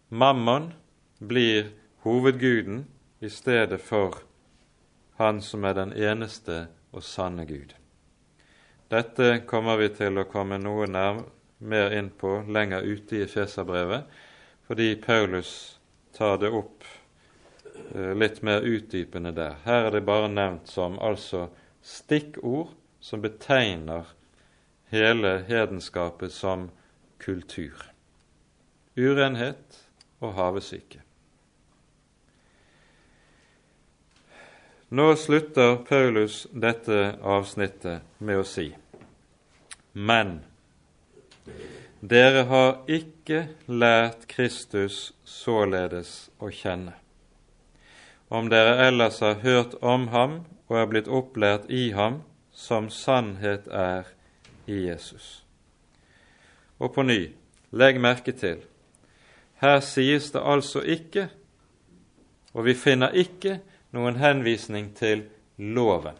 Mammon 0.09 0.69
blir 1.17 1.71
hovedguden 2.05 2.85
i 3.19 3.29
stedet 3.29 3.81
for 3.81 4.21
Han 5.17 5.41
som 5.41 5.63
er 5.63 5.73
den 5.73 5.93
eneste 5.93 6.67
og 6.91 7.03
sanne 7.03 7.47
Gud. 7.47 7.73
Dette 8.91 9.41
kommer 9.47 9.77
vi 9.81 9.89
til 9.89 10.21
å 10.21 10.29
komme 10.29 10.61
noe 10.61 10.85
mer 11.59 11.97
inn 11.97 12.09
på 12.13 12.43
lenger 12.47 12.85
ute 12.85 13.23
i 13.23 13.27
Feserbrevet, 13.27 14.03
fordi 14.67 14.95
Paulus 14.95 15.79
tar 16.17 16.37
det 16.37 16.49
opp 16.49 16.83
eh, 17.93 18.13
litt 18.17 18.41
mer 18.41 18.65
utdypende 18.65 19.31
der. 19.35 19.59
Her 19.65 19.89
er 19.89 19.91
det 19.97 20.05
bare 20.07 20.31
nevnt 20.31 20.69
som 20.71 20.99
altså 20.99 21.47
stikkord 21.85 22.73
som 22.99 23.21
betegner 23.21 24.09
hele 24.89 25.37
hedenskapet 25.47 26.33
som 26.33 26.69
kultur. 27.21 27.91
Urenhet 28.95 29.81
og 30.19 30.33
havesyke. 30.33 31.01
Nå 34.89 35.15
slutter 35.15 35.75
Paulus 35.83 36.45
dette 36.53 37.17
avsnittet 37.21 38.05
med 38.17 38.39
å 38.39 38.43
si 38.47 38.69
Men 39.93 40.37
dere 42.01 42.43
har 42.49 42.83
ikke 42.91 43.47
lært 43.67 44.27
Kristus 44.27 45.13
således 45.23 46.29
å 46.39 46.51
kjenne. 46.51 46.93
Om 48.27 48.49
dere 48.49 48.87
ellers 48.87 49.21
har 49.23 49.39
hørt 49.45 49.75
om 49.81 50.09
ham 50.11 50.43
og 50.67 50.77
er 50.81 50.89
blitt 50.91 51.07
opplært 51.07 51.69
i 51.69 51.91
ham, 51.95 52.23
som 52.51 52.89
sannhet 52.89 53.67
er 53.67 54.07
i 54.67 54.85
Jesus. 54.87 55.43
Og 56.79 56.93
på 56.95 57.03
ny, 57.03 57.35
legg 57.71 57.99
merke 58.01 58.33
til, 58.35 58.63
her 59.61 59.79
sies 59.83 60.31
det 60.33 60.41
altså 60.43 60.81
ikke, 60.81 61.29
og 62.55 62.67
vi 62.67 62.75
finner 62.75 63.15
ikke 63.15 63.59
noen 63.95 64.19
henvisning 64.19 64.91
til 64.95 65.25
loven. 65.57 66.15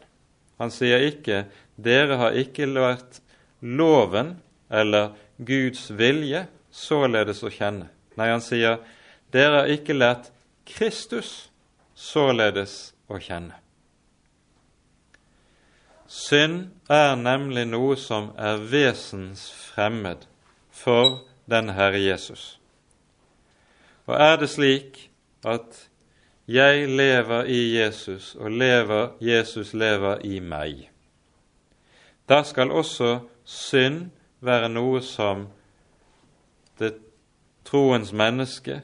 Han 0.60 0.72
sier 0.72 1.04
ikke 1.04 1.46
'dere 1.76 2.16
har 2.16 2.32
ikke 2.32 2.66
lært 2.66 3.20
loven' 3.62 4.38
eller 4.70 5.12
Guds 5.38 5.90
vilje 5.92 6.46
således 6.72 7.44
å 7.44 7.52
kjenne. 7.52 7.90
Nei, 8.16 8.30
han 8.32 8.42
sier 8.42 8.80
'dere 9.32 9.62
har 9.62 9.72
ikke 9.72 9.94
lært 9.94 10.32
Kristus 10.66 11.50
således 11.96 12.94
å 13.10 13.20
kjenne'. 13.20 13.60
Synd 16.08 16.70
er 16.90 17.16
nemlig 17.16 17.66
noe 17.68 17.96
som 17.98 18.32
er 18.38 18.62
vesensfremmed 18.62 20.28
for 20.72 21.26
den 21.50 21.70
Herre 21.70 22.00
Jesus. 22.00 22.60
Og 24.06 24.16
er 24.16 24.38
det 24.38 24.50
slik 24.50 25.10
at 25.44 25.90
jeg 26.48 26.90
lever 26.90 27.50
i 27.50 27.78
Jesus, 27.80 28.36
og 28.36 28.52
lever, 28.52 29.10
Jesus 29.20 29.74
lever 29.74 30.22
i 30.26 30.40
meg. 30.40 30.90
Da 32.30 32.44
skal 32.44 32.72
også 32.72 33.20
synd 33.44 34.12
være 34.40 34.70
noe 34.70 35.02
som 35.06 35.48
det 36.80 36.96
troens 37.66 38.12
menneske 38.14 38.82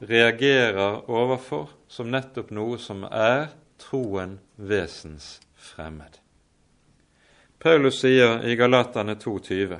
reagerer 0.00 1.02
overfor 1.10 1.72
som 1.88 2.10
nettopp 2.12 2.52
noe 2.54 2.78
som 2.80 3.04
er 3.08 3.48
troen 3.80 4.38
vesens 4.56 5.38
fremmed. 5.56 6.20
Paulus 7.58 8.00
sier 8.02 8.44
i 8.44 8.56
Galatane 8.56 9.16
2,20 9.16 9.78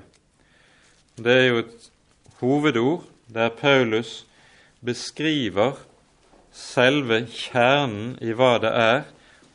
Det 1.17 1.33
er 1.33 1.47
jo 1.47 1.61
et 1.65 1.91
hovedord 2.41 3.05
der 3.33 3.49
Paulus 3.49 4.25
beskriver 4.85 5.77
selve 6.53 7.27
kjernen 7.29 8.17
i 8.25 8.33
hva 8.37 8.57
det 8.63 8.73
er 8.73 9.07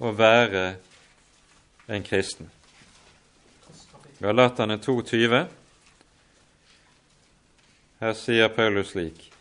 å 0.01 0.13
være 0.17 0.65
en 1.91 2.03
kristen. 2.05 2.49
Galatane 4.21 4.77
2,20. 4.77 5.45
Her 7.99 8.13
sier 8.13 8.51
Paulus 8.53 8.91
slik.: 8.93 9.31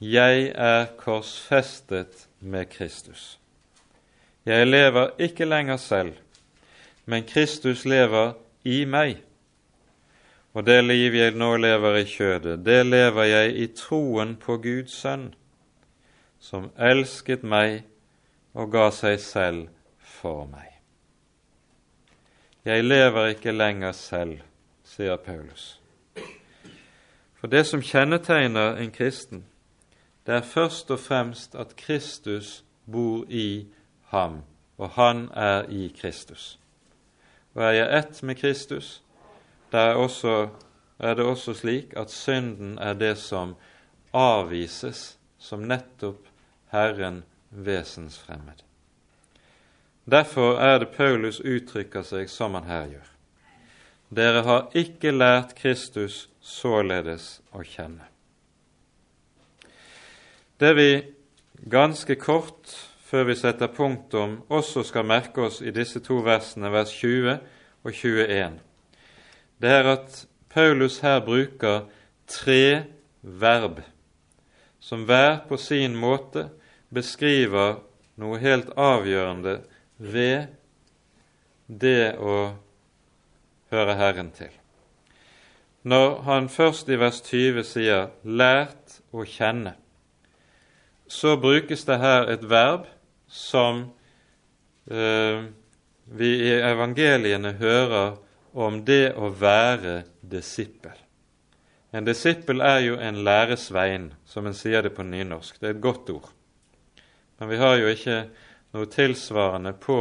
Jeg 0.00 0.52
er 0.54 0.86
korsfestet 0.96 2.28
med 2.40 2.68
Kristus. 2.70 3.38
Jeg 4.46 4.66
lever 4.66 5.10
ikke 5.18 5.44
lenger 5.44 5.76
selv, 5.76 6.12
men 7.04 7.26
Kristus 7.26 7.84
lever 7.84 8.32
i 8.64 8.84
meg. 8.84 9.16
Og 10.54 10.66
det 10.66 10.84
liv 10.84 11.18
jeg 11.18 11.34
nå 11.34 11.56
lever 11.56 11.98
i 11.98 12.06
kjødet, 12.06 12.62
det 12.62 12.86
lever 12.86 13.24
jeg 13.24 13.56
i 13.56 13.66
troen 13.74 14.36
på 14.36 14.56
Guds 14.62 14.94
sønn, 15.02 15.32
som 16.38 16.70
elsket 16.78 17.42
meg 17.42 17.82
og 18.54 18.70
ga 18.70 18.90
seg 18.94 19.18
selv 19.18 19.66
for 19.98 20.46
meg. 20.46 20.77
Jeg 22.68 22.84
lever 22.84 23.26
ikke 23.26 23.52
lenger 23.52 23.92
selv, 23.96 24.40
sier 24.84 25.16
Paulus. 25.16 25.78
For 27.40 27.48
det 27.48 27.62
som 27.64 27.80
kjennetegner 27.80 28.76
en 28.76 28.90
kristen, 28.92 29.46
det 30.26 30.34
er 30.34 30.44
først 30.44 30.90
og 30.92 31.00
fremst 31.00 31.56
at 31.56 31.72
Kristus 31.80 32.64
bor 32.84 33.24
i 33.28 33.72
ham, 34.12 34.42
og 34.76 34.90
han 35.00 35.30
er 35.32 35.64
i 35.72 35.88
Kristus. 35.96 36.58
Og 37.54 37.64
er 37.64 37.72
jeg 37.78 37.98
ett 37.98 38.22
med 38.22 38.34
Kristus, 38.34 39.02
da 39.72 39.88
er, 39.96 40.48
er 40.98 41.14
det 41.14 41.24
også 41.24 41.54
slik 41.54 41.96
at 41.96 42.12
synden 42.12 42.78
er 42.78 42.92
det 42.92 43.16
som 43.16 43.56
avvises 44.12 45.16
som 45.38 45.64
nettopp 45.64 46.28
Herren 46.68 47.22
vesensfremmed. 47.50 48.67
Derfor 50.10 50.56
er 50.60 50.78
det 50.78 50.94
Paulus 50.96 51.40
uttrykker 51.40 52.02
seg 52.06 52.30
som 52.32 52.54
han 52.56 52.68
her 52.68 52.86
gjør. 52.94 53.08
Dere 54.08 54.42
har 54.46 54.70
ikke 54.78 55.12
lært 55.12 55.52
Kristus 55.58 56.28
således 56.40 57.42
å 57.52 57.60
kjenne. 57.60 58.06
Det 60.56 60.70
vi 60.78 60.88
ganske 61.68 62.16
kort 62.16 62.72
før 63.04 63.28
vi 63.28 63.36
setter 63.36 63.68
punktum, 63.72 64.40
også 64.48 64.82
skal 64.84 65.04
merke 65.04 65.44
oss 65.44 65.60
i 65.60 65.72
disse 65.72 66.00
to 66.04 66.22
versene, 66.24 66.72
vers 66.72 66.92
20 66.92 67.36
og 67.84 67.92
21, 67.92 68.58
det 69.60 69.70
er 69.72 69.92
at 69.92 70.24
Paulus 70.52 70.98
her 71.04 71.20
bruker 71.24 71.86
tre 72.28 72.84
verb 73.22 73.80
som 74.80 75.04
hver 75.08 75.42
på 75.48 75.56
sin 75.60 75.96
måte 75.96 76.48
beskriver 76.94 77.80
noe 78.20 78.38
helt 78.40 78.70
avgjørende 78.76 79.58
ved 79.98 80.46
det 81.66 82.16
å 82.16 82.54
høre 83.72 83.96
Herren 83.98 84.30
til. 84.32 84.52
Når 85.88 86.22
han 86.26 86.48
først 86.48 86.88
i 86.88 86.98
vers 86.98 87.20
20 87.22 87.64
sier 87.64 88.08
'lært 88.24 89.00
å 89.12 89.24
kjenne', 89.24 89.76
så 91.08 91.36
brukes 91.36 91.84
det 91.84 91.98
her 91.98 92.28
et 92.28 92.44
verb 92.50 92.86
som 93.28 93.92
eh, 94.90 95.44
vi 96.04 96.30
i 96.48 96.52
evangeliene 96.52 97.52
hører 97.52 98.16
om 98.52 98.84
det 98.84 99.14
å 99.16 99.30
være 99.30 100.02
disippel. 100.22 100.96
En 101.92 102.04
disippel 102.04 102.60
er 102.60 102.82
jo 102.84 102.98
en 103.00 103.22
læresvein, 103.24 104.12
som 104.26 104.46
en 104.46 104.56
sier 104.56 104.82
det 104.82 104.92
på 104.96 105.02
nynorsk. 105.02 105.60
Det 105.60 105.68
er 105.68 105.74
et 105.76 105.82
godt 105.82 106.10
ord. 106.10 106.28
Men 107.38 107.48
vi 107.48 107.56
har 107.56 107.76
jo 107.76 107.88
ikke 107.88 108.18
noe 108.72 108.86
tilsvarende 108.86 109.72
på 109.72 109.98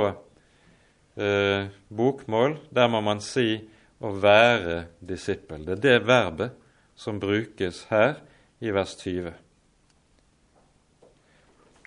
eh, 1.16 1.68
bokmål. 1.88 2.58
Der 2.70 2.88
må 2.88 3.02
man 3.02 3.22
si 3.22 3.70
'å 4.00 4.12
være 4.22 4.86
disippel'. 5.02 5.66
Det 5.66 5.74
er 5.74 5.82
det 5.82 6.08
verbet 6.08 6.52
som 6.96 7.20
brukes 7.20 7.84
her 7.90 8.16
i 8.60 8.72
vers 8.72 8.96
20. 8.96 9.34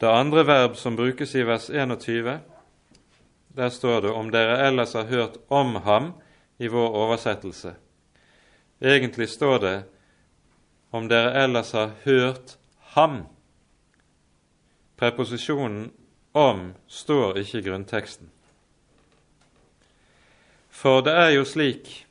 Det 0.01 0.09
andre 0.09 0.47
verb 0.47 0.77
som 0.77 0.97
brukes 0.97 1.35
i 1.35 1.43
vers 1.43 1.71
21, 1.71 2.41
der 3.57 3.69
står 3.69 4.01
det 4.01 4.11
'om 4.11 4.31
dere 4.31 4.67
ellers 4.67 4.93
har 4.93 5.05
hørt 5.05 5.37
om 5.49 5.77
ham' 5.77 6.13
i 6.59 6.67
vår 6.67 6.89
oversettelse. 6.89 7.75
Egentlig 8.81 9.29
står 9.29 9.59
det 9.59 9.85
'om 10.91 11.09
dere 11.09 11.45
ellers 11.45 11.73
har 11.73 11.91
hørt 12.05 12.59
ham'. 12.95 13.27
Preposisjonen 14.97 15.93
'om' 16.33 16.75
står 16.87 17.39
ikke 17.39 17.59
i 17.59 17.63
grunnteksten. 17.63 18.31
For 20.71 21.01
det 21.01 21.13
er 21.13 21.31
jo 21.31 21.45
slik 21.45 22.07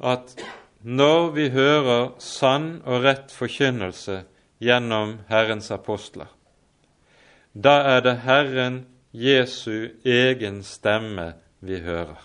at 0.00 0.36
når 0.82 1.30
vi 1.30 1.48
hører 1.50 2.12
sann 2.18 2.82
og 2.84 3.04
rett 3.04 3.32
forkynnelse 3.32 4.24
gjennom 4.62 5.18
Herrens 5.28 5.70
apostler, 5.70 6.30
da 7.54 7.82
er 7.96 8.00
det 8.00 8.16
Herren 8.24 8.86
Jesu 9.12 9.92
egen 10.04 10.62
stemme 10.62 11.34
vi 11.60 11.80
hører. 11.80 12.18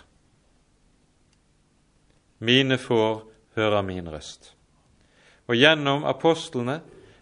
Mine 2.40 2.78
får 2.78 3.26
hører 3.56 3.82
min 3.82 4.10
røst. 4.10 4.54
Og 5.48 5.56
gjennom 5.56 6.06
apostlene 6.06 6.82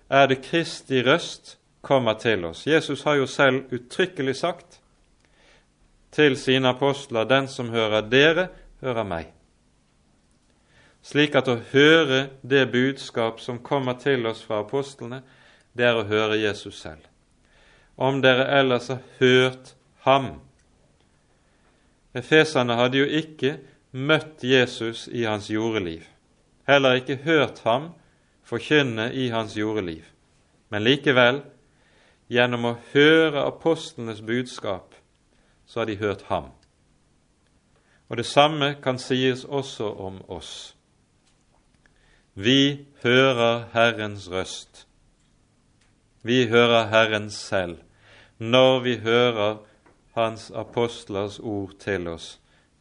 er 0.09 0.27
det 0.27 0.43
Kristi 0.43 1.01
røst 1.01 1.57
kommer 1.85 2.13
til 2.17 2.45
oss. 2.45 2.65
Jesus 2.67 3.03
har 3.05 3.19
jo 3.19 3.27
selv 3.29 3.69
uttrykkelig 3.73 4.35
sagt 4.35 4.79
til 6.11 6.37
sine 6.37 6.69
apostler, 6.69 7.23
'Den 7.23 7.47
som 7.47 7.69
hører 7.69 8.01
dere, 8.01 8.47
hører 8.81 9.03
meg'. 9.03 9.31
Slik 11.01 11.35
at 11.35 11.47
å 11.47 11.59
høre 11.73 12.29
det 12.49 12.71
budskap 12.71 13.39
som 13.39 13.59
kommer 13.59 13.93
til 13.93 14.25
oss 14.25 14.43
fra 14.43 14.59
apostlene, 14.59 15.21
det 15.77 15.85
er 15.85 15.95
å 15.99 16.07
høre 16.07 16.39
Jesus 16.41 16.79
selv. 16.81 17.03
Om 17.97 18.21
dere 18.21 18.47
ellers 18.59 18.87
har 18.87 18.99
hørt 19.19 19.75
ham. 19.99 20.41
Efeserne 22.15 22.75
hadde 22.75 22.97
jo 22.97 23.05
ikke 23.05 23.57
møtt 23.91 24.43
Jesus 24.43 25.07
i 25.07 25.23
hans 25.23 25.49
jordeliv, 25.49 26.03
heller 26.67 26.93
ikke 26.93 27.15
hørt 27.15 27.59
ham 27.63 27.91
forkynne 28.43 29.13
i 29.13 29.29
hans 29.29 29.57
jordeliv. 29.57 30.03
Men 30.69 30.83
likevel, 30.83 31.41
gjennom 32.31 32.65
å 32.65 32.77
høre 32.93 33.45
apostlenes 33.45 34.21
budskap, 34.25 34.95
så 35.65 35.81
har 35.81 35.89
de 35.89 35.97
hørt 36.01 36.25
ham. 36.29 36.51
Og 38.09 38.17
det 38.17 38.25
samme 38.25 38.75
kan 38.81 38.99
sies 39.01 39.45
også 39.45 39.89
om 39.97 40.21
oss. 40.29 40.75
Vi 42.33 42.85
hører 43.03 43.69
Herrens 43.73 44.29
røst. 44.31 44.85
Vi 46.21 46.45
hører 46.49 46.89
Herren 46.91 47.29
selv 47.31 47.81
når 48.37 48.79
vi 48.79 48.97
hører 48.97 49.57
Hans 50.15 50.51
apostlers 50.51 51.39
ord 51.39 51.75
til 51.79 52.07
oss, 52.07 52.37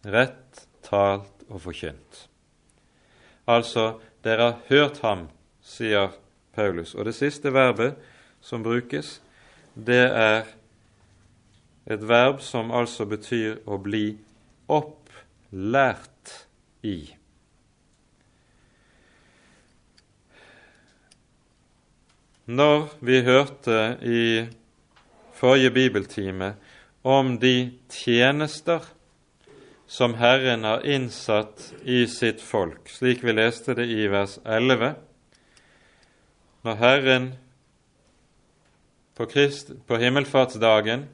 rett 0.06 0.66
talt 0.86 1.42
og 1.48 1.60
forkynt. 1.64 2.28
Altså, 3.46 3.98
dere 4.24 4.42
har 4.42 4.60
hørt 4.68 5.00
ham, 5.02 5.26
sier 5.62 6.14
Paulus. 6.54 6.94
Og 6.94 7.04
det 7.04 7.14
siste 7.14 7.50
verbet 7.52 7.98
som 8.40 8.62
brukes, 8.62 9.18
det 9.74 10.04
er 10.06 10.46
et 11.90 12.08
verb 12.08 12.40
som 12.42 12.72
altså 12.72 13.06
betyr 13.08 13.60
å 13.66 13.78
bli 13.82 14.14
opplært 14.70 16.32
i. 16.86 16.98
Når 22.44 22.90
vi 23.00 23.20
hørte 23.24 23.78
i 24.04 24.24
forrige 25.34 25.70
bibeltime 25.74 26.54
om 27.04 27.38
de 27.40 27.72
tjenester 27.92 28.84
som 29.86 30.16
Herren 30.20 30.64
har 30.64 30.84
innsatt 30.84 31.70
i 31.84 32.04
sitt 32.08 32.40
folk, 32.44 32.88
slik 32.88 33.24
vi 33.24 33.32
leste 33.36 33.76
det 33.76 33.88
i 33.88 34.06
vers 34.12 34.38
11, 34.44 34.94
når 36.64 36.78
Herren 36.80 37.32
på, 39.14 39.26
Krist, 39.26 39.72
på 39.86 39.96
himmelfartsdagen 39.96 41.08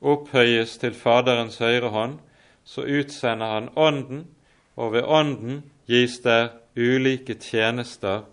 opphøyes 0.00 0.78
til 0.80 0.94
Faderens 0.96 1.58
høyre 1.60 1.92
hånd, 1.92 2.18
så 2.64 2.84
utsender 2.84 3.54
han 3.54 3.70
Ånden, 3.76 4.26
og 4.76 4.92
ved 4.92 5.04
Ånden 5.04 5.62
gis 5.88 6.20
der 6.24 6.52
ulike 6.76 7.34
tjenester 7.34 8.24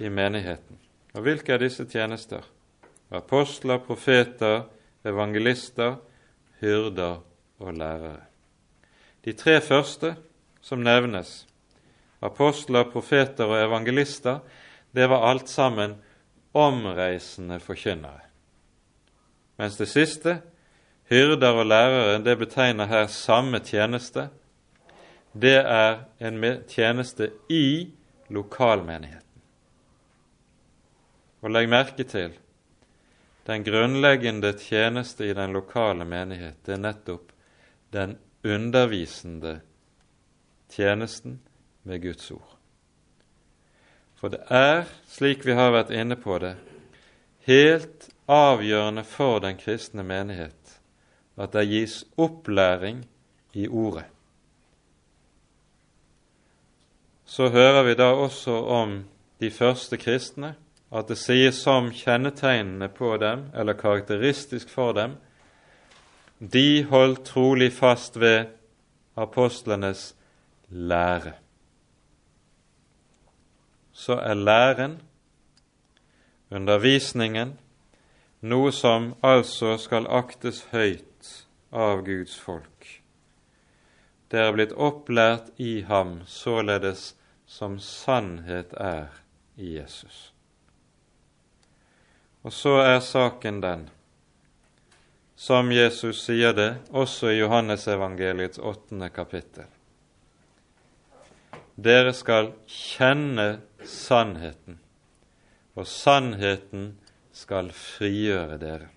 i 0.00 0.08
menigheten. 0.08 0.78
Og 1.14 1.24
hvilke 1.24 1.52
er 1.52 1.64
disse 1.64 1.84
tjenester? 1.88 2.44
Apostler, 3.10 3.78
profeter, 3.78 4.66
evangelister, 5.04 5.96
hyrder 6.60 7.20
og 7.58 7.74
lærere. 7.74 8.20
De 9.24 9.32
tre 9.32 9.60
første 9.60 10.14
som 10.60 10.82
nevnes, 10.82 11.46
apostler, 12.22 12.84
profeter 12.90 13.44
og 13.44 13.58
evangelister, 13.64 14.38
det 14.94 15.08
var 15.10 15.28
alt 15.30 15.48
sammen 15.48 15.96
omreisende 16.56 17.58
forkynnere. 17.60 18.24
Mens 19.60 19.76
det 19.76 19.88
siste, 19.88 20.40
hyrder 21.10 21.60
og 21.60 21.66
lærere, 21.66 22.18
det 22.24 22.38
betegner 22.38 22.88
her 22.90 23.06
samme 23.06 23.60
tjeneste. 23.64 24.28
Det 25.32 25.58
er 25.60 26.00
en 26.20 26.42
tjeneste 26.68 27.30
i 27.52 27.92
lokalmenigheten. 28.28 29.22
Og 31.44 31.52
legg 31.52 31.68
merke 31.70 32.04
til 32.08 32.34
den 33.46 33.62
grunnleggende 33.64 34.52
tjeneste 34.58 35.28
i 35.28 35.34
den 35.36 35.52
lokale 35.54 36.04
menighet, 36.04 36.58
det 36.66 36.74
er 36.74 36.82
nettopp 36.82 37.30
den 37.94 38.16
undervisende 38.44 39.60
tjenesten 40.72 41.40
med 41.82 42.02
Guds 42.02 42.30
ord. 42.30 42.55
For 44.16 44.32
det 44.32 44.42
er, 44.48 44.86
slik 45.08 45.44
vi 45.46 45.56
har 45.56 45.74
vært 45.74 45.92
inne 45.92 46.16
på 46.16 46.38
det, 46.42 46.54
helt 47.46 48.08
avgjørende 48.26 49.04
for 49.06 49.40
den 49.44 49.58
kristne 49.60 50.02
menighet 50.06 50.76
at 51.36 51.52
det 51.52 51.66
gis 51.68 52.00
opplæring 52.16 53.04
i 53.52 53.68
Ordet. 53.68 54.04
Så 57.26 57.48
hører 57.48 57.82
vi 57.82 57.94
da 57.94 58.12
også 58.14 58.52
om 58.52 59.04
de 59.40 59.50
første 59.50 59.96
kristne, 59.96 60.54
at 60.92 61.08
det 61.08 61.18
sies 61.18 61.58
som 61.60 61.90
kjennetegnene 61.92 62.88
på 62.88 63.16
dem, 63.20 63.50
eller 63.54 63.76
karakteristisk 63.76 64.70
for 64.70 64.92
dem, 64.96 65.16
de 66.38 66.84
holdt 66.88 67.24
trolig 67.26 67.72
fast 67.72 68.20
ved 68.20 68.46
apostlenes 69.16 70.14
lære. 70.68 71.32
Så 73.96 74.18
er 74.20 74.36
læren, 74.36 74.98
undervisningen, 76.52 77.54
noe 78.44 78.72
som 78.72 79.14
altså 79.24 79.78
skal 79.80 80.04
aktes 80.12 80.66
høyt 80.70 81.32
av 81.72 82.04
Guds 82.04 82.36
folk. 82.36 82.90
Det 84.28 84.42
er 84.42 84.52
blitt 84.52 84.74
opplært 84.76 85.48
i 85.62 85.80
ham 85.88 86.20
således 86.28 87.14
som 87.46 87.78
sannhet 87.80 88.74
er 88.76 89.14
i 89.56 89.76
Jesus. 89.78 90.32
Og 92.44 92.52
så 92.52 92.76
er 92.82 93.00
saken 93.00 93.62
den, 93.62 93.86
som 95.36 95.72
Jesus 95.72 96.20
sier 96.24 96.52
det 96.56 96.68
også 96.90 97.30
i 97.32 97.40
Johannesevangeliets 97.40 98.58
åttende 98.58 99.08
kapittel. 99.14 99.66
Dere 101.76 102.14
skal 102.16 102.54
kjenne 102.70 103.58
sannheten, 103.88 104.78
og 105.76 105.86
sannheten 105.86 106.92
skal 107.36 107.70
frigjøre 107.74 108.58
dere. 108.60 108.88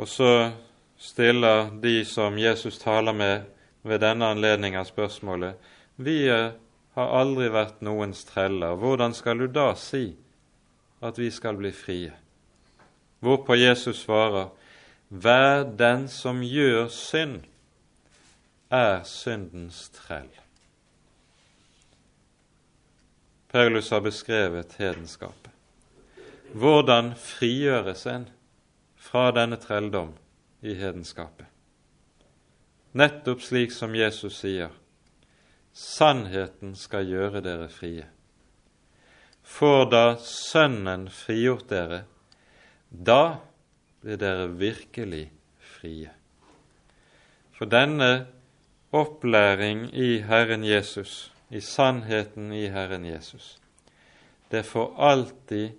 Og 0.00 0.08
så 0.08 0.50
stiller 0.98 1.70
de 1.82 2.04
som 2.08 2.38
Jesus 2.38 2.78
taler 2.78 3.12
med 3.12 3.44
ved 3.82 4.00
denne 4.02 4.30
anledning 4.30 4.76
av 4.78 4.86
spørsmålet 4.86 5.58
Vi 5.96 6.28
har 6.28 7.14
aldri 7.20 7.48
vært 7.52 7.82
noens 7.82 8.24
treller. 8.24 8.76
Hvordan 8.78 9.14
skal 9.14 9.38
du 9.38 9.46
da 9.46 9.72
si 9.78 10.12
at 11.02 11.18
vi 11.18 11.30
skal 11.30 11.58
bli 11.58 11.72
frie? 11.74 12.12
Hvorpå 13.22 13.54
Jesus 13.54 14.02
svarer, 14.02 14.50
Vær 15.12 15.64
den 15.76 16.06
som 16.08 16.40
gjør 16.40 16.86
synd, 16.88 17.42
er 18.70 19.02
syndens 19.04 19.90
trell. 19.92 20.41
Paulus 23.52 23.90
har 23.90 24.00
beskrevet 24.00 24.72
hedenskapet. 24.78 25.50
Hvordan 26.56 27.10
frigjøres 27.20 28.06
en 28.08 28.22
fra 28.96 29.26
denne 29.36 29.58
trelldom 29.60 30.14
i 30.64 30.72
hedenskapet? 30.72 31.44
Nettopp 32.96 33.42
slik 33.44 33.74
som 33.76 33.92
Jesus 33.96 34.38
sier, 34.40 34.72
sannheten 35.72 36.72
skal 36.80 37.04
gjøre 37.08 37.42
dere 37.44 37.68
frie. 37.72 38.06
Får 39.44 39.84
da 39.92 40.04
Sønnen 40.16 41.10
frigjort 41.12 41.68
dere, 41.68 42.02
da 42.88 43.36
blir 44.00 44.16
dere 44.20 44.48
virkelig 44.48 45.26
frie. 45.74 46.08
For 47.52 47.68
denne 47.68 48.26
opplæring 48.96 49.90
i 49.92 50.22
Herren 50.24 50.64
Jesus 50.64 51.31
i 51.52 51.60
sannheten 51.60 52.52
i 52.52 52.68
Herren 52.68 53.04
Jesus. 53.04 53.60
Det 54.48 54.62
får 54.62 54.94
alltid 54.96 55.72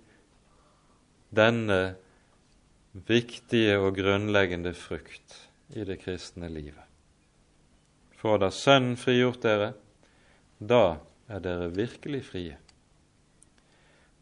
denne 1.34 1.94
viktige 2.92 3.80
og 3.82 3.96
grunnleggende 3.98 4.70
frukt 4.74 5.34
i 5.74 5.82
det 5.82 5.98
kristne 6.04 6.46
livet. 6.48 6.78
Får 8.14 8.38
da 8.44 8.52
Sønnen 8.54 8.94
frigjort 8.96 9.42
dere, 9.42 9.72
da 10.62 10.96
er 11.26 11.42
dere 11.42 11.68
virkelig 11.74 12.22
frie. 12.30 12.56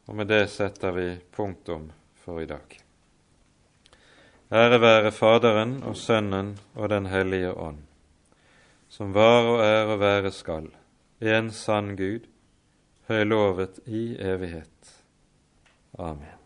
Og 0.09 0.17
med 0.17 0.33
det 0.33 0.47
setter 0.57 0.97
vi 0.97 1.09
punktum 1.37 1.91
for 2.25 2.41
i 2.41 2.49
dag. 2.49 2.81
Ære 4.53 4.81
være 4.81 5.13
Faderen 5.13 5.83
og 5.85 6.01
Sønnen 6.01 6.57
og 6.75 6.89
Den 6.89 7.13
hellige 7.13 7.53
ånd, 7.53 7.85
som 8.89 9.13
var 9.13 9.53
og 9.53 9.61
er 9.65 9.93
og 9.93 10.01
være 10.01 10.33
skal 10.33 10.73
en 11.23 11.51
sann 11.55 11.95
Gud, 11.97 12.27
høylovet 13.07 13.79
i 13.87 14.05
evighet. 14.19 14.95
Amen. 15.99 16.42